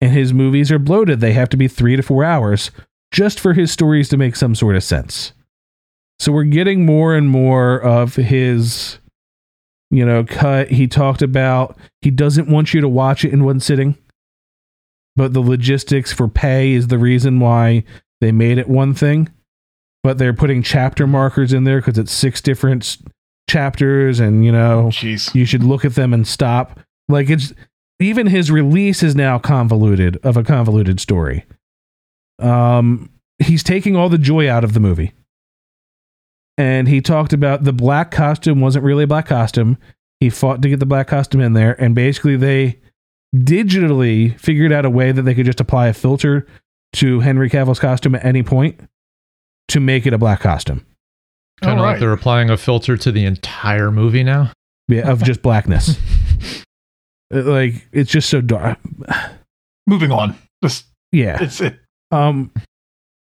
And 0.00 0.12
his 0.12 0.32
movies 0.32 0.70
are 0.70 0.78
bloated. 0.78 1.20
They 1.20 1.32
have 1.32 1.48
to 1.48 1.56
be 1.56 1.66
three 1.66 1.96
to 1.96 2.02
four 2.02 2.22
hours 2.22 2.70
just 3.10 3.40
for 3.40 3.54
his 3.54 3.72
stories 3.72 4.08
to 4.10 4.16
make 4.16 4.36
some 4.36 4.54
sort 4.54 4.76
of 4.76 4.84
sense. 4.84 5.32
So 6.20 6.30
we're 6.30 6.44
getting 6.44 6.86
more 6.86 7.14
and 7.14 7.28
more 7.28 7.80
of 7.80 8.14
his, 8.14 8.98
you 9.90 10.04
know, 10.04 10.24
cut. 10.24 10.70
He 10.70 10.86
talked 10.86 11.22
about 11.22 11.76
he 12.00 12.10
doesn't 12.10 12.48
want 12.48 12.74
you 12.74 12.80
to 12.80 12.88
watch 12.88 13.24
it 13.24 13.32
in 13.32 13.44
one 13.44 13.60
sitting, 13.60 13.96
but 15.16 15.32
the 15.32 15.40
logistics 15.40 16.12
for 16.12 16.28
pay 16.28 16.72
is 16.72 16.88
the 16.88 16.98
reason 16.98 17.40
why 17.40 17.84
they 18.20 18.30
made 18.30 18.58
it 18.58 18.68
one 18.68 18.94
thing. 18.94 19.28
But 20.04 20.18
they're 20.18 20.32
putting 20.32 20.62
chapter 20.62 21.06
markers 21.06 21.52
in 21.52 21.64
there 21.64 21.80
because 21.80 21.98
it's 21.98 22.12
six 22.12 22.40
different 22.40 22.84
s- 22.84 23.02
chapters, 23.48 24.20
and 24.20 24.44
you 24.44 24.52
know, 24.52 24.88
Jeez. 24.92 25.34
you 25.34 25.44
should 25.44 25.62
look 25.64 25.84
at 25.84 25.94
them 25.94 26.14
and 26.14 26.26
stop. 26.26 26.78
Like 27.08 27.28
it's 27.30 27.52
even 28.00 28.26
his 28.28 28.50
release 28.50 29.02
is 29.02 29.16
now 29.16 29.38
convoluted 29.38 30.18
of 30.22 30.36
a 30.36 30.44
convoluted 30.44 31.00
story. 31.00 31.44
Um, 32.38 33.10
he's 33.38 33.62
taking 33.64 33.96
all 33.96 34.08
the 34.08 34.18
joy 34.18 34.48
out 34.48 34.62
of 34.64 34.72
the 34.72 34.80
movie. 34.80 35.12
And 36.56 36.88
he 36.88 37.00
talked 37.00 37.32
about 37.32 37.64
the 37.64 37.72
black 37.72 38.10
costume 38.10 38.60
wasn't 38.60 38.84
really 38.84 39.04
a 39.04 39.08
black 39.08 39.26
costume. 39.26 39.78
He 40.20 40.30
fought 40.30 40.60
to 40.62 40.68
get 40.68 40.80
the 40.80 40.86
black 40.86 41.06
costume 41.08 41.40
in 41.40 41.52
there, 41.52 41.80
and 41.80 41.94
basically 41.94 42.36
they 42.36 42.80
digitally 43.36 44.38
figured 44.40 44.72
out 44.72 44.84
a 44.84 44.90
way 44.90 45.12
that 45.12 45.22
they 45.22 45.34
could 45.34 45.46
just 45.46 45.60
apply 45.60 45.88
a 45.88 45.92
filter 45.92 46.46
to 46.94 47.20
Henry 47.20 47.48
Cavill's 47.50 47.78
costume 47.78 48.14
at 48.14 48.24
any 48.24 48.42
point 48.42 48.80
to 49.68 49.80
make 49.80 50.06
it 50.06 50.12
a 50.12 50.18
black 50.18 50.40
costume. 50.40 50.84
Kind 51.60 51.78
of 51.78 51.84
All 51.84 51.90
like 51.90 52.00
they're 52.00 52.12
applying 52.12 52.50
a 52.50 52.56
filter 52.56 52.96
to 52.96 53.10
the 53.12 53.24
entire 53.24 53.90
movie 53.90 54.22
now. 54.22 54.52
Yeah, 54.88 55.10
of 55.10 55.22
just 55.22 55.42
blackness. 55.42 55.96
Uh, 57.30 57.42
like 57.42 57.86
it's 57.92 58.10
just 58.10 58.30
so 58.30 58.40
dark. 58.40 58.78
Moving 59.86 60.10
on. 60.10 60.34
Just 60.64 60.86
Yeah. 61.12 61.36
it's 61.42 61.60
it. 61.60 61.78
um 62.10 62.50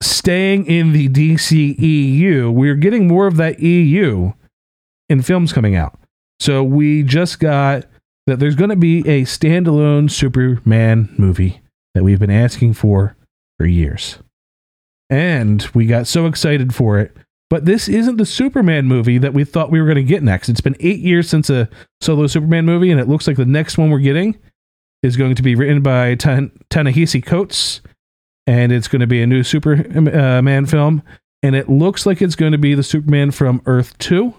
staying 0.02 0.66
in 0.66 0.92
the 0.92 1.08
DC 1.08 1.80
EU, 1.80 2.52
we're 2.52 2.76
getting 2.76 3.08
more 3.08 3.28
of 3.28 3.38
that 3.38 3.62
EU 3.62 4.34
in 5.08 5.22
films 5.22 5.54
coming 5.54 5.78
out. 5.78 5.98
So 6.42 6.66
we 6.66 7.04
just 7.04 7.40
got 7.40 7.86
that 8.28 8.40
there's 8.40 8.56
going 8.56 8.72
to 8.72 8.76
be 8.76 9.00
a 9.08 9.22
standalone 9.24 10.12
Superman 10.12 11.14
movie 11.18 11.62
that 11.94 12.04
we've 12.04 12.20
been 12.20 12.30
asking 12.30 12.74
for 12.74 13.16
for 13.58 13.66
years. 13.66 14.18
And 15.10 15.62
we 15.74 15.86
got 15.86 16.08
so 16.08 16.26
excited 16.26 16.74
for 16.74 17.00
it. 17.00 17.16
But 17.50 17.66
this 17.66 17.88
isn't 17.88 18.18
the 18.18 18.26
Superman 18.26 18.88
movie 18.88 19.20
that 19.20 19.34
we 19.34 19.44
thought 19.44 19.70
we 19.70 19.80
were 19.80 19.86
going 19.86 19.96
to 19.96 20.04
get 20.04 20.24
next. 20.24 20.50
It's 20.50 20.62
been 20.62 20.78
8 20.80 21.00
years 21.00 21.30
since 21.30 21.50
a 21.50 21.70
solo 22.02 22.26
Superman 22.28 22.66
movie 22.66 22.89
and 22.89 22.99
it 22.99 23.08
looks 23.08 23.28
like 23.28 23.38
the 23.38 23.45
next 23.45 23.78
one 23.78 23.91
we're 23.91 23.99
getting 23.99 24.39
is 25.04 25.18
going 25.18 25.36
to 25.36 25.43
be 25.43 25.54
written 25.54 25.84
by 25.84 26.16
Ta- 26.16 26.49
Ta-Nehisi 26.70 27.24
Coates 27.24 27.82
and 28.47 28.72
it's 28.72 28.88
going 28.88 29.01
to 29.01 29.08
be 29.08 29.22
a 29.22 29.28
new 29.28 29.43
Superman 29.43 30.08
uh, 30.08 30.68
film, 30.68 31.04
and 31.41 31.56
it 31.56 31.70
looks 31.70 32.06
like 32.06 32.22
it's 32.22 32.36
going 32.36 32.51
to 32.51 32.58
be 32.58 32.76
the 32.76 32.84
Superman 32.84 33.32
from 33.32 33.62
Earth 33.66 33.97
Two, 33.97 34.34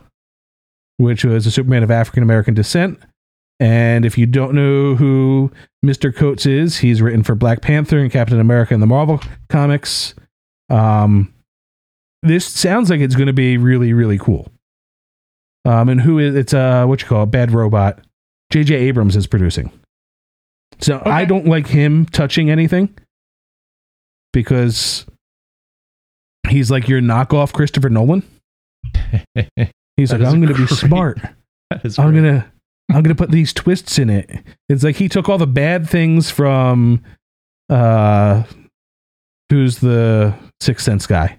which 0.98 1.24
was 1.24 1.46
a 1.46 1.50
Superman 1.50 1.82
of 1.82 1.90
African 1.90 2.22
American 2.22 2.54
descent. 2.54 2.98
And 3.60 4.04
if 4.04 4.18
you 4.18 4.26
don't 4.26 4.54
know 4.54 4.96
who 4.96 5.50
Mr. 5.84 6.14
Coates 6.14 6.44
is, 6.44 6.78
he's 6.78 7.00
written 7.00 7.22
for 7.22 7.34
Black 7.34 7.62
Panther 7.62 7.98
and 7.98 8.10
Captain 8.10 8.40
America 8.40 8.74
in 8.74 8.80
the 8.80 8.86
Marvel 8.86 9.20
comics. 9.48 10.14
Um, 10.70 11.32
this 12.22 12.46
sounds 12.46 12.90
like 12.90 13.00
it's 13.00 13.14
going 13.16 13.26
to 13.26 13.32
be 13.32 13.58
really, 13.58 13.92
really 13.92 14.18
cool. 14.18 14.50
Um, 15.64 15.88
and 15.88 16.00
who 16.00 16.18
is 16.18 16.34
it's 16.34 16.52
uh 16.52 16.84
what 16.86 17.00
you 17.00 17.08
call 17.08 17.22
it, 17.22 17.30
Bad 17.30 17.50
Robot? 17.52 17.98
J.J. 18.50 18.74
Abrams 18.74 19.16
is 19.16 19.26
producing. 19.26 19.70
So 20.80 21.00
I 21.04 21.24
don't 21.24 21.46
like 21.46 21.66
him 21.66 22.04
touching 22.06 22.50
anything 22.50 22.96
because 24.32 25.06
he's 26.48 26.70
like 26.70 26.88
your 26.88 27.00
knockoff 27.00 27.52
Christopher 27.52 27.88
Nolan. 27.88 28.22
He's 29.96 30.12
like, 30.12 30.22
I'm 30.22 30.40
going 30.40 30.52
to 30.52 30.54
be 30.54 30.66
smart. 30.66 31.20
I'm 31.70 31.80
great. 31.80 31.96
gonna 31.96 32.52
I'm 32.90 33.02
gonna 33.02 33.14
put 33.14 33.30
these 33.30 33.52
twists 33.52 33.98
in 33.98 34.10
it. 34.10 34.30
It's 34.68 34.82
like 34.84 34.96
he 34.96 35.08
took 35.08 35.28
all 35.28 35.38
the 35.38 35.46
bad 35.46 35.88
things 35.88 36.30
from 36.30 37.02
uh 37.70 38.42
who's 39.54 39.78
the 39.78 40.34
Sixth 40.60 40.84
Sense 40.84 41.06
guy? 41.06 41.38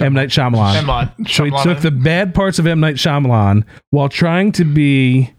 M 0.00 0.12
Night 0.12 0.28
Shyamalan. 0.28 0.74
Shyamalan. 0.82 1.28
So 1.28 1.44
he 1.44 1.50
Shyamalan. 1.50 1.62
took 1.62 1.80
the 1.80 1.90
bad 1.90 2.34
parts 2.34 2.58
of 2.58 2.66
M 2.66 2.80
Night 2.80 2.96
Shyamalan 2.96 3.64
while 3.90 4.08
trying 4.10 4.52
to 4.52 4.64
be, 4.64 5.32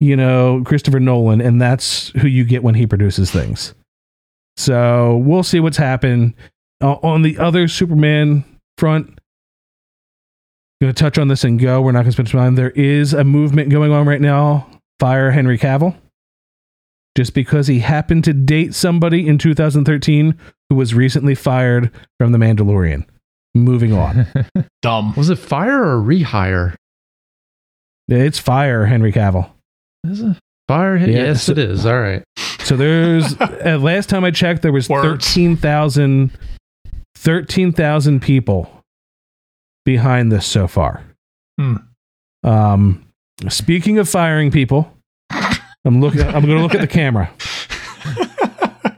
you 0.00 0.16
know, 0.16 0.62
Christopher 0.64 1.00
Nolan, 1.00 1.40
and 1.40 1.60
that's 1.60 2.10
who 2.10 2.28
you 2.28 2.44
get 2.44 2.62
when 2.62 2.74
he 2.76 2.86
produces 2.86 3.30
things. 3.30 3.74
So 4.56 5.16
we'll 5.16 5.42
see 5.42 5.60
what's 5.60 5.76
happened 5.78 6.34
uh, 6.80 6.94
on 7.02 7.22
the 7.22 7.38
other 7.38 7.66
Superman 7.68 8.44
front. 8.78 9.18
Going 10.80 10.92
to 10.92 10.98
touch 11.02 11.18
on 11.18 11.28
this 11.28 11.42
and 11.42 11.58
go. 11.58 11.80
We're 11.80 11.92
not 11.92 12.00
going 12.00 12.12
to 12.12 12.12
spend 12.12 12.28
time. 12.28 12.54
There 12.54 12.70
is 12.70 13.14
a 13.14 13.24
movement 13.24 13.70
going 13.70 13.92
on 13.92 14.06
right 14.06 14.20
now. 14.20 14.68
Fire 15.00 15.30
Henry 15.30 15.58
Cavill, 15.58 15.96
just 17.16 17.34
because 17.34 17.66
he 17.66 17.80
happened 17.80 18.22
to 18.24 18.32
date 18.32 18.74
somebody 18.74 19.26
in 19.26 19.38
2013 19.38 20.38
who 20.68 20.76
was 20.76 20.94
recently 20.94 21.34
fired 21.34 21.90
from 22.18 22.32
The 22.32 22.38
Mandalorian. 22.38 23.06
Moving 23.54 23.92
on. 23.94 24.26
dumb. 24.82 25.14
Was 25.16 25.30
it 25.30 25.38
fire 25.38 25.82
or 25.82 26.00
rehire? 26.00 26.74
It's 28.08 28.38
fire, 28.38 28.84
Henry 28.86 29.12
Cavill. 29.12 29.50
Is 30.04 30.20
it 30.20 30.36
fire? 30.68 30.96
Yeah, 30.96 31.06
yes, 31.06 31.44
so- 31.44 31.52
it 31.52 31.58
is. 31.58 31.86
All 31.86 31.98
right. 31.98 32.22
So 32.60 32.76
there's 32.76 33.34
uh, 33.40 33.78
last 33.80 34.08
time 34.08 34.24
I 34.24 34.30
checked, 34.30 34.62
there 34.62 34.72
was 34.72 34.88
Words. 34.88 35.24
13,000 35.26 36.30
13,000 37.16 38.20
people 38.20 38.70
behind 39.84 40.30
this 40.30 40.46
so 40.46 40.68
far. 40.68 41.02
Hmm. 41.58 41.76
Um, 42.44 43.06
speaking 43.48 43.98
of 43.98 44.08
firing 44.08 44.50
people, 44.50 44.92
I'm 45.86 46.00
looking. 46.00 46.20
I'm 46.22 46.44
going 46.44 46.56
to 46.56 46.62
look 46.62 46.74
at 46.74 46.80
the 46.82 46.86
camera. 46.88 47.32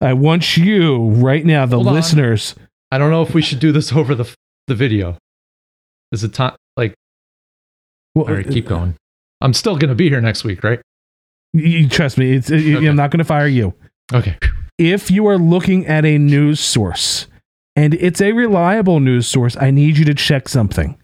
I 0.00 0.12
want 0.12 0.56
you 0.56 1.08
right 1.10 1.44
now, 1.46 1.64
the 1.64 1.76
Hold 1.76 1.88
on. 1.88 1.94
listeners. 1.94 2.54
I 2.90 2.98
don't 2.98 3.10
know 3.10 3.22
if 3.22 3.32
we 3.34 3.40
should 3.40 3.58
do 3.60 3.72
this 3.72 3.92
over 3.92 4.14
the 4.14 4.30
the 4.66 4.74
video. 4.74 5.16
Is 6.12 6.24
it 6.24 6.34
time? 6.34 6.56
Like, 6.76 6.94
Well, 8.14 8.26
all 8.26 8.34
right, 8.34 8.46
uh, 8.46 8.50
keep 8.50 8.66
going. 8.66 8.96
I'm 9.40 9.54
still 9.54 9.76
gonna 9.76 9.94
be 9.94 10.08
here 10.08 10.20
next 10.20 10.44
week, 10.44 10.62
right? 10.64 10.80
You, 11.52 11.62
you 11.64 11.88
trust 11.88 12.18
me. 12.18 12.32
It's, 12.32 12.50
Okay. 12.50 12.86
I'm 12.86 12.96
not 12.96 13.10
going 13.10 13.18
to 13.18 13.24
fire 13.24 13.46
you. 13.46 13.74
Okay. 14.12 14.36
if 14.78 15.10
you 15.10 15.26
are 15.26 15.38
looking 15.38 15.86
at 15.86 16.04
a 16.04 16.18
news 16.18 16.60
source 16.60 17.26
and 17.76 17.94
it's 17.94 18.20
a 18.20 18.32
reliable 18.32 19.00
news 19.00 19.26
source, 19.28 19.56
I 19.58 19.70
need 19.70 19.96
you 19.96 20.04
to 20.06 20.14
check 20.14 20.48
something. 20.48 20.96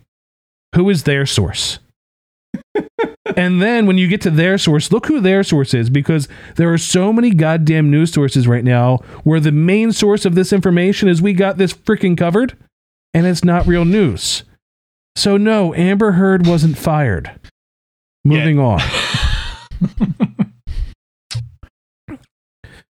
Who 0.75 0.91
is 0.91 1.05
their 1.05 1.25
source? 1.27 1.79
and 3.37 3.61
then 3.61 3.87
when 3.87 3.99
you 3.99 4.09
get 4.09 4.21
to 4.23 4.31
their 4.31 4.59
source, 4.59 4.93
look 4.93 5.07
who 5.07 5.21
their 5.21 5.43
source 5.43 5.75
is 5.75 5.91
because 5.91 6.29
there 6.57 6.73
are 6.73 6.79
so 6.79 7.13
many 7.13 7.31
goddamn 7.31 7.91
news 7.91 8.13
sources 8.13 8.47
right 8.47 8.65
now 8.65 8.99
where 9.25 9.41
the 9.41 9.53
main 9.53 9.93
source 9.93 10.25
of 10.25 10.35
this 10.35 10.53
information 10.53 11.09
is 11.09 11.21
we 11.23 11.33
got 11.33 11.57
this 11.59 11.73
freaking 11.73 12.17
covered 12.17 12.57
and 13.15 13.27
it's 13.27 13.45
not 13.45 13.67
real 13.67 13.85
news. 13.85 14.45
So, 15.17 15.37
no, 15.37 15.75
Amber 15.75 16.13
Heard 16.13 16.47
wasn't 16.47 16.79
fired. 16.79 17.31
Moving 18.25 18.59
on. 18.59 18.81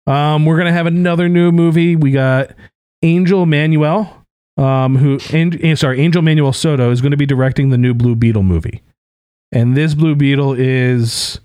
Um, 0.07 0.47
we're 0.47 0.59
gonna 0.59 0.73
have 0.73 0.87
another 0.87 1.29
new 1.29 1.53
movie. 1.53 1.95
We 1.97 2.11
got 2.11 2.51
Angel 3.03 3.47
Manuel, 3.47 4.25
um, 4.57 4.97
who 4.97 5.19
and, 5.33 5.63
eh, 5.65 5.75
sorry, 5.75 6.01
Angel 6.01 6.23
Manuel 6.23 6.53
Soto 6.53 6.91
is 6.91 7.01
going 7.01 7.13
to 7.13 7.17
be 7.17 7.27
directing 7.27 7.71
the 7.71 7.79
new 7.79 7.95
Blue 7.95 8.17
Beetle 8.17 8.43
movie, 8.43 8.83
and 9.53 9.77
this 9.77 9.95
Blue 9.95 10.15
Beetle 10.15 10.55
is 10.55 11.41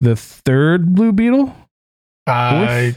the 0.00 0.14
third 0.16 0.94
Blue 0.94 1.12
Beetle. 1.12 1.54
I 2.26 2.96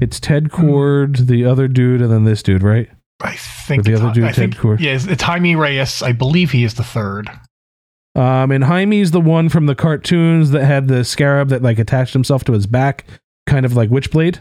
It's 0.00 0.18
Ted 0.18 0.44
Kord, 0.50 1.26
the 1.26 1.44
other 1.44 1.68
dude, 1.68 2.00
and 2.00 2.10
then 2.10 2.24
this 2.24 2.42
dude, 2.42 2.62
right? 2.62 2.88
I 3.20 3.36
think 3.36 3.84
the 3.84 3.94
other 3.94 4.12
dude, 4.12 4.24
I 4.24 4.32
think, 4.32 4.54
Ted 4.54 4.62
Kord. 4.62 4.80
Yeah, 4.80 4.92
it's, 4.92 5.06
it's 5.06 5.22
Jaime 5.22 5.56
Reyes. 5.56 6.02
I 6.02 6.12
believe 6.12 6.50
he 6.50 6.64
is 6.64 6.74
the 6.74 6.84
third. 6.84 7.30
Um, 8.16 8.52
and 8.52 8.64
Jaime's 8.64 9.10
the 9.10 9.20
one 9.20 9.48
from 9.48 9.66
the 9.66 9.74
cartoons 9.74 10.50
that 10.50 10.64
had 10.64 10.86
the 10.88 11.04
scarab 11.04 11.48
that 11.48 11.62
like 11.62 11.78
attached 11.78 12.12
himself 12.12 12.44
to 12.44 12.52
his 12.52 12.66
back, 12.66 13.04
kind 13.46 13.66
of 13.66 13.74
like 13.74 13.90
Witchblade. 13.90 14.38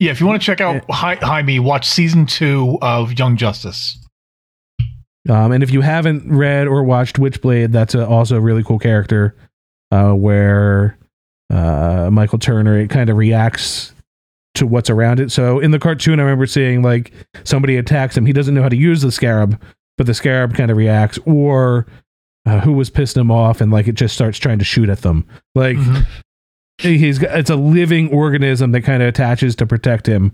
Yeah, 0.00 0.10
if 0.10 0.20
you 0.20 0.26
want 0.26 0.42
to 0.42 0.44
check 0.44 0.60
out 0.60 0.84
Hi- 0.90 1.14
Jaime, 1.16 1.60
watch 1.60 1.88
season 1.88 2.26
two 2.26 2.78
of 2.82 3.16
Young 3.18 3.36
Justice. 3.36 3.98
Um, 5.28 5.52
and 5.52 5.62
if 5.62 5.70
you 5.70 5.80
haven't 5.80 6.30
read 6.30 6.66
or 6.66 6.82
watched 6.84 7.16
Witchblade, 7.16 7.72
that's 7.72 7.94
a, 7.94 8.06
also 8.06 8.36
a 8.36 8.40
really 8.40 8.62
cool 8.62 8.78
character 8.78 9.34
uh, 9.90 10.12
where 10.12 10.98
uh, 11.50 12.10
Michael 12.12 12.38
Turner 12.38 12.78
it 12.78 12.90
kind 12.90 13.08
of 13.08 13.16
reacts 13.16 13.94
to 14.56 14.66
what's 14.66 14.90
around 14.90 15.20
it. 15.20 15.32
So 15.32 15.58
in 15.60 15.70
the 15.70 15.78
cartoon, 15.78 16.20
I 16.20 16.24
remember 16.24 16.46
seeing 16.46 16.82
like 16.82 17.12
somebody 17.44 17.76
attacks 17.76 18.16
him. 18.16 18.26
He 18.26 18.32
doesn't 18.32 18.54
know 18.54 18.62
how 18.62 18.68
to 18.68 18.76
use 18.76 19.02
the 19.02 19.10
scarab, 19.10 19.60
but 19.96 20.06
the 20.06 20.14
scarab 20.14 20.54
kind 20.54 20.70
of 20.70 20.76
reacts. 20.76 21.18
Or 21.26 21.86
uh, 22.46 22.60
who 22.60 22.72
was 22.74 22.90
pissing 22.90 23.16
him 23.22 23.30
off, 23.30 23.62
and 23.62 23.72
like 23.72 23.88
it 23.88 23.94
just 23.94 24.14
starts 24.14 24.38
trying 24.38 24.58
to 24.58 24.64
shoot 24.64 24.90
at 24.90 25.00
them. 25.00 25.26
Like 25.54 25.76
Mhm. 25.78 26.04
he's 26.78 27.18
got, 27.18 27.38
it's 27.38 27.48
a 27.50 27.56
living 27.56 28.10
organism 28.12 28.72
that 28.72 28.82
kind 28.82 29.02
of 29.02 29.08
attaches 29.08 29.56
to 29.56 29.66
protect 29.66 30.06
him. 30.06 30.32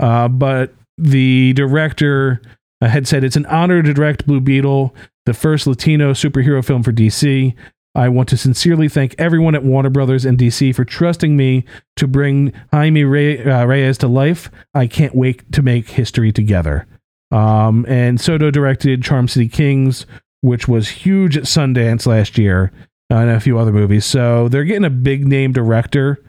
Uh, 0.00 0.26
but 0.26 0.74
the 0.98 1.52
director 1.52 2.42
had 2.88 3.06
said 3.06 3.24
it's 3.24 3.36
an 3.36 3.46
honor 3.46 3.82
to 3.82 3.94
direct 3.94 4.26
Blue 4.26 4.40
Beetle, 4.40 4.94
the 5.26 5.34
first 5.34 5.66
Latino 5.66 6.12
superhero 6.12 6.64
film 6.64 6.82
for 6.82 6.92
DC. 6.92 7.54
I 7.94 8.08
want 8.08 8.28
to 8.30 8.36
sincerely 8.36 8.88
thank 8.88 9.14
everyone 9.18 9.54
at 9.54 9.64
Warner 9.64 9.90
Brothers 9.90 10.24
and 10.24 10.38
DC 10.38 10.74
for 10.74 10.84
trusting 10.84 11.36
me 11.36 11.64
to 11.96 12.08
bring 12.08 12.52
Jaime 12.72 13.04
Rey- 13.04 13.44
uh, 13.44 13.66
Reyes 13.66 13.98
to 13.98 14.08
life. 14.08 14.50
I 14.74 14.86
can't 14.86 15.14
wait 15.14 15.52
to 15.52 15.62
make 15.62 15.90
history 15.90 16.32
together. 16.32 16.86
Um, 17.30 17.84
and 17.88 18.20
Soto 18.20 18.50
directed 18.50 19.02
Charm 19.02 19.28
City 19.28 19.48
Kings, 19.48 20.06
which 20.40 20.66
was 20.68 20.88
huge 20.88 21.36
at 21.36 21.44
Sundance 21.44 22.06
last 22.06 22.38
year, 22.38 22.72
uh, 23.10 23.16
and 23.16 23.30
a 23.30 23.40
few 23.40 23.58
other 23.58 23.72
movies. 23.72 24.06
So 24.06 24.48
they're 24.48 24.64
getting 24.64 24.84
a 24.84 24.90
big 24.90 25.26
name 25.26 25.52
director 25.52 26.22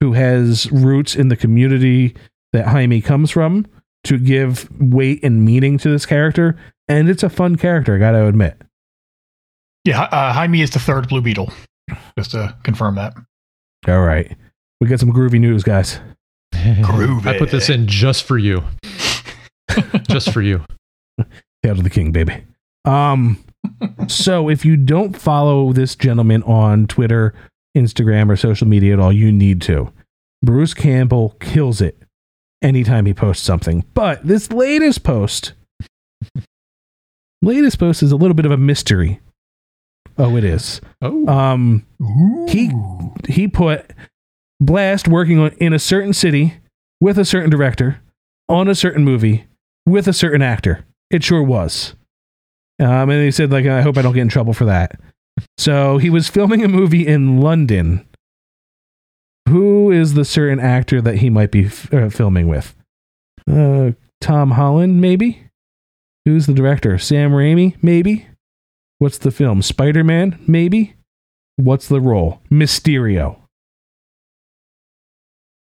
who 0.00 0.12
has 0.12 0.70
roots 0.70 1.16
in 1.16 1.28
the 1.28 1.36
community 1.36 2.14
that 2.52 2.66
Jaime 2.66 3.00
comes 3.00 3.30
from 3.30 3.66
to 4.06 4.18
give 4.18 4.68
weight 4.80 5.22
and 5.22 5.44
meaning 5.44 5.78
to 5.78 5.88
this 5.88 6.06
character. 6.06 6.56
And 6.88 7.08
it's 7.08 7.22
a 7.22 7.28
fun 7.28 7.56
character, 7.56 7.96
I 7.96 7.98
gotta 7.98 8.26
admit. 8.26 8.60
Yeah, 9.84 10.02
uh, 10.02 10.32
Jaime 10.32 10.62
is 10.62 10.70
the 10.70 10.78
third 10.78 11.08
Blue 11.08 11.20
Beetle. 11.20 11.52
Just 12.18 12.32
to 12.32 12.56
confirm 12.64 12.96
that. 12.96 13.14
All 13.86 14.00
right. 14.00 14.36
We 14.80 14.88
got 14.88 15.00
some 15.00 15.12
groovy 15.12 15.40
news, 15.40 15.62
guys. 15.62 16.00
Groovy. 16.52 17.26
I 17.26 17.38
put 17.38 17.50
this 17.50 17.68
in 17.68 17.86
just 17.86 18.24
for 18.24 18.38
you. 18.38 18.64
just 20.08 20.32
for 20.32 20.42
you. 20.42 20.64
Hail 21.62 21.76
to 21.76 21.82
the 21.82 21.90
king, 21.90 22.10
baby. 22.12 22.44
Um, 22.84 23.42
so 24.08 24.48
if 24.48 24.64
you 24.64 24.76
don't 24.76 25.16
follow 25.16 25.72
this 25.72 25.94
gentleman 25.94 26.42
on 26.44 26.86
Twitter, 26.86 27.34
Instagram, 27.76 28.30
or 28.30 28.36
social 28.36 28.66
media 28.66 28.94
at 28.94 29.00
all, 29.00 29.12
you 29.12 29.30
need 29.30 29.60
to. 29.62 29.92
Bruce 30.42 30.74
Campbell 30.74 31.36
kills 31.40 31.80
it 31.80 32.05
anytime 32.62 33.06
he 33.06 33.14
posts 33.14 33.44
something. 33.44 33.84
But 33.94 34.26
this 34.26 34.50
latest 34.50 35.02
post, 35.02 35.52
latest 37.42 37.78
post 37.78 38.02
is 38.02 38.12
a 38.12 38.16
little 38.16 38.34
bit 38.34 38.46
of 38.46 38.52
a 38.52 38.56
mystery. 38.56 39.20
Oh, 40.18 40.36
it 40.36 40.44
is. 40.44 40.80
Oh, 41.02 41.26
Um, 41.28 41.86
he 42.48 42.70
he 43.28 43.48
put 43.48 43.90
Blast 44.60 45.06
working 45.08 45.38
on 45.38 45.50
in 45.58 45.72
a 45.74 45.78
certain 45.78 46.14
city 46.14 46.54
with 47.00 47.18
a 47.18 47.24
certain 47.24 47.50
director 47.50 48.00
on 48.48 48.68
a 48.68 48.74
certain 48.74 49.04
movie 49.04 49.44
with 49.84 50.08
a 50.08 50.12
certain 50.14 50.40
actor. 50.40 50.84
It 51.10 51.22
sure 51.22 51.42
was. 51.42 51.94
Um, 52.80 53.10
and 53.10 53.22
he 53.24 53.30
said 53.30 53.50
like 53.52 53.66
I 53.66 53.82
hope 53.82 53.98
I 53.98 54.02
don't 54.02 54.14
get 54.14 54.22
in 54.22 54.28
trouble 54.28 54.54
for 54.54 54.64
that. 54.64 54.98
So 55.58 55.98
he 55.98 56.08
was 56.08 56.28
filming 56.28 56.64
a 56.64 56.68
movie 56.68 57.06
in 57.06 57.40
London. 57.42 58.06
Who 59.48 59.90
is 59.90 60.14
the 60.14 60.24
certain 60.24 60.58
actor 60.60 61.00
that 61.00 61.16
he 61.18 61.30
might 61.30 61.50
be 61.50 61.66
f- 61.66 61.92
uh, 61.92 62.08
filming 62.10 62.48
with? 62.48 62.74
Uh, 63.48 63.92
Tom 64.20 64.52
Holland, 64.52 65.00
maybe. 65.00 65.42
Who's 66.24 66.46
the 66.46 66.54
director? 66.54 66.98
Sam 66.98 67.30
Raimi, 67.30 67.76
maybe. 67.82 68.26
What's 68.98 69.18
the 69.18 69.30
film? 69.30 69.62
Spider 69.62 70.02
Man, 70.02 70.38
maybe. 70.48 70.94
What's 71.56 71.86
the 71.88 72.00
role? 72.00 72.40
Mysterio. 72.50 73.36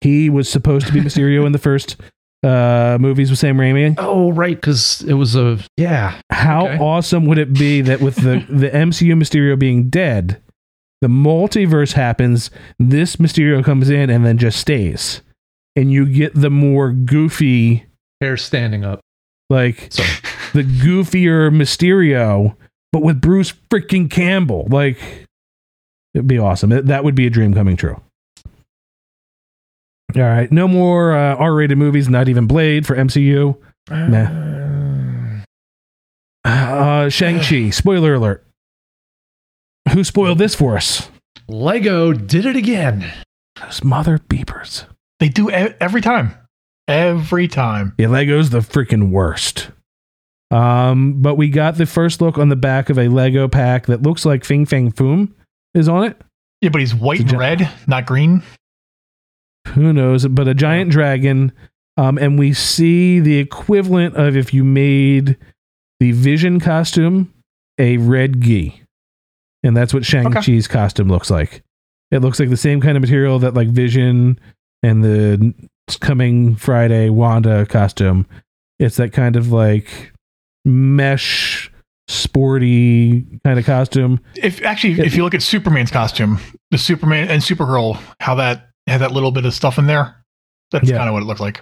He 0.02 0.30
was 0.30 0.50
supposed 0.50 0.86
to 0.88 0.94
be 0.94 1.00
Mysterio 1.02 1.46
in 1.46 1.52
the 1.54 1.58
first 1.60 1.96
uh, 2.44 2.98
movies 3.00 3.30
with 3.30 3.40
Sam 3.40 3.58
Raimi. 3.58 3.96
oh, 3.98 4.32
right, 4.34 4.56
because 4.56 5.02
it 5.08 5.14
was 5.14 5.36
a 5.36 5.58
yeah. 5.78 6.20
How 6.30 6.66
Okay. 6.68 6.78
awesome 6.78 7.26
would 7.26 7.38
it 7.40 7.54
be 7.54 7.82
that 7.82 8.02
with 8.02 8.16
the, 8.18 8.46
the 8.50 8.70
MCU 8.70 9.14
Mysterio 9.16 9.58
being 9.58 9.90
dead, 9.90 10.42
the 11.04 11.10
multiverse 11.10 11.94
happens, 11.94 12.50
this 12.80 13.18
Mysterio 13.18 13.62
comes 13.64 13.90
in 13.90 14.10
and 14.10 14.26
then 14.26 14.38
just 14.38 14.58
stays. 14.60 15.22
and 15.76 15.92
you 15.92 16.06
get 16.06 16.34
the 16.34 16.50
more 16.50 16.92
goofy, 16.94 17.86
Hair 18.22 18.38
standing 18.38 18.86
up. 18.86 19.02
like 19.50 19.92
Sorry. 19.92 20.08
the 20.54 20.64
goofier 20.64 21.52
Mysterio, 21.52 22.56
but 22.94 23.02
with 23.04 23.20
Bruce 23.20 23.52
freaking 23.70 24.10
Campbell. 24.10 24.68
Like, 24.70 24.98
it'd 26.14 26.28
be 26.28 26.38
awesome. 26.38 26.70
That- 26.70 27.04
would 27.04 27.16
be 27.16 27.28
a 27.28 27.30
dream 27.30 27.54
coming 27.54 27.76
true. 27.76 28.00
All 30.16 30.22
right, 30.22 30.52
no 30.52 30.68
more 30.68 31.12
uh, 31.18 31.36
R-rated 31.36 31.78
movies. 31.78 32.08
Not 32.08 32.30
even 32.30 32.46
Blade 32.46 32.86
for 32.86 32.96
MCU. 32.96 33.58
Uh, 36.46 37.10
Shang 37.10 37.40
Chi. 37.40 37.72
Spoiler 37.72 38.14
alert. 38.16 38.46
Who 39.92 40.04
spoiled 40.04 40.38
this 40.38 40.56
for 40.56 40.78
us? 40.78 41.10
Lego 41.48 42.14
did 42.14 42.46
it 42.46 42.56
again. 42.56 43.12
Those 43.60 43.84
mother 43.84 44.18
beepers. 44.18 44.86
They 45.20 45.30
do 45.30 45.50
e- 45.50 45.74
every 45.80 46.02
time. 46.02 46.36
Every 46.88 47.48
time. 47.48 47.94
Yeah, 47.98 48.08
Lego's 48.08 48.50
the 48.50 48.60
freaking 48.60 49.12
worst. 49.12 49.70
Um, 50.52 51.22
but 51.22 51.36
we 51.36 51.50
got 51.50 51.76
the 51.78 51.86
first 51.86 52.22
look 52.22 52.38
on 52.38 52.50
the 52.50 52.56
back 52.56 52.90
of 52.90 52.98
a 52.98 53.08
Lego 53.08 53.48
pack 53.48 53.86
that 53.88 54.04
looks 54.04 54.26
like 54.26 54.46
Fing 54.46 54.66
Fang 54.66 54.92
Foom 54.92 55.34
is 55.74 55.90
on 55.90 56.06
it. 56.06 56.22
Yeah, 56.62 56.70
but 56.70 56.80
he's 56.82 56.94
white 56.96 57.20
and 57.22 57.30
gi- 57.30 57.36
red, 57.38 57.70
not 57.88 58.06
green. 58.06 58.44
Who 59.70 59.94
knows? 59.94 60.28
But 60.28 60.48
a 60.48 60.54
giant 60.54 60.92
dragon. 60.92 61.52
Um, 61.98 62.18
and 62.18 62.38
we 62.40 62.54
see 62.54 63.20
the 63.20 63.38
equivalent 63.38 64.16
of 64.16 64.36
if 64.36 64.54
you 64.54 64.64
made 64.64 65.38
the 66.00 66.12
Vision 66.12 66.60
costume 66.60 67.34
a 67.78 67.98
red 67.98 68.42
gi. 68.42 68.83
And 69.64 69.76
that's 69.78 69.94
what 69.94 70.06
Shang-Chi's 70.06 70.68
costume 70.68 71.08
looks 71.08 71.30
like. 71.30 71.64
It 72.12 72.20
looks 72.20 72.40
like 72.40 72.50
the 72.50 72.58
same 72.58 72.82
kind 72.82 72.98
of 72.98 73.02
material 73.02 73.40
that 73.40 73.54
like 73.54 73.70
Vision 73.70 74.40
and 74.84 75.04
the 75.04 75.54
coming 76.00 76.56
Friday 76.56 77.10
Wanda 77.10 77.66
costume. 77.66 78.28
It's 78.80 78.98
that 78.98 79.14
kind 79.14 79.36
of 79.36 79.52
like 79.52 80.12
mesh 80.66 81.72
sporty 82.08 83.22
kind 83.46 83.58
of 83.58 83.66
costume. 83.66 84.20
If 84.36 84.62
actually, 84.64 85.00
if 85.06 85.16
you 85.16 85.24
look 85.24 85.34
at 85.34 85.42
Superman's 85.42 85.92
costume, 85.92 86.40
the 86.72 86.78
Superman 86.78 87.30
and 87.30 87.42
Supergirl, 87.42 88.00
how 88.20 88.36
that 88.36 88.70
had 88.88 89.00
that 89.02 89.12
little 89.12 89.32
bit 89.32 89.46
of 89.46 89.54
stuff 89.54 89.78
in 89.78 89.88
there, 89.88 90.16
that's 90.72 90.90
Yeah. 90.90 90.98
kind 90.98 91.10
of 91.10 91.14
what 91.14 91.24
it 91.24 91.26
looked 91.26 91.40
like. 91.40 91.62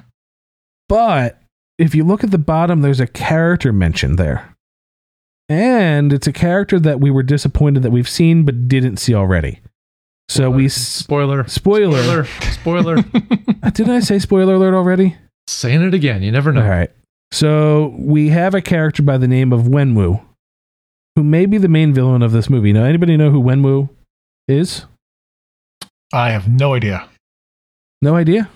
But 0.90 1.40
if 1.78 1.94
you 1.96 2.04
look 2.04 2.24
at 2.24 2.32
the 2.32 2.38
bottom, 2.38 2.82
there's 2.82 3.00
a 3.00 3.08
character 3.08 3.72
mentioned 3.72 4.18
there. 4.18 4.56
And 5.52 6.14
it's 6.14 6.28
a 6.28 6.32
character 6.32 6.80
that 6.80 7.02
we 7.02 7.12
were 7.12 7.24
disappointed 7.24 7.84
that 7.84 7.92
we've 7.92 8.08
seen 8.08 8.46
but 8.46 8.70
didn't 8.70 8.98
see 8.98 9.14
already. 9.14 9.60
So 10.30 10.50
we 10.50 10.70
Spoiler. 10.70 11.46
spoiler. 11.48 12.24
Spoiler. 12.24 13.04
Spoiler. 13.04 13.04
Uh, 13.64 13.70
Didn't 13.70 13.94
I 13.94 14.00
say 14.00 14.18
spoiler 14.18 14.56
alert 14.56 14.74
already? 14.74 15.16
Saying 15.46 15.84
it 15.84 15.94
again. 15.94 16.24
You 16.24 16.32
never 16.32 16.52
know. 16.52 16.64
All 16.64 16.70
right. 16.70 16.90
So 17.32 17.94
we 18.00 18.30
have 18.30 18.56
a 18.56 18.62
character 18.62 19.04
by 19.04 19.20
the 19.20 19.28
name 19.28 19.54
of 19.54 19.64
Wenwu, 19.66 20.20
who 21.16 21.24
may 21.24 21.46
be 21.46 21.60
the 21.60 21.68
main 21.68 21.94
villain 21.94 22.24
of 22.24 22.32
this 22.32 22.50
movie. 22.50 22.74
Now, 22.74 22.86
anybody 22.86 23.18
know 23.18 23.30
who 23.30 23.40
Wenwu 23.40 23.90
is? 24.48 24.86
I 26.12 26.32
have 26.32 26.48
no 26.48 26.74
idea. 26.74 27.08
No 28.02 28.16
idea. 28.16 28.50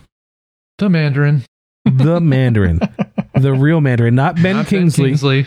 The 0.79 0.89
Mandarin. 0.89 1.43
The 1.85 2.19
Mandarin, 2.19 2.79
the 3.35 3.53
real 3.53 3.79
Mandarin, 3.79 4.15
not 4.15 4.41
Ben 4.41 4.55
Not 4.55 4.65
Kingsley. 4.67 5.09
Kingsley. 5.09 5.45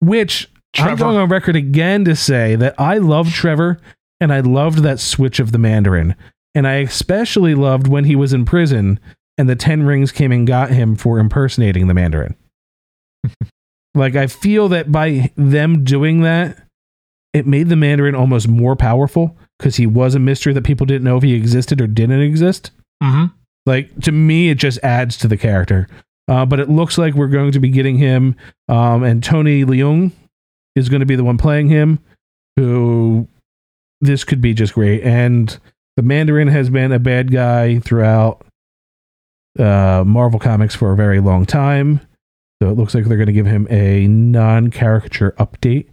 Which 0.00 0.50
I'm 0.78 0.96
going 0.96 1.16
on 1.16 1.28
record 1.28 1.56
again 1.56 2.04
to 2.06 2.16
say 2.16 2.56
that 2.56 2.74
I 2.78 2.98
love 2.98 3.30
Trevor 3.32 3.78
and 4.20 4.32
I 4.32 4.40
loved 4.40 4.78
that 4.78 5.00
switch 5.00 5.38
of 5.40 5.52
the 5.52 5.58
Mandarin. 5.58 6.14
And 6.54 6.66
I 6.66 6.74
especially 6.76 7.54
loved 7.54 7.88
when 7.88 8.04
he 8.04 8.16
was 8.16 8.32
in 8.32 8.44
prison 8.44 9.00
and 9.38 9.48
the 9.48 9.56
Ten 9.56 9.82
Rings 9.84 10.12
came 10.12 10.32
and 10.32 10.46
got 10.46 10.70
him 10.70 10.96
for 10.96 11.18
impersonating 11.18 11.86
the 11.88 11.94
Mandarin. 11.94 12.36
like, 13.94 14.16
I 14.16 14.26
feel 14.26 14.68
that 14.68 14.92
by 14.92 15.30
them 15.36 15.84
doing 15.84 16.22
that, 16.22 16.62
it 17.32 17.46
made 17.46 17.68
the 17.68 17.76
Mandarin 17.76 18.14
almost 18.14 18.48
more 18.48 18.76
powerful 18.76 19.36
because 19.58 19.76
he 19.76 19.86
was 19.86 20.14
a 20.14 20.18
mystery 20.18 20.52
that 20.52 20.64
people 20.64 20.86
didn't 20.86 21.04
know 21.04 21.16
if 21.16 21.22
he 21.22 21.34
existed 21.34 21.80
or 21.80 21.86
didn't 21.86 22.20
exist. 22.20 22.70
hmm 23.02 23.26
Like 23.64 23.98
to 24.02 24.12
me, 24.12 24.50
it 24.50 24.58
just 24.58 24.78
adds 24.82 25.16
to 25.18 25.28
the 25.28 25.36
character. 25.38 25.88
Uh, 26.28 26.46
but 26.46 26.60
it 26.60 26.68
looks 26.68 26.98
like 26.98 27.14
we're 27.14 27.26
going 27.26 27.52
to 27.52 27.60
be 27.60 27.68
getting 27.68 27.96
him, 27.98 28.36
um, 28.68 29.02
and 29.02 29.24
Tony 29.24 29.64
Leung 29.64 30.12
is 30.74 30.88
going 30.88 31.00
to 31.00 31.06
be 31.06 31.16
the 31.16 31.24
one 31.24 31.38
playing 31.38 31.68
him. 31.68 31.98
Who 32.56 33.28
this 34.00 34.24
could 34.24 34.40
be 34.40 34.52
just 34.54 34.74
great. 34.74 35.02
And 35.02 35.58
the 35.96 36.02
Mandarin 36.02 36.48
has 36.48 36.68
been 36.70 36.92
a 36.92 36.98
bad 36.98 37.30
guy 37.30 37.78
throughout 37.78 38.44
uh, 39.58 40.04
Marvel 40.06 40.40
Comics 40.40 40.74
for 40.74 40.92
a 40.92 40.96
very 40.96 41.20
long 41.20 41.46
time. 41.46 42.00
So 42.62 42.68
it 42.68 42.76
looks 42.76 42.94
like 42.94 43.04
they're 43.06 43.16
going 43.16 43.26
to 43.26 43.32
give 43.32 43.46
him 43.46 43.66
a 43.70 44.06
non-caricature 44.06 45.32
update 45.38 45.88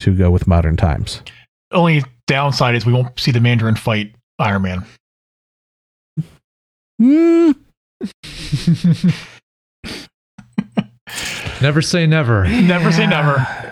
to 0.00 0.16
go 0.16 0.30
with 0.30 0.46
modern 0.46 0.76
times. 0.76 1.22
Only 1.70 2.04
downside 2.26 2.74
is 2.74 2.86
we 2.86 2.92
won't 2.92 3.18
see 3.18 3.30
the 3.30 3.40
Mandarin 3.40 3.76
fight 3.76 4.14
Iron 4.38 4.62
Man. 4.62 4.84
Hmm. 6.98 7.52
Never 11.60 11.82
say 11.82 12.06
never. 12.06 12.46
Never 12.46 12.92
say 12.92 13.06
never. 13.06 13.46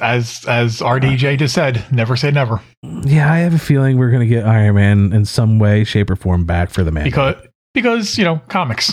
As 0.00 0.44
as 0.46 0.80
RDJ 0.80 1.38
just 1.38 1.54
said, 1.54 1.84
never 1.92 2.16
say 2.16 2.30
never. 2.30 2.60
Yeah, 2.82 3.32
I 3.32 3.38
have 3.38 3.54
a 3.54 3.58
feeling 3.58 3.98
we're 3.98 4.10
going 4.10 4.28
to 4.28 4.34
get 4.34 4.44
Iron 4.46 4.76
Man 4.76 5.12
in 5.12 5.24
some 5.24 5.58
way, 5.58 5.84
shape, 5.84 6.10
or 6.10 6.16
form 6.16 6.44
back 6.44 6.70
for 6.70 6.84
the 6.84 6.90
man. 6.90 7.04
Because 7.04 7.36
because, 7.74 8.18
you 8.18 8.24
know, 8.24 8.40
comics. 8.48 8.92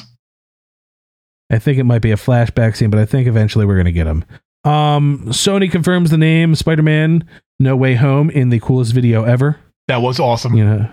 I 1.51 1.59
think 1.59 1.77
it 1.77 1.83
might 1.83 2.01
be 2.01 2.11
a 2.11 2.17
flashback 2.17 2.75
scene, 2.75 2.89
but 2.89 2.99
I 2.99 3.05
think 3.05 3.27
eventually 3.27 3.65
we're 3.65 3.75
going 3.75 3.85
to 3.85 3.91
get 3.91 4.07
him. 4.07 4.25
Um, 4.63 5.25
Sony 5.27 5.71
confirms 5.71 6.09
the 6.09 6.17
name 6.17 6.55
Spider-Man 6.55 7.23
No 7.59 7.75
Way 7.75 7.95
Home 7.95 8.29
in 8.31 8.49
the 8.49 8.59
coolest 8.59 8.93
video 8.93 9.23
ever. 9.23 9.59
That 9.87 10.01
was 10.01 10.19
awesome. 10.19 10.55
You 10.55 10.65
know, 10.65 10.89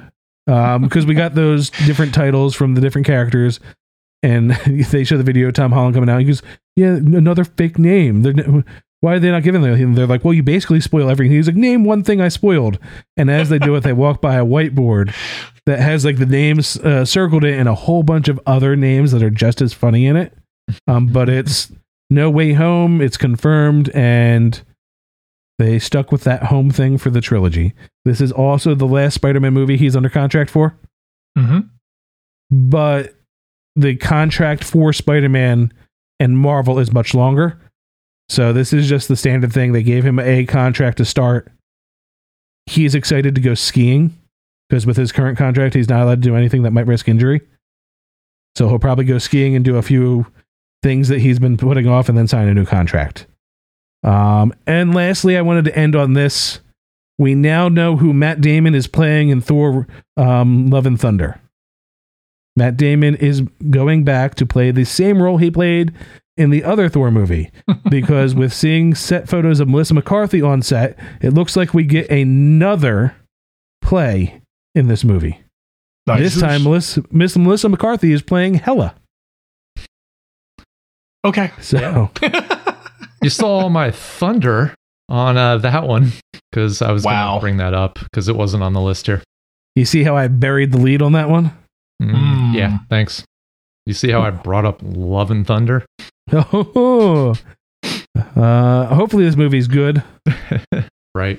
um, 0.55 0.83
because 0.83 1.07
we 1.07 1.15
got 1.15 1.35
those 1.35 1.71
different 1.87 2.15
titles 2.15 2.55
from 2.55 2.75
the 2.75 2.83
different 2.83 3.07
characters, 3.07 3.61
and 4.23 4.51
they 4.67 5.05
show 5.05 5.17
the 5.17 5.23
video 5.23 5.49
of 5.49 5.55
Tom 5.55 5.73
Holland 5.73 5.95
coming 5.95 6.11
out. 6.11 6.21
He 6.21 6.27
goes, 6.27 6.43
"Yeah, 6.77 6.97
another 6.97 7.45
fake 7.45 7.79
name. 7.79 8.23
They're, 8.23 8.65
why 9.03 9.13
are 9.15 9.19
they 9.19 9.31
not 9.31 9.43
giving 9.43 9.61
them?" 9.61 9.95
They're 9.95 10.07
like, 10.07 10.25
"Well, 10.25 10.33
you 10.33 10.43
basically 10.43 10.81
spoil 10.81 11.11
everything." 11.11 11.37
He's 11.37 11.47
like, 11.47 11.57
"Name 11.57 11.85
one 11.85 12.03
thing 12.03 12.21
I 12.23 12.29
spoiled," 12.29 12.79
and 13.19 13.31
as 13.31 13.51
they 13.51 13.59
do 13.59 13.75
it, 13.77 13.81
they 13.81 13.93
walk 13.93 14.23
by 14.23 14.37
a 14.37 14.45
whiteboard 14.45 15.15
that 15.67 15.79
has 15.79 16.05
like 16.05 16.17
the 16.17 16.27
names 16.27 16.79
uh, 16.79 17.05
circled 17.05 17.45
it 17.45 17.59
and 17.59 17.69
a 17.69 17.75
whole 17.75 18.03
bunch 18.03 18.29
of 18.29 18.41
other 18.47 18.75
names 18.75 19.13
that 19.13 19.23
are 19.23 19.31
just 19.31 19.61
as 19.61 19.75
funny 19.75 20.07
in 20.07 20.17
it. 20.17 20.33
Um, 20.89 21.09
but 21.09 21.29
it's 21.29 21.71
No 22.09 22.31
Way 22.31 22.55
Home. 22.55 23.01
It's 23.03 23.17
confirmed, 23.19 23.91
and 23.91 24.61
they 25.59 25.79
stuck 25.79 26.11
with 26.11 26.25
that 26.25 26.45
home 26.45 26.71
thing 26.71 26.99
for 26.99 27.11
the 27.11 27.21
trilogy. 27.21 27.75
This 28.05 28.21
is 28.21 28.33
also 28.33 28.75
the 28.75 28.87
last 28.87 29.15
Spider-Man 29.15 29.53
movie 29.53 29.77
he's 29.77 29.95
under 29.95 30.09
contract 30.09 30.51
for, 30.51 30.77
hmm 31.37 31.59
but 32.51 33.15
the 33.77 33.97
contract 33.97 34.63
for 34.63 34.93
Spider-Man 34.93 35.73
and 36.21 36.39
Marvel 36.39 36.79
is 36.79 36.93
much 36.93 37.15
longer. 37.15 37.59
So 38.33 38.55
this 38.55 38.73
is 38.73 38.89
just 38.89 39.09
the 39.09 39.17
standard 39.17 39.53
thing. 39.53 39.73
They 39.73 39.83
gave 39.83 40.07
him 40.07 40.19
a 40.19 40.47
contract 40.47 40.97
to 40.97 41.05
start. 41.05 41.53
He's 42.65 42.95
excited 42.95 43.35
to 43.35 43.43
go 43.43 43.53
skiing 43.53 44.19
because 44.71 44.87
with 44.87 44.97
his 44.97 45.13
current 45.13 45.37
contract, 45.37 45.75
he's 45.75 45.91
not 45.91 46.01
allowed 46.01 46.23
to 46.23 46.29
do 46.31 46.35
anything 46.35 46.63
that 46.63 46.71
might 46.71 46.87
risk 46.87 47.11
injury. 47.11 47.43
So 48.57 48.69
he'll 48.69 48.79
probably 48.79 49.05
go 49.05 49.19
skiing 49.19 49.55
and 49.55 49.63
do 49.63 49.77
a 49.77 49.83
few 49.83 50.27
things 50.83 51.09
that 51.09 51.19
he's 51.19 51.39
been 51.39 51.59
putting 51.59 51.87
off 51.87 52.09
and 52.09 52.17
then 52.17 52.27
sign 52.27 52.49
a 52.49 52.55
new 52.55 52.65
contract. 52.65 53.27
Um, 54.03 54.55
and 54.67 54.95
lastly, 54.95 55.37
I 55.37 55.43
wanted 55.43 55.67
to 55.67 55.77
end 55.77 55.95
on 55.95 56.15
this. 56.15 56.61
We 57.19 57.35
now 57.35 57.69
know 57.69 57.99
who 57.99 58.15
Matt 58.15 58.41
Damon 58.41 58.75
is 58.75 58.87
playing 58.87 59.29
in 59.29 59.43
Thor 59.43 59.87
um, 60.17 60.71
Love 60.71 60.87
and 60.87 60.99
Thunder. 60.99 61.39
Matt 62.57 62.79
Damon 62.79 63.15
is 63.15 63.43
going 63.69 64.05
back 64.05 64.37
to 64.37 64.47
play 64.47 64.71
the 64.71 64.85
same 64.85 65.23
role 65.23 65.37
he 65.37 65.51
played 65.51 65.93
in 66.37 66.51
the 66.51 66.65
other 66.65 66.89
Thor 66.89 67.11
movie 67.11 67.51
because 67.91 68.35
with 68.35 68.53
seeing 68.53 68.95
set 68.95 69.29
photos 69.29 69.61
of 69.61 69.69
Melissa 69.69 69.95
McCarthy 69.95 70.41
on 70.43 70.63
set, 70.63 70.99
it 71.21 71.33
looks 71.35 71.57
like 71.57 71.75
we 71.75 71.85
get 71.85 72.11
another 72.11 73.15
play 73.83 74.41
in 74.75 74.89
this 74.89 75.05
movie. 75.05 75.41
Nice. 76.07 76.21
This 76.21 76.41
time, 76.41 76.65
Melissa, 76.65 77.05
Miss 77.11 77.37
Melissa 77.37 77.69
McCarthy 77.69 78.13
is 78.13 78.23
playing 78.23 78.55
Hela. 78.55 78.95
Okay. 81.25 81.53
So 81.61 82.11
You 83.23 83.31
saw 83.31 83.69
my 83.69 83.93
thunder 83.93 84.75
on 85.09 85.37
uh, 85.37 85.59
that 85.59 85.87
one 85.87 86.13
because 86.51 86.83
I 86.83 86.91
was 86.91 87.05
going 87.05 87.15
to 87.35 87.41
bring 87.41 87.59
that 87.59 87.73
up 87.75 87.99
because 88.01 88.29
it 88.29 88.35
wasn't 88.35 88.65
on 88.65 88.73
the 88.73 88.81
list 88.81 89.07
here. 89.07 89.23
you 89.77 89.85
see 89.85 90.03
how 90.03 90.17
I 90.17 90.27
buried 90.27 90.73
the 90.73 90.79
lead 90.79 91.03
on 91.03 91.13
that 91.13 91.29
one? 91.29 91.57
Mm, 92.03 92.13
Mm. 92.15 92.55
Yeah, 92.55 92.79
thanks. 92.91 93.25
You 93.87 93.95
see 93.95 94.11
how 94.11 94.23
I 94.23 94.31
brought 94.31 94.65
up 94.65 94.81
Love 94.83 95.31
and 95.31 95.47
Thunder? 95.47 95.85
Oh, 96.33 97.35
uh, 98.37 98.87
hopefully 98.95 99.25
this 99.25 99.37
movie's 99.37 99.67
good. 99.69 100.03
right. 101.15 101.39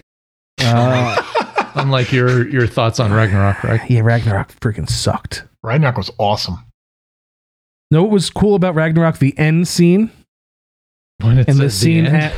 Uh, 0.61 1.71
Unlike 1.75 2.11
your 2.11 2.47
your 2.49 2.67
thoughts 2.67 2.99
on 2.99 3.11
Ragnarok, 3.11 3.63
right? 3.63 3.89
yeah, 3.89 4.01
Ragnarok 4.01 4.53
freaking 4.59 4.87
sucked. 4.89 5.45
Ragnarok 5.63 5.97
was 5.97 6.11
awesome. 6.19 6.57
Know 7.89 8.03
what 8.03 8.11
was 8.11 8.29
cool 8.29 8.53
about 8.55 8.75
Ragnarok? 8.75 9.17
The 9.19 9.35
end 9.37 9.67
scene 9.67 10.11
When 11.21 11.39
it's 11.39 11.49
and 11.49 11.59
the 11.59 11.65
at 11.65 11.71
scene 11.71 12.05
end. 12.05 12.15
at, 12.17 12.33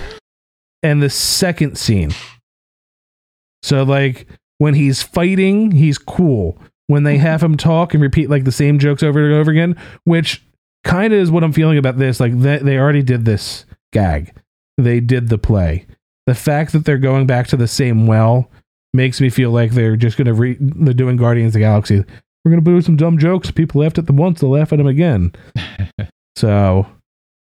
and 0.83 1.01
the 1.03 1.09
second 1.09 1.77
scene. 1.77 2.11
So 3.63 3.83
like 3.83 4.27
when 4.59 4.75
he's 4.75 5.01
fighting, 5.03 5.71
he's 5.71 5.97
cool. 5.97 6.57
When 6.87 7.03
they 7.03 7.17
have 7.17 7.41
him 7.41 7.57
talk 7.57 7.93
and 7.93 8.03
repeat 8.03 8.29
like 8.29 8.43
the 8.43 8.51
same 8.51 8.77
jokes 8.79 9.01
over 9.03 9.23
and 9.23 9.33
over 9.33 9.49
again, 9.51 9.75
which 10.03 10.45
kind 10.83 11.13
of 11.13 11.19
is 11.19 11.31
what 11.31 11.43
I'm 11.43 11.51
feeling 11.53 11.77
about 11.79 11.97
this. 11.97 12.19
Like 12.19 12.39
they, 12.39 12.57
they 12.59 12.77
already 12.77 13.01
did 13.01 13.25
this 13.25 13.65
gag, 13.91 14.31
they 14.77 14.99
did 14.99 15.29
the 15.29 15.37
play. 15.39 15.87
The 16.27 16.35
fact 16.35 16.73
that 16.73 16.85
they're 16.85 16.97
going 16.97 17.25
back 17.27 17.47
to 17.47 17.57
the 17.57 17.67
same 17.67 18.05
well 18.07 18.51
makes 18.93 19.19
me 19.19 19.29
feel 19.29 19.49
like 19.51 19.71
they're 19.71 19.95
just 19.95 20.15
gonna 20.17 20.33
re- 20.33 20.57
they're 20.59 20.93
doing 20.93 21.17
Guardians 21.17 21.49
of 21.49 21.53
the 21.53 21.59
Galaxy. 21.59 22.03
We're 22.43 22.51
gonna 22.51 22.61
do 22.61 22.81
some 22.81 22.95
dumb 22.97 23.17
jokes. 23.17 23.49
People 23.51 23.81
laughed 23.81 23.97
at 23.97 24.05
them 24.05 24.17
once, 24.17 24.41
they'll 24.41 24.51
laugh 24.51 24.71
at 24.71 24.77
them 24.77 24.87
again. 24.87 25.31
So, 26.37 26.85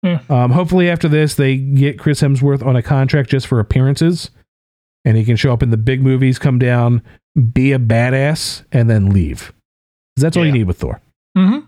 Yeah. 0.03 0.19
um, 0.29 0.51
hopefully 0.51 0.89
after 0.89 1.07
this, 1.07 1.35
they 1.35 1.57
get 1.57 1.99
Chris 1.99 2.21
Hemsworth 2.21 2.65
on 2.65 2.75
a 2.75 2.81
contract 2.81 3.29
just 3.29 3.45
for 3.47 3.59
appearances, 3.59 4.31
and 5.05 5.15
he 5.15 5.23
can 5.23 5.35
show 5.35 5.53
up 5.53 5.61
in 5.61 5.69
the 5.69 5.77
big 5.77 6.01
movies, 6.01 6.39
come 6.39 6.57
down, 6.57 7.03
be 7.39 7.71
a 7.73 7.79
badass, 7.79 8.63
and 8.71 8.89
then 8.89 9.09
leave. 9.09 9.53
That's 10.17 10.35
all 10.37 10.45
you 10.45 10.51
need 10.51 10.65
with 10.65 10.77
Thor. 10.77 11.01
Mm-hmm. 11.37 11.65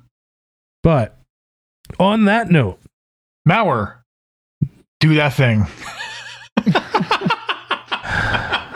But 0.83 1.17
on 1.99 2.25
that 2.25 2.49
note, 2.49 2.79
Mauer, 3.47 3.97
do 4.99 5.15
that 5.15 5.33
thing. 5.33 5.65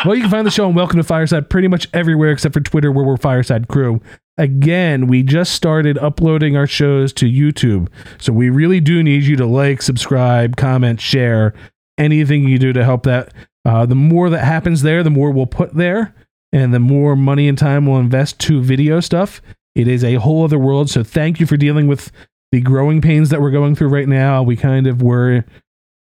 well, 0.06 0.16
you 0.16 0.22
can 0.22 0.32
find 0.32 0.48
the 0.48 0.52
show 0.52 0.68
on 0.68 0.76
Welcome 0.76 0.98
to 0.98 1.04
Fireside 1.04 1.50
pretty 1.50 1.68
much 1.68 1.88
everywhere 1.94 2.32
except 2.32 2.54
for 2.54 2.62
Twitter, 2.62 2.92
where 2.92 3.06
we're 3.06 3.18
Fireside 3.18 3.68
Crew. 3.68 4.02
Again, 4.38 5.08
we 5.08 5.24
just 5.24 5.54
started 5.54 5.98
uploading 5.98 6.58
our 6.58 6.68
shows 6.68 7.14
to 7.14 7.26
YouTube, 7.26 7.88
so 8.18 8.34
we 8.34 8.50
really 8.50 8.80
do 8.80 9.02
need 9.02 9.24
you 9.24 9.36
to 9.38 9.46
like, 9.46 9.82
subscribe, 9.82 10.58
comment, 10.58 11.00
share, 11.00 11.54
anything 11.98 12.48
you 12.48 12.60
do 12.60 12.74
to 12.74 12.84
help 12.84 13.04
that. 13.04 13.34
Uh, 13.64 13.86
the 13.86 13.96
more 13.96 14.30
that 14.30 14.44
happens 14.44 14.82
there, 14.82 15.04
the 15.04 15.10
more 15.10 15.32
we'll 15.32 15.48
put 15.48 15.74
there, 15.74 16.14
and 16.56 16.74
the 16.74 16.80
more 16.80 17.18
money 17.18 17.50
and 17.50 17.58
time 17.58 17.86
we'll 17.86 18.00
invest 18.00 18.40
to 18.40 18.62
video 18.62 19.02
stuff. 19.02 19.42
It 19.76 19.90
is 19.90 20.06
a 20.06 20.16
whole 20.16 20.46
other 20.46 20.58
world. 20.58 20.90
So 20.90 21.04
thank 21.04 21.42
you 21.42 21.46
for 21.46 21.58
dealing 21.58 21.86
with 21.86 22.14
the 22.54 22.62
growing 22.62 23.02
pains 23.02 23.30
that 23.30 23.42
we're 23.42 23.52
going 23.52 23.76
through 23.76 23.90
right 23.90 24.08
now. 24.08 24.42
We 24.42 24.56
kind 24.56 24.88
of 24.88 25.02
were 25.02 25.44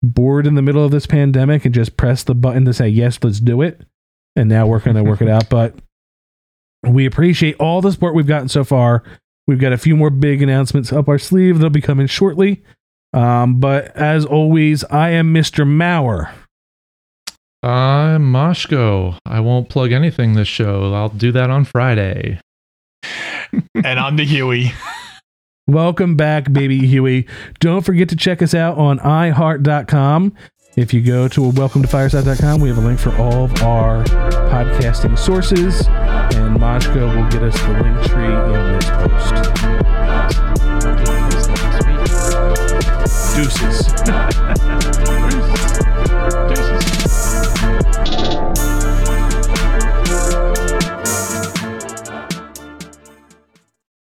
bored 0.03 0.45
in 0.45 0.53
the 0.53 0.61
middle 0.61 0.85
of 0.85 0.91
this 0.91 1.07
pandemic 1.07 1.65
and 1.65 1.73
just 1.73 1.97
pressed 1.97 2.27
the 2.27 2.35
button 2.35 2.65
to 2.65 2.73
say 2.73 2.87
yes, 2.87 3.17
let's 3.23 3.39
do 3.39 3.63
it. 3.63 3.81
And 4.35 4.47
now 4.47 4.67
we're 4.67 4.77
going 4.77 4.95
to 4.95 5.03
work 5.03 5.23
it 5.23 5.27
out. 5.27 5.49
But 5.49 5.75
we 6.83 7.07
appreciate 7.07 7.55
all 7.55 7.81
the 7.81 7.91
support 7.91 8.13
we've 8.13 8.27
gotten 8.27 8.47
so 8.47 8.63
far. 8.63 9.01
We've 9.47 9.59
got 9.59 9.73
a 9.73 9.77
few 9.77 9.97
more 9.97 10.11
big 10.11 10.43
announcements 10.43 10.93
up 10.93 11.09
our 11.09 11.17
sleeve 11.17 11.57
that'll 11.57 11.71
be 11.71 11.81
coming 11.81 12.05
shortly. 12.05 12.63
Um, 13.11 13.59
but 13.59 13.87
as 13.97 14.23
always, 14.23 14.83
I 14.83 15.09
am 15.09 15.33
Mr. 15.33 15.65
Mauer. 15.65 16.31
I'm 17.63 18.33
Moshko. 18.33 19.17
I 19.25 19.39
won't 19.39 19.69
plug 19.69 19.93
anything 19.93 20.33
this 20.33 20.49
show. 20.49 20.93
I'll 20.93 21.07
do 21.07 21.31
that 21.31 21.49
on 21.49 21.63
Friday. 21.63 22.41
and 23.83 23.99
I'm 23.99 24.17
the 24.17 24.25
Huey. 24.25 24.73
Welcome 25.65 26.17
back, 26.17 26.51
baby 26.51 26.85
Huey. 26.85 27.25
Don't 27.61 27.85
forget 27.85 28.09
to 28.09 28.17
check 28.17 28.41
us 28.41 28.53
out 28.53 28.77
on 28.77 28.99
iHeart.com. 28.99 30.35
If 30.75 30.93
you 30.93 31.01
go 31.01 31.29
to 31.29 31.51
welcome 31.51 31.83
to 31.83 31.87
fireside.com, 31.87 32.59
we 32.59 32.67
have 32.67 32.79
a 32.79 32.81
link 32.81 32.99
for 32.99 33.15
all 33.15 33.45
of 33.45 33.63
our 33.63 34.03
podcasting 34.03 35.17
sources, 35.17 35.87
and 35.87 36.57
Moshko 36.57 37.15
will 37.15 37.29
get 37.29 37.43
us 37.43 37.57
the 37.61 37.69
link 37.81 38.03
tree 38.09 38.25
in 38.25 38.73
this 38.73 38.89
post. 38.89 39.53
Deuces. 43.37 44.89